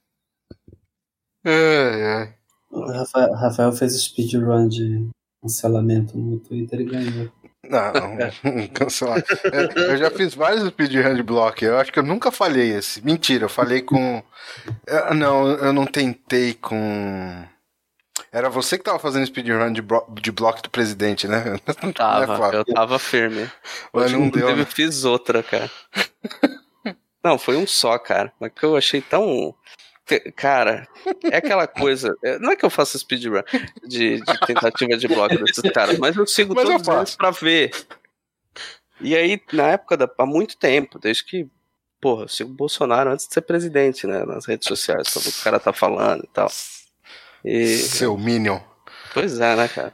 [1.43, 2.35] Ai, ai.
[2.71, 5.09] O Rafael, Rafael fez speedrun de
[5.41, 7.29] cancelamento no Twitter e ganhou.
[7.67, 9.23] Não, não, cancelar.
[9.51, 11.63] Eu, eu já fiz vários speedrun de block.
[11.63, 13.03] Eu acho que eu nunca falhei esse.
[13.05, 14.23] Mentira, eu falei com.
[14.87, 17.43] Eu- não, eu não tentei com.
[18.31, 21.55] Era você que tava fazendo speedrun de, blo de bloco do presidente, né?
[21.83, 22.57] É Tava, fácil.
[22.59, 23.49] eu tava firme.
[23.91, 24.61] Mas Hoje, não deu, né?
[24.61, 25.69] eu fiz outra, cara.
[27.21, 28.31] Não, foi um só, cara.
[28.39, 29.53] Mas que eu achei tão.
[30.35, 30.87] Cara,
[31.31, 32.15] é aquela coisa.
[32.23, 33.41] é- Não é que eu faça speedrun
[33.85, 37.17] de, de tentativa de bloco desses caras, mas eu sigo Mas eu todos eles faço.
[37.17, 37.71] pra ver.
[39.01, 41.47] E aí, na época, da, há muito tempo, desde que.
[42.01, 44.25] Porra, eu sigo o Bolsonaro antes de ser presidente, né?
[44.25, 46.49] Nas redes sociais, sobre o que o cara tá falando e tal.
[47.43, 47.65] E.
[47.77, 48.59] Seu Minion.
[49.13, 49.93] Pois é, né, cara?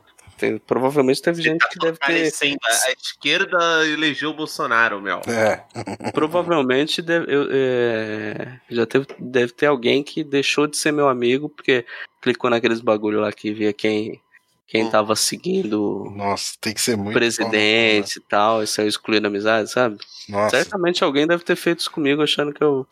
[0.49, 2.31] Tem- provavelmente teve gente que deve ter.
[2.63, 5.21] A esquerda elegeu o Bolsonaro, meu.
[5.27, 5.63] É.
[6.11, 11.49] Provavelmente deve, eu, é, já teve, deve ter alguém que deixou de ser meu amigo
[11.49, 11.85] porque
[12.21, 14.21] clicou naqueles bagulho lá que via quem,
[14.67, 14.89] quem Hum.
[14.89, 17.13] tava seguindo Nossa, tem que ser o muito.
[17.13, 19.97] presidente e tal, e saiu excluindo a amizade, sabe?
[20.29, 20.43] bom, né?
[20.43, 20.57] Nossa.
[20.57, 22.87] Certamente alguém deve ter feito isso comigo achando que eu,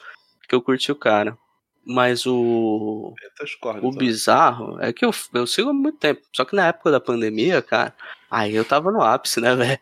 [0.47, 1.37] que eu curti o cara.
[1.85, 3.91] Mas o, Essas cordas, o ó.
[3.91, 6.21] bizarro é que eu, eu sigo há muito tempo.
[6.33, 7.93] Só que na época da pandemia, cara,
[8.31, 9.79] aí eu tava no ápice, né, velho?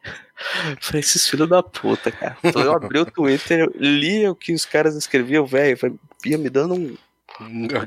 [0.79, 2.37] Falei, esses filhos da puta, cara.
[2.43, 5.77] Então eu abri o Twitter, lia o que os caras escreviam, velho.
[6.25, 6.97] Ia me dando um,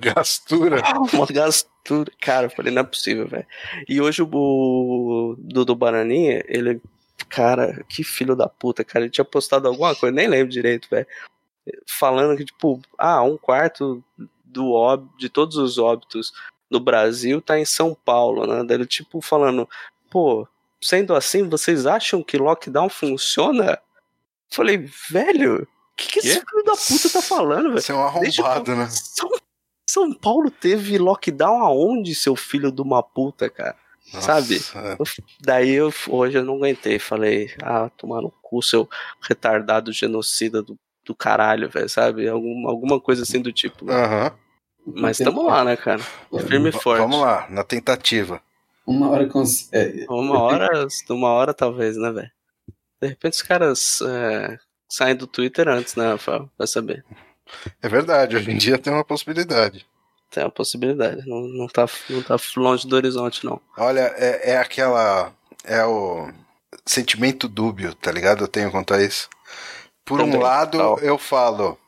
[0.01, 0.81] Gastura.
[1.13, 2.11] uma gastura.
[2.21, 3.47] Cara, eu falei, não é possível, velho.
[3.89, 6.81] E hoje o, o Dudu Bananinha, ele.
[7.29, 9.05] Cara, que filho da puta, cara.
[9.05, 11.07] Ele tinha postado alguma coisa, nem lembro direito, velho.
[11.87, 14.03] Falando que, tipo, ah, um quarto
[14.45, 16.33] do óbito, de todos os óbitos
[16.71, 18.63] no Brasil tá em São Paulo, né?
[18.65, 19.69] Daí tipo, falando,
[20.11, 20.47] pô,
[20.81, 23.79] sendo assim, vocês acham que lockdown funciona?
[24.51, 25.67] Falei, velho, o
[25.97, 27.81] que, que esse filho da puta tá falando, velho?
[27.81, 28.89] Você é um Deixa arrombado, né?
[28.91, 29.31] São,
[29.89, 33.77] São Paulo teve lockdown aonde, seu filho de uma puta, cara?
[34.21, 34.57] Sabe?
[34.57, 34.93] Nossa, é.
[34.93, 36.99] Eu- daí eu, hoje eu não aguentei.
[36.99, 38.89] Falei, ah, tomar no cu, seu
[39.21, 42.29] retardado genocida do, do caralho, velho, sabe?
[42.29, 43.87] Algum, alguma coisa assim do tipo.
[44.87, 46.03] Mas tamo lá, né, cara?
[46.47, 47.01] Firme e forte.
[47.01, 48.41] Vamos lá, na tentativa.
[48.87, 49.73] Uma hora cons...
[49.73, 52.31] é, Uma hora, uma hora talvez, né, velho?
[53.01, 54.59] De repente os caras é,
[54.89, 56.51] saem do Twitter antes, né, Rafael?
[56.59, 57.05] Vai saber.
[57.83, 59.87] É verdade, hoje em dia tem uma possibilidade.
[60.31, 61.27] Tem a possibilidade.
[61.27, 63.61] Não, não, tá, não tá longe do horizonte, não.
[63.77, 65.33] Olha, é, é aquela.
[65.65, 66.31] É o
[66.85, 68.45] sentimento dúbio, tá ligado?
[68.45, 69.29] Eu tenho quanto a isso.
[70.05, 70.99] Por um Também, lado, total.
[71.01, 71.79] eu falo.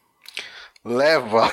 [0.85, 1.51] Leva.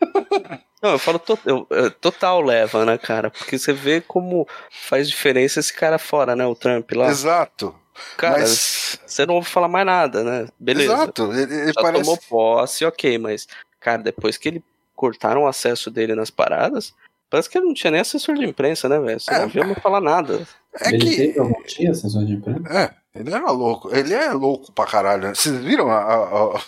[0.82, 1.66] Não, eu falo to- eu-
[2.00, 3.30] total leva, né, cara?
[3.30, 6.44] Porque você vê como faz diferença esse cara fora, né?
[6.44, 7.06] O Trump lá.
[7.08, 7.72] Exato.
[8.16, 8.98] Cara, mas.
[9.06, 10.48] você não ouve falar mais nada, né?
[10.58, 10.92] Beleza.
[10.94, 11.32] Exato.
[11.32, 12.02] Ele, ele Já parece.
[12.04, 13.46] tomou posse, ok, mas,
[13.78, 14.64] cara, depois que ele
[14.96, 16.92] cortaram o acesso dele nas paradas,
[17.30, 19.20] parece que ele não tinha nem assessor de imprensa, né, velho?
[19.20, 19.38] Você É.
[19.38, 20.44] não via mais falar nada.
[20.80, 21.16] É ele que.
[21.16, 22.62] teve algum dia assessor de imprensa?
[22.76, 23.94] É, ele era louco.
[23.94, 25.22] Ele é louco pra caralho.
[25.28, 25.34] né?
[25.34, 26.60] Vocês viram a, a- a-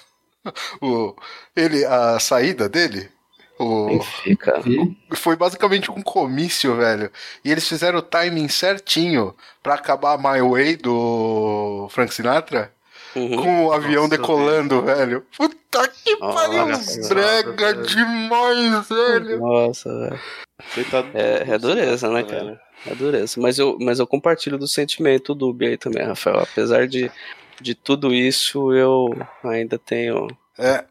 [0.80, 1.14] o,
[1.56, 3.08] ele, a saída dele?
[3.58, 4.00] O.
[4.26, 7.10] E foi basicamente um comício, velho.
[7.44, 12.72] E eles fizeram o timing certinho pra acabar My Way do Frank Sinatra
[13.16, 13.36] Uhum.
[13.36, 15.24] com o avião Nossa, decolando, velho.
[15.36, 16.66] Puta que Nossa, pariu!
[16.66, 17.08] velho.
[17.54, 19.38] Brega demais, velho.
[19.38, 20.20] Nossa, velho.
[20.74, 22.26] Coitado É, é dureza, né, velho.
[22.28, 22.60] cara?
[22.86, 23.40] É dureza.
[23.40, 26.40] Mas eu, mas eu compartilho do sentimento do Bi aí também, Rafael.
[26.40, 27.10] Apesar de,
[27.60, 29.08] de tudo isso, eu
[29.42, 30.26] ainda tenho,
[30.58, 30.84] É,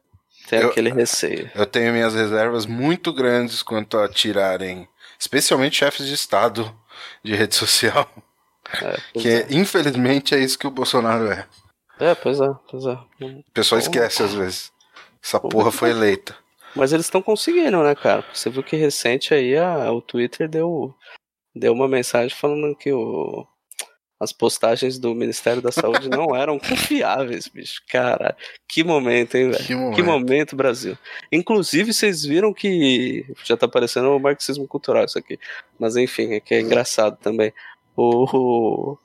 [0.50, 1.52] tenho Eu- aquele receio.
[1.54, 4.88] eu tenho minhas reservas muito grandes quanto a tirarem,
[5.20, 6.74] especialmente chefes de Estado
[7.24, 8.10] de rede social.
[8.82, 11.46] É, Que é, infelizmente é isso que o Bolsonaro é.
[12.00, 12.98] é, pois é, pois é.
[13.22, 14.72] O pessoal esquece às vezes.
[15.24, 15.52] Essa Como?
[15.52, 16.36] porra foi eleita.
[16.76, 18.26] Mas eles estão conseguindo, né, cara?
[18.34, 20.94] Você viu que recente aí a, o Twitter deu,
[21.56, 23.46] deu uma mensagem falando que o,
[24.20, 27.82] as postagens do Ministério da Saúde não eram confiáveis, bicho.
[27.90, 28.36] Cara,
[28.68, 29.66] que momento, hein, velho?
[29.66, 29.96] Que momento.
[29.96, 30.98] Que momento, Brasil.
[31.32, 33.26] Inclusive, vocês viram que.
[33.44, 35.38] Já tá parecendo o marxismo cultural isso aqui.
[35.80, 37.52] Mas enfim, é que é engraçado também.
[37.96, 38.98] O, o-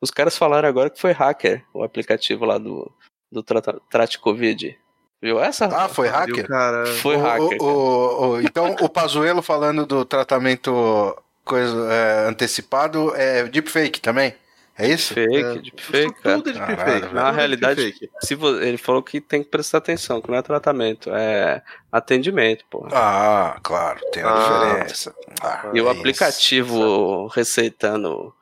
[0.00, 2.90] os caras falaram agora que foi hacker o aplicativo lá do,
[3.30, 4.76] do Trata- Trate Covid.
[5.22, 5.66] Viu essa?
[5.66, 6.46] Ah, foi hacker?
[6.48, 6.86] cara.
[6.86, 7.62] Foi O- hacker.
[7.62, 11.16] o- o- o- então, o Pazuello falando do tratamento
[11.48, 14.34] coisa, é, antecipado é deepfake também?
[14.80, 15.12] É isso?
[15.12, 16.36] Fake, deepfake, cara.
[16.36, 17.00] Tudo de Caralho, deepfake.
[17.00, 17.14] velho.
[17.14, 18.10] Na realidade, deepfake.
[18.22, 21.60] se vo- ele falou que tem que prestar atenção, que não é tratamento, é
[21.90, 22.86] atendimento, pô.
[22.92, 24.68] Ah, claro, tem uma Ah.
[24.68, 25.14] diferença.
[25.42, 28.32] Ah, E o é aplicativo receitando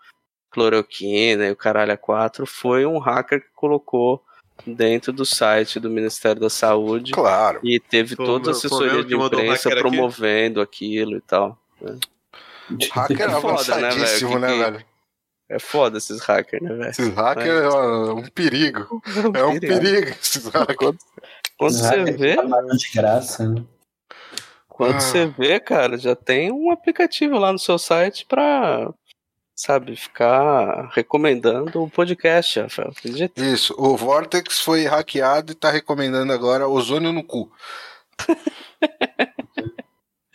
[0.50, 4.22] cloroquina e o caralho a quatro foi um hacker que colocou
[4.66, 7.20] dentro do site do Ministério da Saúde isso.
[7.20, 7.60] Claro.
[7.62, 9.78] e teve toda a assessoria de imprensa hacker aqui?
[9.78, 11.58] É promovendo aquilo e tal.
[12.92, 14.40] Hacker É foda, né, avançadíssimo, velho?
[14.40, 14.84] né, Que- velho?
[15.48, 16.90] É foda esses hackers, né, velho?
[16.90, 17.78] Esses hackers é
[18.12, 19.00] um perigo.
[19.34, 20.96] É um perigo, esses hackers.
[21.56, 23.64] Quando, você vê, trabalham de graça, né?
[24.68, 25.00] quando Ah.
[25.00, 28.92] você vê, cara, já tem um aplicativo lá no seu site pra,
[29.54, 32.90] sabe, ficar recomendando o podcast, Rafael.
[32.90, 33.40] Acredita?
[33.42, 37.50] Isso, o Vortex foi hackeado e tá recomendando agora ozônio no cu.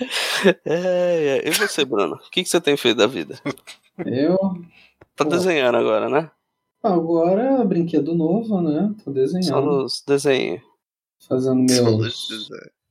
[0.65, 1.47] É, é.
[1.47, 2.15] E você, Bruno?
[2.15, 3.35] O que, que você tem feito da vida?
[4.05, 4.37] Eu,
[5.15, 5.29] Tá Pô.
[5.31, 6.31] desenhando agora, né?
[6.83, 8.91] agora, brinquedo novo, né?
[8.97, 9.65] Tô Só desenhando.
[9.83, 10.61] nos desenhos.
[11.27, 12.49] Fazendo meus,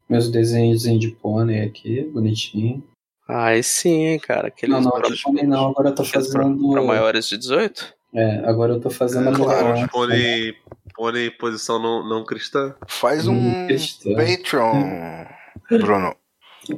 [0.08, 2.84] meus desenhos de pônei aqui, bonitinho.
[3.26, 4.48] Ah, aí sim, hein, cara.
[4.48, 6.70] Aqueles Não, não, de pônei não, agora eu tô aqueles pra- fazendo.
[6.70, 7.92] Pra maiores de 18?
[8.14, 9.88] É, agora eu tô fazendo a Claro.
[9.90, 10.54] Pônei,
[10.94, 12.74] pônei posição não, não cristã.
[12.86, 14.10] Faz um Hum, cristã.
[14.14, 15.24] Patreon,
[15.68, 16.14] Bruno.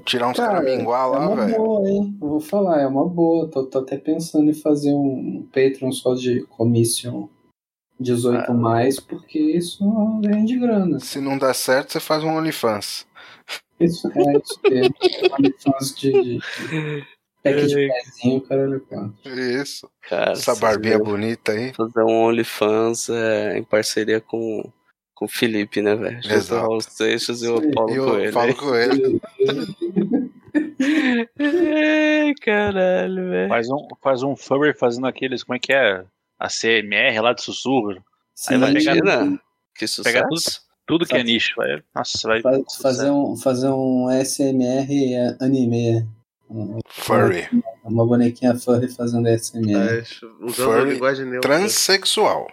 [0.01, 1.57] Tirar uns Cara, caraminguá É lá, uma velho.
[1.57, 2.19] boa, hein?
[2.21, 3.49] Eu vou falar, é uma boa.
[3.49, 7.29] Tô, tô até pensando em fazer um Patreon só de commission
[8.01, 8.55] 18 Ah.
[8.55, 9.85] mais, porque isso
[10.25, 10.99] rende grana.
[11.01, 13.07] Se não der certo, você faz um OnlyFans.
[13.79, 14.95] Isso é isso mesmo.
[15.39, 17.07] OnlyFans de, de, de
[17.43, 19.15] pack de pezinho, caralho, quatro.
[19.25, 19.89] Isso.
[20.09, 21.73] Cara, Essa barbinha bonita aí.
[21.75, 24.63] Fazer um OnlyFans é, em parceria com,
[25.15, 26.23] com o Felipe, né, velho?
[26.23, 26.55] Junto Exato.
[26.61, 27.71] ao Raul Seixas e o Sim.
[27.73, 28.33] Paulo E Coelho.
[28.33, 29.21] falo com ele.
[31.39, 33.49] Ai, caralho, velho.
[33.49, 36.05] Faz um, faz um furry fazendo aqueles, como é que é?
[36.39, 38.03] A CMR lá de sussurro.
[38.49, 39.41] Aí vai pegar Imagina,
[39.77, 40.63] que Pegar sucesso.
[40.87, 41.55] Tudo que é nicho.
[41.57, 42.43] Vai, nossa, vai.
[42.43, 46.05] Fa- Fazer um, fazer um SMR anime.
[46.51, 47.49] Um- Furry.
[47.85, 49.73] Uma bonequinha furry fazendo SMR.
[49.73, 51.51] Mas, usando a Furry linguagem neutra.
[51.59, 52.47] Transsexual.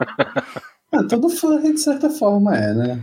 [0.98, 3.02] Ah, todo furry de certa forma é, né?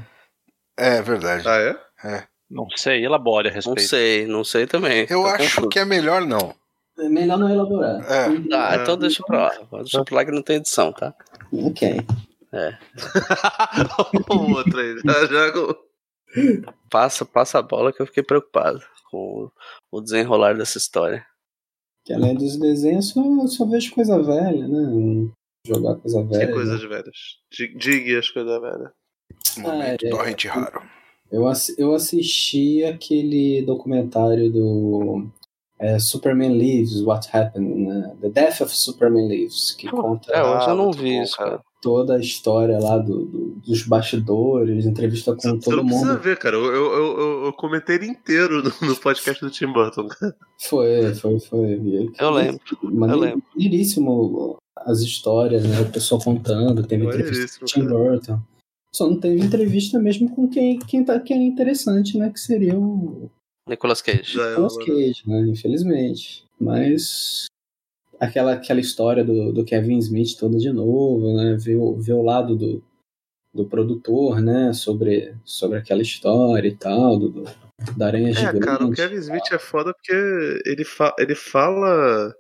[0.78, 1.48] É verdade.
[1.48, 1.57] Ah,
[2.03, 2.28] é?
[2.49, 3.82] Não sei, elabore a Não respeito.
[3.90, 5.06] sei, não sei também.
[5.10, 5.70] Eu acho confuso.
[5.70, 6.53] que é melhor não.
[6.99, 7.99] É melhor não elaborar.
[8.11, 8.26] É.
[8.56, 8.98] Ah, então É.
[8.98, 9.52] deixa pra lá.
[9.82, 11.14] Deixa pra lá que não tem edição, tá?
[11.52, 11.98] Ok.
[14.30, 14.95] o outro aí.
[15.03, 15.52] Já, já,
[16.90, 18.80] Passa, passa a bola que eu fiquei preocupado
[19.11, 19.49] com
[19.91, 21.26] o desenrolar dessa história.
[22.06, 25.30] Que além dos desenhos, só, só vejo coisa velha, né?
[25.65, 26.48] Jogar coisa velha.
[26.48, 27.18] que coisas velhas.
[27.52, 28.91] Dig- Digue as coisas velhas.
[29.57, 30.10] Momento Ah, é.
[30.10, 30.81] torrent raro.
[31.31, 31.44] Eu,
[31.77, 35.27] eu assisti aquele documentário do
[35.80, 38.15] é, Superman Lives, What Happened, né?
[38.22, 41.61] The Death of Superman Lives, que conta É, hoje eu não muito vi isso, cara.
[41.84, 46.14] Toda a história lá do, do- dos bastidores, entrevista com Você, você todo não precisa
[46.14, 46.22] mundo.
[46.22, 46.55] ver, cara.
[46.55, 50.07] Eu, eu, eu, eu- comentei ele inteiro no, no podcast do Tim Burton.
[50.07, 50.35] cara.
[50.60, 52.11] Foi, foi, foi.
[52.19, 53.43] Eu lembro, Mano, eu lembro.
[53.53, 55.81] maneiríssimo as histórias, né?
[55.81, 57.85] O pessoal contando, teve entrevista com o Tim.
[57.85, 58.39] Burton.
[58.95, 62.30] Só não teve entrevista mesmo com quem, quem, tá, quem é interessante, né?
[62.30, 63.30] Que seria o
[63.68, 64.39] Nicolas Cage.
[64.39, 65.41] É Nicolas Cage, né?
[65.47, 66.43] Infelizmente.
[66.60, 67.45] Mas
[68.23, 71.55] aquela, aquela história do, do Kevin Smith toda de novo, né?
[71.59, 72.83] Ver, o- ver o lado do,
[73.53, 74.73] do produtor, né?
[74.73, 77.43] Sobre, sobre aquela história e tal, do, do-
[77.97, 78.59] da aranha É, gigante.
[78.59, 80.13] cara, o Kevin Smith é foda porque
[80.65, 82.33] ele, fa ele fala.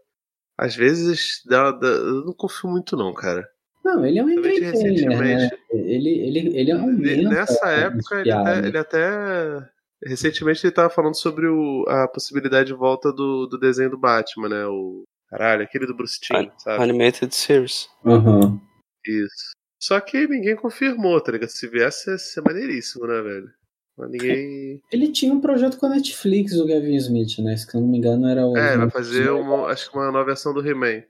[0.57, 3.47] Às vezes, dá, dá- eu não confio muito, não, cara.
[3.83, 5.49] Não, ele é um entertainer, né?
[5.71, 9.69] Ele, ele, ele aumenta Ne- Nessa as época, ele até, ele até.
[10.05, 14.47] Recentemente ele tava falando sobre o, a possibilidade de volta do, do desenho do Batman,
[14.49, 14.65] né?
[14.67, 15.03] O.
[15.33, 16.83] Caralho, aquele do Bruce Timm, sabe?
[16.83, 17.89] Animated Series.
[18.05, 18.61] Aham.
[19.05, 19.53] Isso.
[19.81, 21.49] Só que ninguém confirmou, tá ligado?
[21.49, 23.49] Se viesse, ia ser maneiríssimo, né, velho?
[23.97, 24.81] Mas ninguém.
[24.91, 27.57] Ele tinha um projeto com a Netflix, o Kevin Smith, né?
[27.57, 28.55] Se eu não me engano, era o.
[28.55, 31.03] É, vai fazer uma, acho que uma nova versão do He-Man.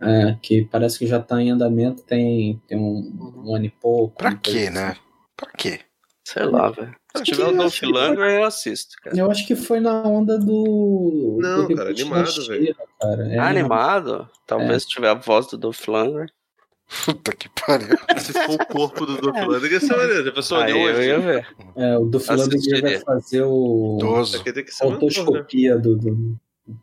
[0.00, 4.16] É, que parece que já tá em andamento, tem, tem um, um ano e pouco.
[4.16, 4.70] Pra quê, assim.
[4.70, 4.96] né?
[5.36, 5.80] Pra quê?
[6.24, 6.94] Sei lá, velho.
[7.16, 9.16] Se tiver o Dolph Lundgren, eu assisto, cara.
[9.16, 11.38] Eu acho que foi na onda do.
[11.40, 12.76] Não, do cara, animado, velho.
[13.00, 13.32] Cara.
[13.32, 14.28] É, Animado?
[14.46, 16.26] Talvez se tiver a voz do Dolph Lundgren.
[17.04, 17.96] Puta que pariu.
[18.18, 20.32] Se for o corpo do Dolph Lundgren, ia ser maneiro.
[20.32, 21.46] Pensou Aí eu ia ver.
[21.76, 22.82] É, o do Lundgren Assistiria.
[22.82, 23.98] vai fazer o.
[24.00, 24.42] Idoso.
[24.42, 24.92] A né?
[24.92, 26.36] autoscopia do, do-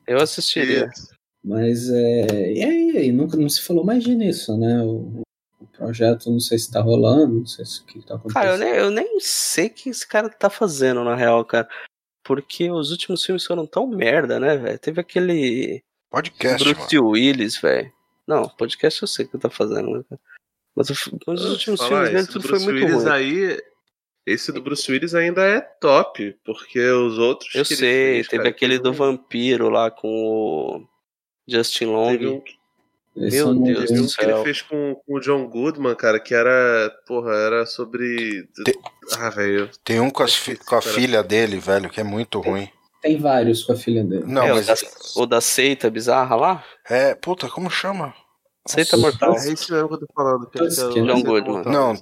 [0.08, 0.90] Eu assistiria.
[0.94, 1.16] Isso.
[1.44, 2.54] Mas é.
[2.54, 4.82] E aí, aí nunca não se falou mais disso, né?
[4.82, 5.25] O, o
[5.78, 8.34] projeto não sei se tá rolando, não sei se o que tá acontecendo.
[8.34, 11.68] Cara, eu nem, eu nem sei o que esse cara tá fazendo, na real, cara.
[12.24, 14.80] Porque os últimos filmes foram tão merda, né, velho?
[14.80, 16.76] Teve aquele Podcast, mano.
[16.76, 17.92] Bruce Willis, velho.
[18.26, 20.18] Não, podcast eu sei que ele tá fazendo, né?
[20.76, 20.94] Mas, o
[21.28, 23.12] mas os últimos Falar, filmes dele tudo foi muito Willis ruim.
[23.12, 23.62] aí.
[24.26, 27.54] Esse do Bruce Willis ainda é top, porque os outros.
[27.54, 30.88] Eu que sei, fez, teve cara, aquele do vampiro lá com o
[31.48, 32.12] Justin Long.
[32.12, 32.44] Teve um,
[33.18, 36.34] Esse Meu Deus um do que ele fez com, com o John Goodman, cara, que
[36.34, 36.92] era.
[37.08, 38.44] Porra, era sobre.
[38.66, 38.78] Te-
[39.20, 39.70] Ah, velho.
[39.84, 40.94] Tem um com, as fi- com a Pera.
[40.94, 42.70] filha dele, velho, que é muito ruim.
[43.02, 44.24] Tem vários com a filha dele.
[44.26, 44.68] Não, é, mas.
[44.68, 46.64] o, da, o da seita bizarra lá?
[46.90, 48.14] É, puta, como chama?
[48.68, 49.34] Seita Mortal.
[49.36, 50.50] É isso mesmo que eu tô falando.
[50.50, 51.06] Que Tusk, que é o-?
[51.06, 51.64] John Goodman.
[51.66, 51.94] Não,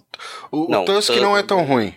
[0.50, 1.94] o, Não, o Tusk Tusk- não é tão ruim.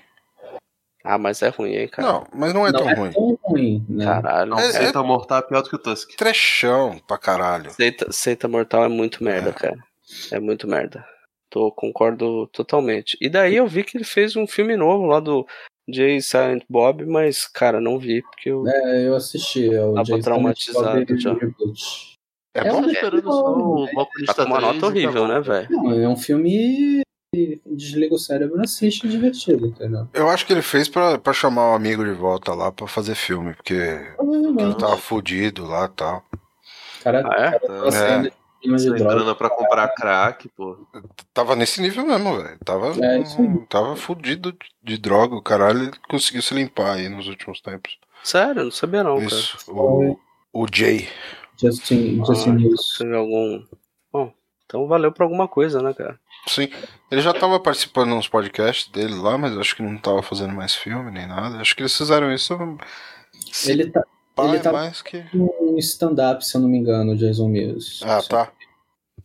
[1.09, 2.09] Ah, mas é ruim, hein, cara.
[2.09, 3.13] Não, mas não é não tão é ruim.
[3.13, 4.05] tão ruim, né?
[4.05, 4.51] Caralho.
[4.51, 6.11] Não, É- Seita Mortal é pior do que o Tusk.
[6.17, 7.71] Trechão pra caralho.
[7.71, 9.53] Seita, Seita Mortal é muito merda, É.
[9.53, 9.79] cara.
[10.33, 11.05] É muito merda.
[11.49, 13.17] Tô, concordo totalmente.
[13.21, 15.47] E daí eu vi que ele fez um filme novo lá do
[15.89, 18.67] Jay Silent Bob, mas, cara, não vi, porque eu.
[18.67, 19.73] É, eu assisti.
[19.73, 21.31] É o Tava Jason traumatizado Bob já.
[22.55, 22.81] É É bom?
[22.83, 23.93] um esperando filme só o né?
[23.95, 25.69] Balconista Tá com uma 3 nota horrível, né, velho?
[25.71, 27.03] Não, é um filme
[27.67, 30.09] desliga o cérebro, assiste divertido, entendeu?
[30.15, 33.15] Eu acho que ele fez pra, pra chamar o amigo de volta lá pra fazer
[33.15, 34.79] filme, porque ele Provavelmente.
[34.79, 36.25] tava fudido lá e tal.
[36.33, 37.51] O cara, Ah, é?
[37.51, 38.33] cara tava saindo de
[38.63, 39.05] clima de droga.
[39.15, 40.79] grana pra comprar crack, pô.
[41.35, 42.59] Tava nesse nível mesmo, velho.
[42.65, 43.23] Tava, É,
[43.69, 45.35] tava fudido de, de droga.
[45.37, 47.99] O caralho ele conseguiu se limpar aí nos últimos tempos.
[48.25, 49.27] Sério, não sabia não, cara.
[49.27, 49.59] Isso.
[49.71, 50.19] O,
[50.53, 51.09] o Jay.
[51.57, 52.97] Justin, Justin Ah, News.
[52.99, 53.63] Teve algum.
[54.67, 56.19] Então valeu pra alguma coisa, né, cara?
[56.49, 56.69] Sim.
[57.11, 60.75] Ele já tava participando nos podcasts dele lá, mas acho que não tava fazendo mais
[60.75, 61.59] filme nem nada.
[61.59, 62.57] Acho que eles fizeram isso.
[63.53, 64.03] Se Ele tá
[64.35, 65.25] pá, ele é tá- mais que.
[65.35, 68.05] um stand-up, se eu não me engano, o Jason Mills.
[68.05, 68.53] Ah, Só- tá.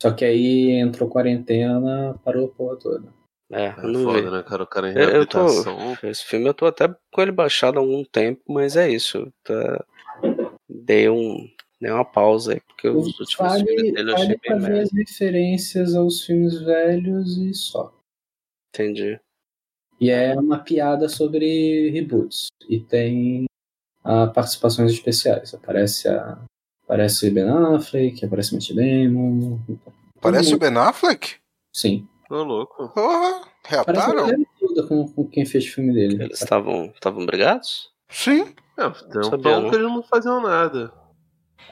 [0.02, 3.14] Só que aí entrou quarentena, parou a porra toda.
[3.52, 4.22] É, É não vi.
[4.22, 4.64] foda, né, cara?
[4.64, 5.46] O cara em Eu, eu tô.
[6.04, 9.32] Esse filme eu tô até com ele baixado há algum tempo, mas é isso.
[9.44, 9.84] Tá...
[10.70, 11.48] Dei, um,
[11.82, 14.84] dei uma pausa aí, porque os últimos Vale, filmes dele eu achei vale bem merda.
[14.84, 17.94] as referências aos filmes velhos e só.
[18.74, 19.20] Entendi.
[20.00, 22.48] E é uma piada sobre reboots.
[22.70, 23.46] E tem
[24.04, 25.54] ah, participações especiais.
[25.54, 26.40] Aparece a.
[26.84, 29.60] Aparece Ben Affleck, aparece Matt Damon.
[30.20, 31.36] Parece o Ben Affleck?
[31.74, 32.06] Sim.
[32.28, 32.90] Tô louco.
[32.90, 34.46] Porra, Parece a reataram?
[34.60, 36.22] toda com, com quem fez o filme dele.
[36.24, 37.90] Eles estavam estavam brigados?
[38.10, 38.54] Sim.
[38.78, 39.70] É, Sabia, pão não.
[39.70, 40.92] que eles não faziam nada.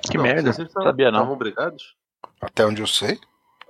[0.09, 0.53] Que Não, merda.
[0.53, 1.19] vocês estavam- Sabia não.
[1.19, 1.95] Estavam brigados?
[2.41, 3.19] Até onde eu sei.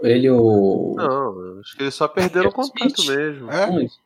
[0.01, 0.95] Ele, o.
[0.97, 3.17] Não, acho que eles só perderam o contato Smith?
[3.17, 3.51] mesmo.
[3.51, 3.67] É?
[3.67, 3.99] Não, isso.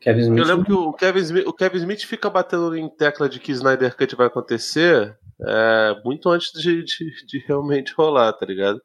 [0.00, 0.38] Kevin Smith.
[0.38, 3.52] Eu lembro que o Kevin, Smith, o Kevin Smith fica batendo em tecla de que
[3.52, 5.16] Snyder Cut vai acontecer
[5.46, 8.80] é, muito antes de, de, de realmente rolar, tá ligado?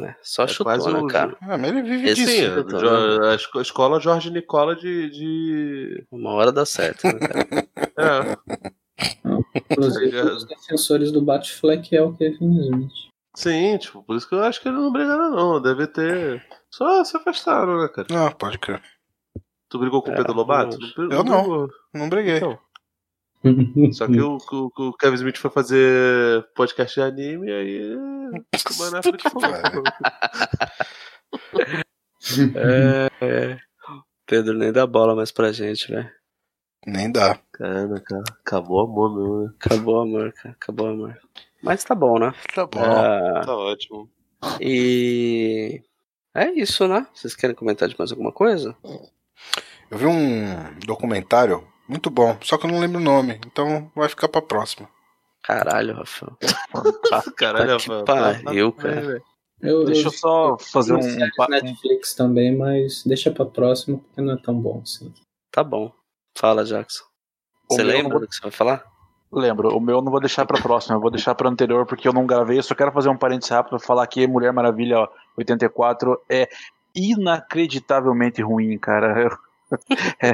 [0.00, 1.36] É, só É chutou, quase né, o- cara?
[1.42, 2.32] Ah, mas ele vive Esse disso.
[2.32, 5.10] Sim, esco- a escola Jorge Nicola de.
[5.10, 6.04] de...
[6.10, 7.46] Uma hora dá certo, né, cara?
[7.98, 8.72] É,
[9.70, 12.92] Inclusive, os defensores do Batfleck é o Kevin Smith.
[13.36, 15.60] sim, tipo, por isso que eu acho que eles não brigaram, não.
[15.60, 16.44] Deve ter.
[16.70, 18.08] Só se afastaram, né, cara?
[18.28, 18.82] Ah, pode crer.
[19.68, 20.76] Tu brigou com o É, Pedro Lobato?
[20.98, 21.10] não.
[21.10, 21.40] Eu não.
[21.42, 21.68] brigou.
[21.94, 22.36] Não briguei.
[22.38, 22.58] Então.
[23.92, 27.96] Só que o, o- o Kevin Smith foi fazer podcast de anime e aí.
[27.96, 29.82] O Ben Affleck falou.
[32.54, 33.58] É, é.
[34.26, 36.08] Pedro nem dá bola mais pra gente, velho.
[36.86, 37.38] Nem dá.
[37.52, 39.52] Cara, cara, acabou o amor meu, né?
[39.60, 40.54] Acabou o amor, cara.
[40.54, 41.18] Acabou o amor.
[41.62, 42.34] Mas tá bom, né?
[42.54, 42.80] Tá bom.
[42.82, 44.08] Ah, Tá ótimo.
[44.60, 45.80] e.
[46.34, 47.06] É isso, né?
[47.14, 48.74] Vocês querem comentar de mais alguma coisa?
[49.90, 54.08] Eu vi um documentário muito bom, só que eu não lembro o nome, então vai
[54.08, 54.88] ficar pra próxima.
[55.42, 56.36] Caralho, Rafael.
[57.36, 58.04] Caralho, que mano.
[58.04, 59.22] pariu, cara.
[59.60, 60.98] Eu, Deixa eu só fazer um.
[61.00, 65.12] um Netflix também, mas deixa pra próxima porque não é tão bom assim.
[65.52, 65.92] Tá bom.
[66.34, 67.04] Fala, Jackson.
[67.70, 68.84] O Você lembra não- do que você vai falar?
[69.32, 72.06] Lembro, o meu eu não vou deixar pra próxima, eu vou deixar pra anterior porque
[72.06, 72.58] eu não gravei.
[72.58, 76.48] Eu só quero fazer um parênteses rápido pra falar que Mulher Maravilha ó, 84 é
[76.94, 79.30] inacreditavelmente ruim, cara.
[80.20, 80.32] É.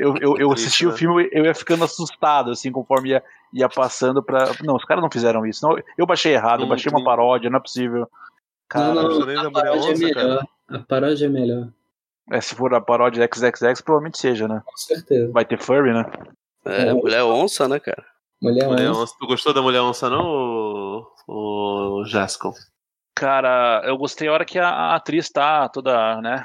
[0.00, 3.22] Eu, eu, eu assisti o filme eu ia ficando assustado, assim, conforme ia,
[3.52, 4.52] ia passando pra.
[4.64, 5.68] Não, os caras não fizeram isso.
[5.68, 8.08] Não, eu baixei errado, eu baixei uma paródia, não é possível.
[8.66, 10.46] Cara, não, não a paródia é melhor.
[10.66, 11.68] A paródia é melhor,
[12.30, 14.62] é, se for a paródia XXX, provavelmente seja, né?
[14.64, 15.32] com certeza.
[15.32, 16.04] Vai ter furry, né?
[16.64, 18.04] É, mulher onça, né, cara?
[18.40, 19.00] Mulher, Mulher Onça.
[19.00, 19.14] Onça.
[19.18, 22.52] Tu gostou da Mulher Onça, não, o, o Jascon?
[23.16, 26.44] Cara, eu gostei a hora que a, atriz tá toda, né?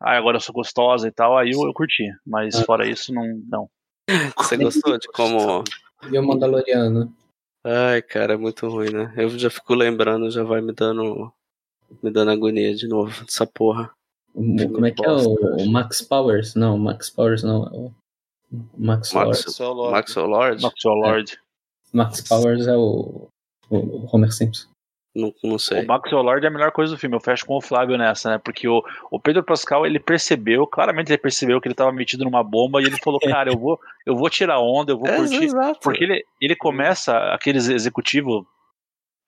[0.00, 2.04] Ah, agora eu sou gostosa e tal, aí eu, eu curti.
[2.26, 2.64] Mas Ah.
[2.64, 3.24] fora isso, não.
[3.48, 3.70] não.
[4.36, 5.62] Você gostou de como.
[6.10, 7.14] E o Mandaloriano.
[7.64, 9.12] Ai, cara, é muito ruim, né?
[9.16, 11.32] Eu já fico lembrando, já vai me dando.
[12.02, 13.90] Me dando agonia de novo dessa porra.
[14.34, 16.54] O- Como é que é o, o Max Powers?
[16.54, 17.64] Não, Max Powers não.
[17.66, 17.92] é O
[18.76, 19.92] Max, Max, Lord.
[19.92, 20.62] Maxwell Lord?
[20.62, 21.38] Maxwell Lord.
[21.92, 23.28] Max Powers é o,
[23.70, 24.68] o Homer Simpson.
[25.16, 25.82] Não, não sei.
[25.82, 27.16] O Maxwell Lord é a melhor coisa do filme.
[27.16, 28.38] Eu fecho com o Flávio nessa, né?
[28.38, 32.44] Porque o, o Pedro Pascal, ele percebeu, claramente ele percebeu que ele tava metido numa
[32.44, 35.42] bomba e ele falou, cara, eu vou, eu vou tirar onda, eu vou É, curtir.
[35.44, 35.80] exato.
[35.82, 38.46] Porque ele, ele começa aqueles executivo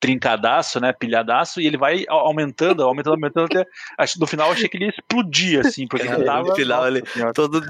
[0.00, 3.66] trincadaço, né, pilhadaço, e ele vai au- aumentando, aumentando, aumentando até.
[3.98, 6.48] acho- No final eu achei que ele ia explodir, assim, porque Cara, ele tava.
[6.48, 7.02] no final Nossa ele-.
[7.34, 7.60] Todo,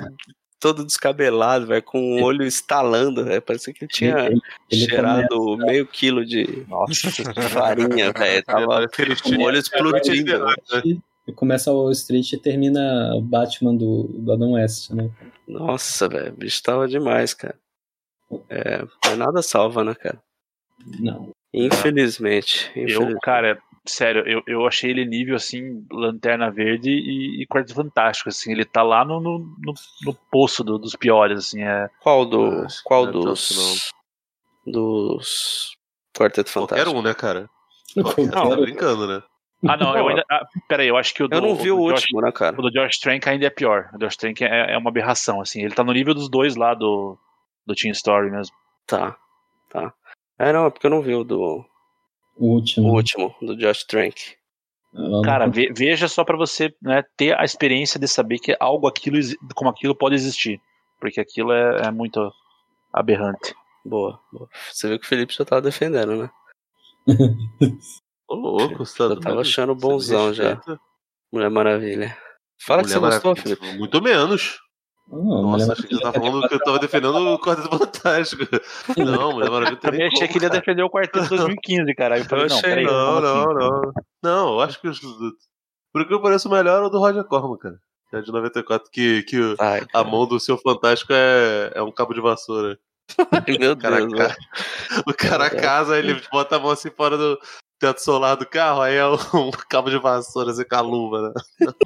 [0.61, 3.43] todo descabelado, velho, com o olho estalando, velho.
[3.43, 4.41] Parecia que ele tinha Ele,
[4.71, 6.67] ele cheirado meio quilo de
[7.51, 8.45] farinha, velho.
[8.45, 8.87] Tava
[9.23, 10.31] com o olho explodindo.
[10.33, 10.57] velho.
[10.69, 15.11] começa, e começa o Street e termina o Batman do, do Adam West, né?
[15.49, 17.57] Nossa, velho, o bicho tava demais, cara.
[18.49, 18.85] É,
[19.17, 20.21] nada salva, né, cara?
[21.01, 21.31] Não.
[21.53, 22.71] Infelizmente.
[22.77, 23.21] Eu, infelizmente.
[23.21, 28.53] cara, sério, eu, eu achei ele nível assim, Lanterna Verde e, e Quarteto Fantástico, assim,
[28.53, 29.75] ele tá lá no, no, no,
[30.05, 31.89] no poço do- dos piores, assim, é.
[32.01, 32.67] Qual do.
[32.85, 33.91] Qual não é dos.
[34.67, 35.77] Dos.
[36.17, 36.99] Quarteto Qualquer Fantástico.
[36.99, 37.49] um, né, cara?
[37.95, 39.23] Qualquer Tá brincando, né?
[39.69, 40.25] Ah, não, eu ainda.
[40.31, 42.33] Ah, peraí, eu acho que o do, Eu não vi o do Josh- último, né,
[42.33, 42.57] cara?
[42.59, 43.91] o do Josh Trank ainda é pior.
[43.95, 46.73] O Josh Trank é, é uma aberração, assim, ele tá no nível dos dois lá
[46.75, 47.19] do,
[47.67, 48.55] do Team Story mesmo.
[48.87, 49.17] Tá,
[49.69, 49.93] tá.
[50.41, 51.41] É, não, é porque eu não vi o do
[52.37, 52.89] O último.
[52.89, 54.19] o último, do Josh Trank.
[55.25, 58.89] Cara, não- ve- veja só pra você né, ter a experiência de saber que algo
[58.89, 59.19] aquilo,
[59.55, 60.61] como aquilo pode existir.
[60.99, 62.33] Porque aquilo é, é muito
[62.93, 63.55] aberrante.
[63.85, 64.49] Boa, boa.
[64.71, 66.31] Você viu que o Felipe já tava defendendo, né?
[68.29, 70.61] Ô, louco, você tá Eu tava achando bonzão já.
[71.33, 72.17] Mulher Maravilha.
[72.63, 73.37] Fala que Mulher você gostou.
[73.37, 73.79] Felipe.
[73.79, 74.59] Muito menos.
[75.17, 78.43] Mulher Nossa, achei que você tava Maravilha falando que eu tava defendendo o Quarteto Fantástico.
[78.97, 82.15] Não, Mulher Maravilha Também nem achei que ele ia defender o quarteto 2015, cara.
[82.15, 82.85] Aí eu falei, Eu não, achei, peraí.
[82.85, 83.55] Não, como não, assim?
[83.55, 83.93] não.
[84.23, 85.01] Não, eu acho que os.
[85.93, 87.77] Por que eu pareço melhor é o do Roger Corman, cara.
[88.09, 91.83] Que é de 94, que, que o- Ai, a mão do seu fantástico é, é
[91.83, 92.79] um cabo de vassoura.
[93.59, 94.37] meu cara, Deus, cara.
[95.07, 97.39] O cara casa, ele bota a mão assim fora do
[97.81, 101.33] teto solar do carro, aí é um cabo de vassoura assim com a luva, né?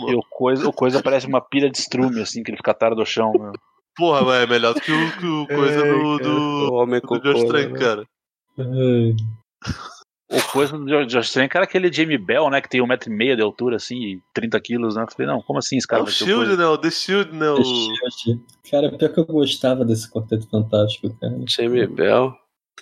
[0.08, 2.96] E o coisa, o coisa parece uma pilha de estrume, assim, que ele fica atado
[2.96, 3.32] do chão.
[3.32, 3.52] Né?
[3.96, 6.22] Porra, mas é melhor do que o, que o coisa Ai, do, cara.
[6.28, 6.38] do,
[6.68, 7.78] O Homem do Josh né, Trank, velho?
[7.78, 8.04] cara.
[10.30, 12.60] O coisa do Josh- Trank era aquele Jamie Bell, né?
[12.60, 15.02] Que tem um metro e meio de altura, assim, e 30 quilos, né?
[15.02, 16.56] Eu falei, não, como assim esse É cara ter o Shield, coisa?
[16.56, 16.66] né?
[16.66, 17.50] O The Shield, né?
[17.50, 17.62] O...
[17.62, 18.42] Shield.
[18.68, 21.34] Cara, pior que eu gostava desse Quarteto Fantástico, cara.
[21.48, 22.34] Jamie Bell.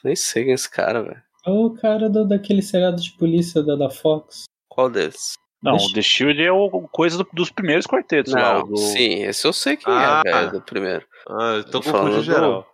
[0.02, 1.22] Nem sei quem é esse cara, velho.
[1.46, 4.44] É o cara do, daquele seriado de polícia da, da Fox.
[4.68, 5.34] Qual deles?
[5.62, 8.54] Não, o The Shield é o coisa do- dos primeiros quartetos lá.
[8.54, 8.76] Não, o do...
[8.78, 10.22] sim, esse eu sei quem Ah.
[10.26, 11.04] é, velho, do primeiro.
[11.28, 12.66] Ah, então Tô falando confundi do- geral.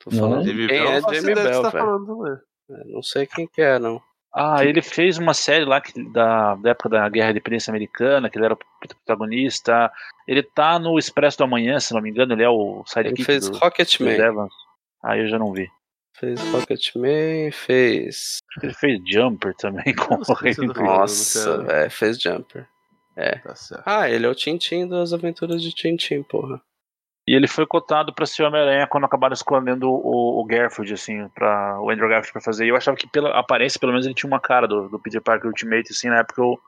[0.00, 0.18] Tô Não.
[0.18, 2.26] falando Jamie quem Bell, é não faço Jamie Bell, você tá falando.
[2.26, 4.02] É, Não sei quem que é, não.
[4.36, 8.28] Ah, ele fez uma série lá que, da, da época da Guerra de Independência Americana,
[8.28, 9.92] que ele era o protagonista.
[10.26, 13.24] Ele tá no Expresso do Amanhã, se não me engano, ele é o Ele sidekick
[13.24, 14.12] fez do Rocketman.
[14.16, 14.52] Evans.
[15.02, 15.68] Ah, eu já não vi.
[16.14, 18.38] Fez Rocketman, fez.
[18.62, 22.68] Ele fez Jumper também com o Nossa, velho, fez Jumper.
[23.40, 23.82] Tá certo.
[23.84, 26.60] Ah, ele é o Tintin das aventuras de Tintin, porra.
[27.26, 31.80] E ele foi cotado pra ser Homem-Aranha quando acabaram escolhendo o, o Garfield, assim, para
[31.80, 32.66] o Andrew Garfield pra fazer.
[32.66, 35.22] E eu achava que pela aparência, pelo menos, ele tinha uma cara do, do Peter
[35.22, 36.58] Parker Ultimate, assim, na época eu,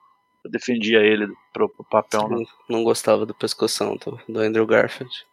[0.44, 2.36] eu defendia ele pro, pro papel, né?
[2.36, 5.26] Não, não gostava do pescoção do, do Andrew Garfield.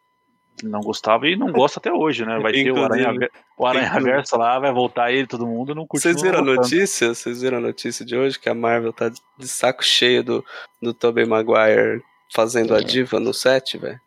[0.62, 2.38] Não gostava e não gosta até hoje, né?
[2.40, 2.84] Vai ter o.
[2.84, 6.12] Aranha, o Aranha lá, vai voltar ele, todo mundo, não curtiu.
[6.12, 7.14] Vocês viram a notícia?
[7.14, 10.46] Vocês viram a notícia de hoje que a Marvel tá de saco cheio do,
[10.82, 12.04] do Tobey Maguire
[12.34, 14.00] fazendo a diva no set, velho?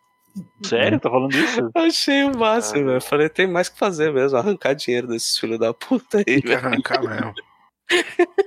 [0.63, 1.01] Sério?
[1.01, 1.71] Tá falando isso?
[1.75, 2.87] Achei o máximo, Ah.
[2.93, 3.01] velho.
[3.03, 6.49] Falei, tem mais que fazer mesmo, arrancar dinheiro desses filhos da puta aí, Tem que
[6.49, 6.67] velho.
[6.67, 7.35] arrancar mesmo.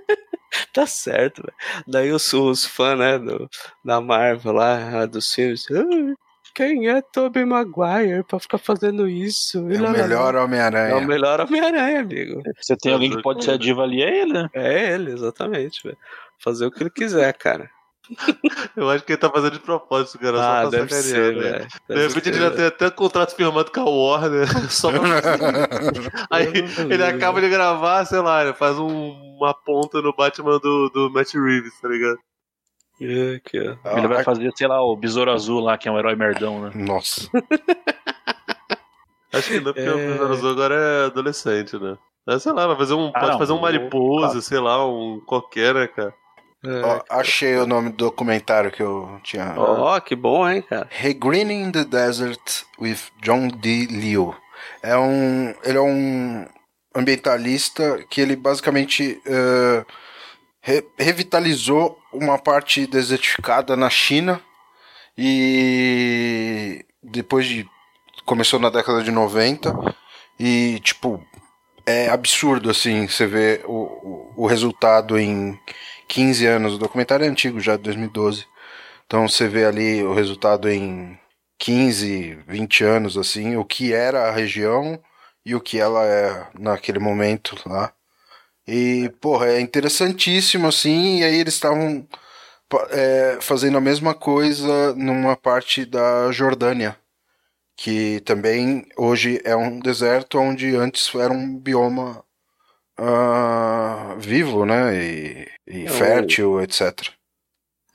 [0.74, 1.84] Tá certo, velho.
[1.88, 3.48] Daí os, os fãs, né, do,
[3.84, 6.14] da Marvel lá, dos filmes, "Ah,
[6.54, 9.58] quem é Tobey Maguire pra ficar fazendo isso?
[9.70, 11.02] É o lá, lá." melhor É o Homem-Aranha.
[11.08, 12.42] melhor Homem-Aranha, amigo.
[12.60, 14.50] Você tem alguém que pode ser a diva ali, é ele, né?
[14.54, 15.98] É ele, exatamente, velho.
[16.42, 17.70] Fazer o que ele quiser, cara.
[18.76, 20.38] Eu acho que ele tá fazendo de propósito, cara.
[20.40, 21.42] Ah, só pra deve ser, né?
[21.42, 21.68] velho.
[21.90, 25.00] De repente ser, ele já tem até um contrato firmado com a Warner, só pra...
[26.32, 26.48] Aí
[26.90, 31.10] ele acaba de gravar, sei lá, ele faz um- uma ponta no Batman do, do
[31.12, 32.18] Matt Reeves, tá ligado?
[33.02, 33.98] É, Aqui, ó.
[33.98, 36.62] Ele vai Ah, fazer, sei lá, o Besouro Azul lá, que é um herói merdão,
[36.64, 36.72] né?
[36.76, 37.30] Nossa.
[39.34, 39.92] Acho que não, porque É.
[39.94, 41.98] o Besouro Azul agora é adolescente, né?
[42.26, 45.22] Mas, sei lá, vai fazer um, Ah, pode não, fazer um mariposa, sei lá, um
[45.26, 46.14] qualquer, né, cara?
[46.66, 46.82] É.
[46.84, 49.54] Ó, achei o nome do documentário que eu tinha.
[49.58, 50.88] Ó, que bom, hein, cara.
[50.92, 53.86] Regreening the Desert with John D.
[53.86, 54.36] Liu.
[54.84, 56.46] É um, ele é um
[56.94, 59.86] ambientalista que ele basicamente eh,
[60.70, 64.40] re- revitalizou uma parte desertificada na China
[65.18, 67.68] E depois de.
[68.26, 69.74] Começou na década de 90
[70.40, 71.24] e, tipo,
[71.86, 75.60] é absurdo assim você ver o, o, o resultado em
[76.08, 76.74] 15 anos.
[76.76, 78.46] O documentário é antigo já, de 2012.
[79.06, 81.18] Então você vê ali o resultado em
[81.58, 85.02] 15, 20 anos, assim, o que era a região
[85.46, 87.92] e o que ela é naquele momento lá.
[88.72, 92.08] E, porra, é interessantíssimo, assim, e aí eles estavam
[92.92, 96.96] é, fazendo a mesma coisa numa parte da Jordânia,
[97.76, 102.24] que também hoje é um deserto onde antes era um bioma
[102.96, 107.10] ah, vivo, né, e, e É um- fértil, etc.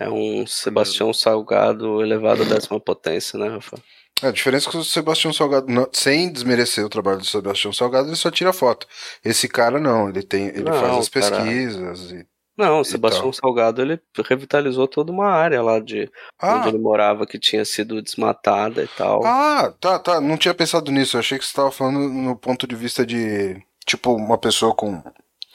[0.00, 3.76] É um Sebastião Salgado elevado à décima potência, né, Rafa?
[4.22, 7.72] É, A diferença é que o Sebastião Salgado, não- sem desmerecer o trabalho do Sebastião
[7.72, 8.86] Salgado, ele só tira foto.
[9.24, 11.36] Esse cara não, ele tem, ele Não, faz as cara.
[11.36, 12.26] pesquisas e
[12.56, 13.32] Não, o Sebastião.
[13.32, 16.08] Salgado ele revitalizou toda uma área lá de
[16.40, 19.24] Ah, onde ele morava que tinha sido desmatada e tal.
[19.26, 21.16] ah, tá, tá, não tinha pensado nisso.
[21.16, 25.02] Eu achei que você estava falando no ponto de vista de tipo uma pessoa com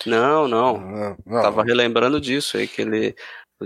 [0.06, 0.78] Não, não.
[0.78, 1.42] não, não.
[1.42, 3.16] Tava relembrando disso aí, que ele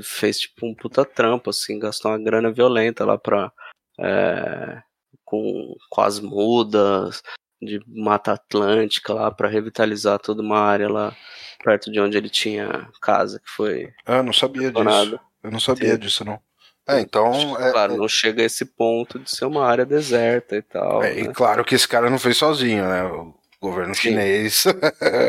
[0.03, 3.51] fez tipo um puta trampo, assim, gastou uma grana violenta lá pra.
[3.99, 4.81] É,
[5.23, 7.21] com, com as mudas
[7.61, 11.15] de Mata Atlântica lá pra revitalizar toda uma área lá
[11.63, 15.19] perto de onde ele tinha casa, que foi Ah, eu não sabia disso.
[15.41, 15.97] Eu não sabia Teve.
[15.99, 16.39] disso não.
[16.87, 20.61] É, então é, Claro, não chega a esse ponto de ser uma área deserta e
[20.61, 21.01] tal.
[21.03, 21.33] é, e né?
[21.33, 23.03] claro que esse cara não fez sozinho, né?
[23.05, 24.01] O governo Sim.
[24.01, 24.65] chinês.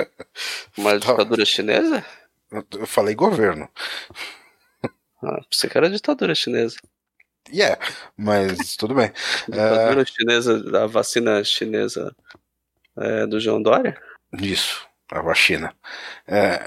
[0.77, 2.05] Uma ditadura chinesa?
[2.51, 3.69] Eu falei governo.
[5.23, 6.77] Ah, pensei que era ditadura chinesa.
[7.53, 7.79] Yeah,
[8.17, 9.13] mas tudo bem.
[9.49, 12.15] Ditadura chinesa, da vacina chinesa
[12.97, 14.01] é, do João Dória?
[14.33, 15.75] Isso, a vacina.
[16.27, 16.67] É,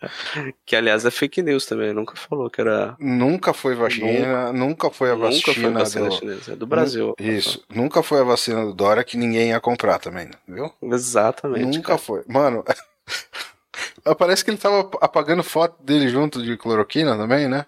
[0.64, 2.96] Que aliás é fake news também, nunca falou que era.
[2.98, 6.14] nunca foi vacina, nunca, foi a nunca vacina, foi vacina do...
[6.14, 7.14] chinesa, é do Brasil.
[7.18, 10.72] Isso, nunca foi a vacina do Dória que ninguém ia comprar também, viu?
[10.82, 11.76] Exatamente.
[11.76, 11.98] Nunca cara.
[11.98, 12.22] foi.
[12.28, 12.64] Mano,
[14.16, 17.66] parece que ele tava apagando foto dele junto de cloroquina também, né?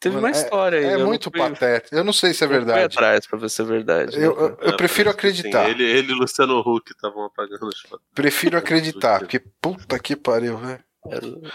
[0.00, 0.84] Teve Mano, uma história aí.
[0.86, 1.94] É eu não muito fui- patético.
[1.94, 2.84] Eu não sei se é não verdade.
[2.96, 4.18] atrás pra ver se é verdade.
[4.18, 4.46] né, Eu, cara?
[4.46, 5.48] eu, eu É, prefiro parece que sim.
[5.48, 5.68] acreditar.
[5.70, 8.06] Ele, ele e Luciano Huck estavam apagando as fotos.
[8.14, 10.82] Prefiro acreditar, porque puta que pariu, velho.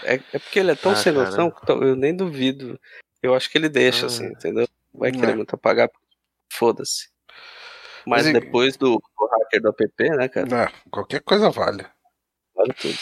[0.04, 2.78] É, é porque ele é tão Ah, sem noção que eu nem duvido.
[3.22, 4.06] Eu acho que ele deixa, Ah.
[4.06, 4.68] assim, entendeu?
[4.94, 5.12] Vai É.
[5.12, 5.90] querer muito apagar.
[6.52, 7.08] Foda-se.
[8.06, 10.62] Mas Mas e- depois do, do hacker do app, né, cara?
[10.64, 11.84] É, qualquer coisa vale.
[12.54, 12.96] Vale tudo.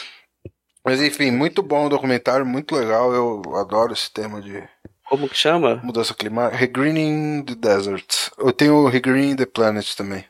[0.82, 3.12] Mas enfim, muito bom o documentário, muito legal.
[3.12, 4.66] Eu adoro esse tema de
[5.08, 5.80] Como que chama?
[5.82, 6.56] mudança climática.
[6.56, 8.30] Regreening the Desert.
[8.38, 10.24] Eu tenho o Regreening the Planet também.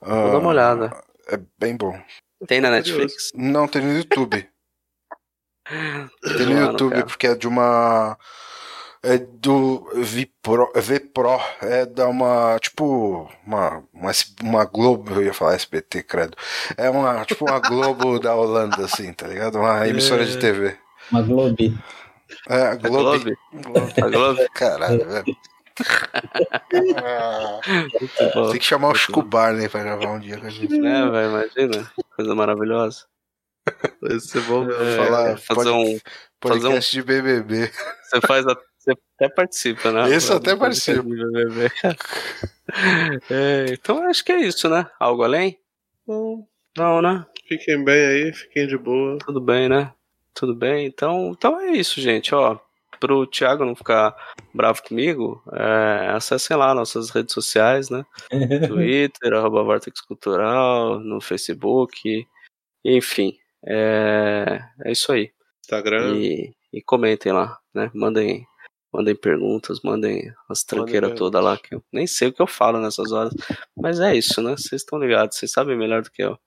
[0.00, 1.04] Vou dar uma olhada.
[1.28, 1.98] É bem bom.
[2.46, 3.32] Tem na Netflix?
[3.34, 4.46] Não, tem no YouTube.
[6.36, 8.16] Tem no YouTube, porque é de uma.
[9.02, 14.10] É do Vipro, Vpro, é da uma, tipo, uma, uma,
[14.42, 16.36] uma Globo, eu ia falar SBT, credo.
[16.76, 19.58] É uma, tipo uma Globo da Holanda, assim, tá ligado?
[19.58, 20.76] Uma emissora de TV.
[21.10, 21.76] Uma Globe.
[22.48, 22.74] É, a.
[22.76, 23.30] Globo?
[24.02, 24.46] A Globo?
[24.54, 25.36] Caralho, velho.
[26.96, 27.60] Ah,
[28.50, 30.78] tem que chamar o Chico Barney pra gravar um dia com a gente.
[30.78, 31.28] Né, velho?
[31.30, 31.90] Imagina.
[32.14, 33.04] Coisa maravilhosa.
[34.00, 34.82] Vai ser bom mesmo.
[34.82, 35.98] É, falar, fazer pode- um.
[36.38, 37.70] Podcast de BBB.
[38.02, 38.46] Você faz.
[38.46, 40.10] A, você até participa, né?
[40.14, 41.70] Esse eu até BBB.
[43.30, 44.86] É, então acho que é isso, né?
[44.98, 45.58] Algo além?
[46.06, 46.46] Não,
[46.76, 47.24] não, né?
[47.48, 49.18] Fiquem bem aí, fiquem de boa.
[49.18, 49.92] Tudo bem, né?
[50.36, 50.86] Tudo bem.
[50.86, 52.34] Então, então é isso, gente.
[52.34, 52.58] Ó,
[53.00, 54.14] pro Thiago não ficar
[54.52, 58.04] bravo comigo, é, acessem lá nossas redes sociais, né?
[58.68, 62.26] Twitter, arroba Vortex Cultural, no Facebook,
[62.84, 63.36] enfim.
[63.66, 65.32] É, é isso aí.
[65.64, 66.16] Instagram.
[66.16, 67.90] E, e comentem lá, né?
[67.94, 68.46] Mandem,
[68.92, 72.78] mandem perguntas, mandem as tranqueiras todas lá, que eu nem sei o que eu falo
[72.78, 73.32] nessas horas.
[73.74, 74.52] Mas é isso, né?
[74.52, 76.38] Vocês estão ligados, vocês sabem melhor do que eu.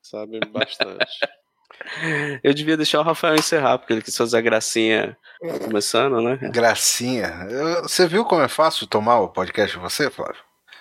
[0.00, 1.06] Sabem bastante.
[2.42, 5.16] Eu devia deixar o Rafael encerrar, porque ele quis fazer a gracinha
[5.64, 6.38] começando, né?
[6.52, 7.46] Gracinha.
[7.50, 10.36] Eu- Você viu como é fácil tomar o podcast de você, Flávio?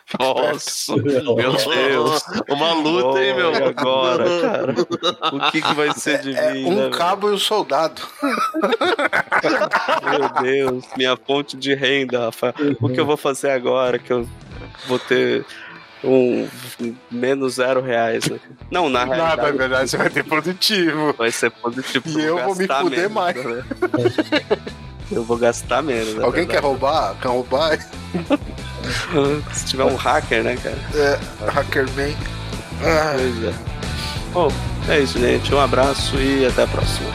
[0.08, 0.52] Fique esperto.
[0.52, 2.24] Nossa, meu Deus.
[2.48, 3.52] Uma luta, hein, meu?
[3.54, 4.76] E agora, cara?
[5.36, 8.04] O que, que vai ser de É mim, um né, cabo e um soldado.
[10.04, 12.54] Meu Deus, minha fonte de renda, Rafael.
[12.80, 14.28] O que eu vou fazer agora que eu
[14.88, 15.44] vou ter
[16.06, 16.48] um
[17.12, 18.40] menos zero reais, né?
[18.72, 21.14] Não, na Nada, na realidade verdade, você vai ter produtivo.
[21.18, 22.08] vai ser positivo.
[22.08, 23.36] E eu vou me fuder mais.
[23.44, 23.64] né?
[25.12, 26.18] Eu vou gastar menos.
[26.24, 27.16] Alguém quer roubar?
[27.22, 27.78] Quer roubar?
[29.54, 30.78] Se tiver um hacker, né, cara?
[30.96, 32.16] É, Hackerman.
[32.84, 33.16] Ah.
[33.16, 33.54] Pois é.
[34.32, 34.52] Bom,
[34.90, 35.54] é isso, gente.
[35.54, 37.10] Um abraço e até a próxima.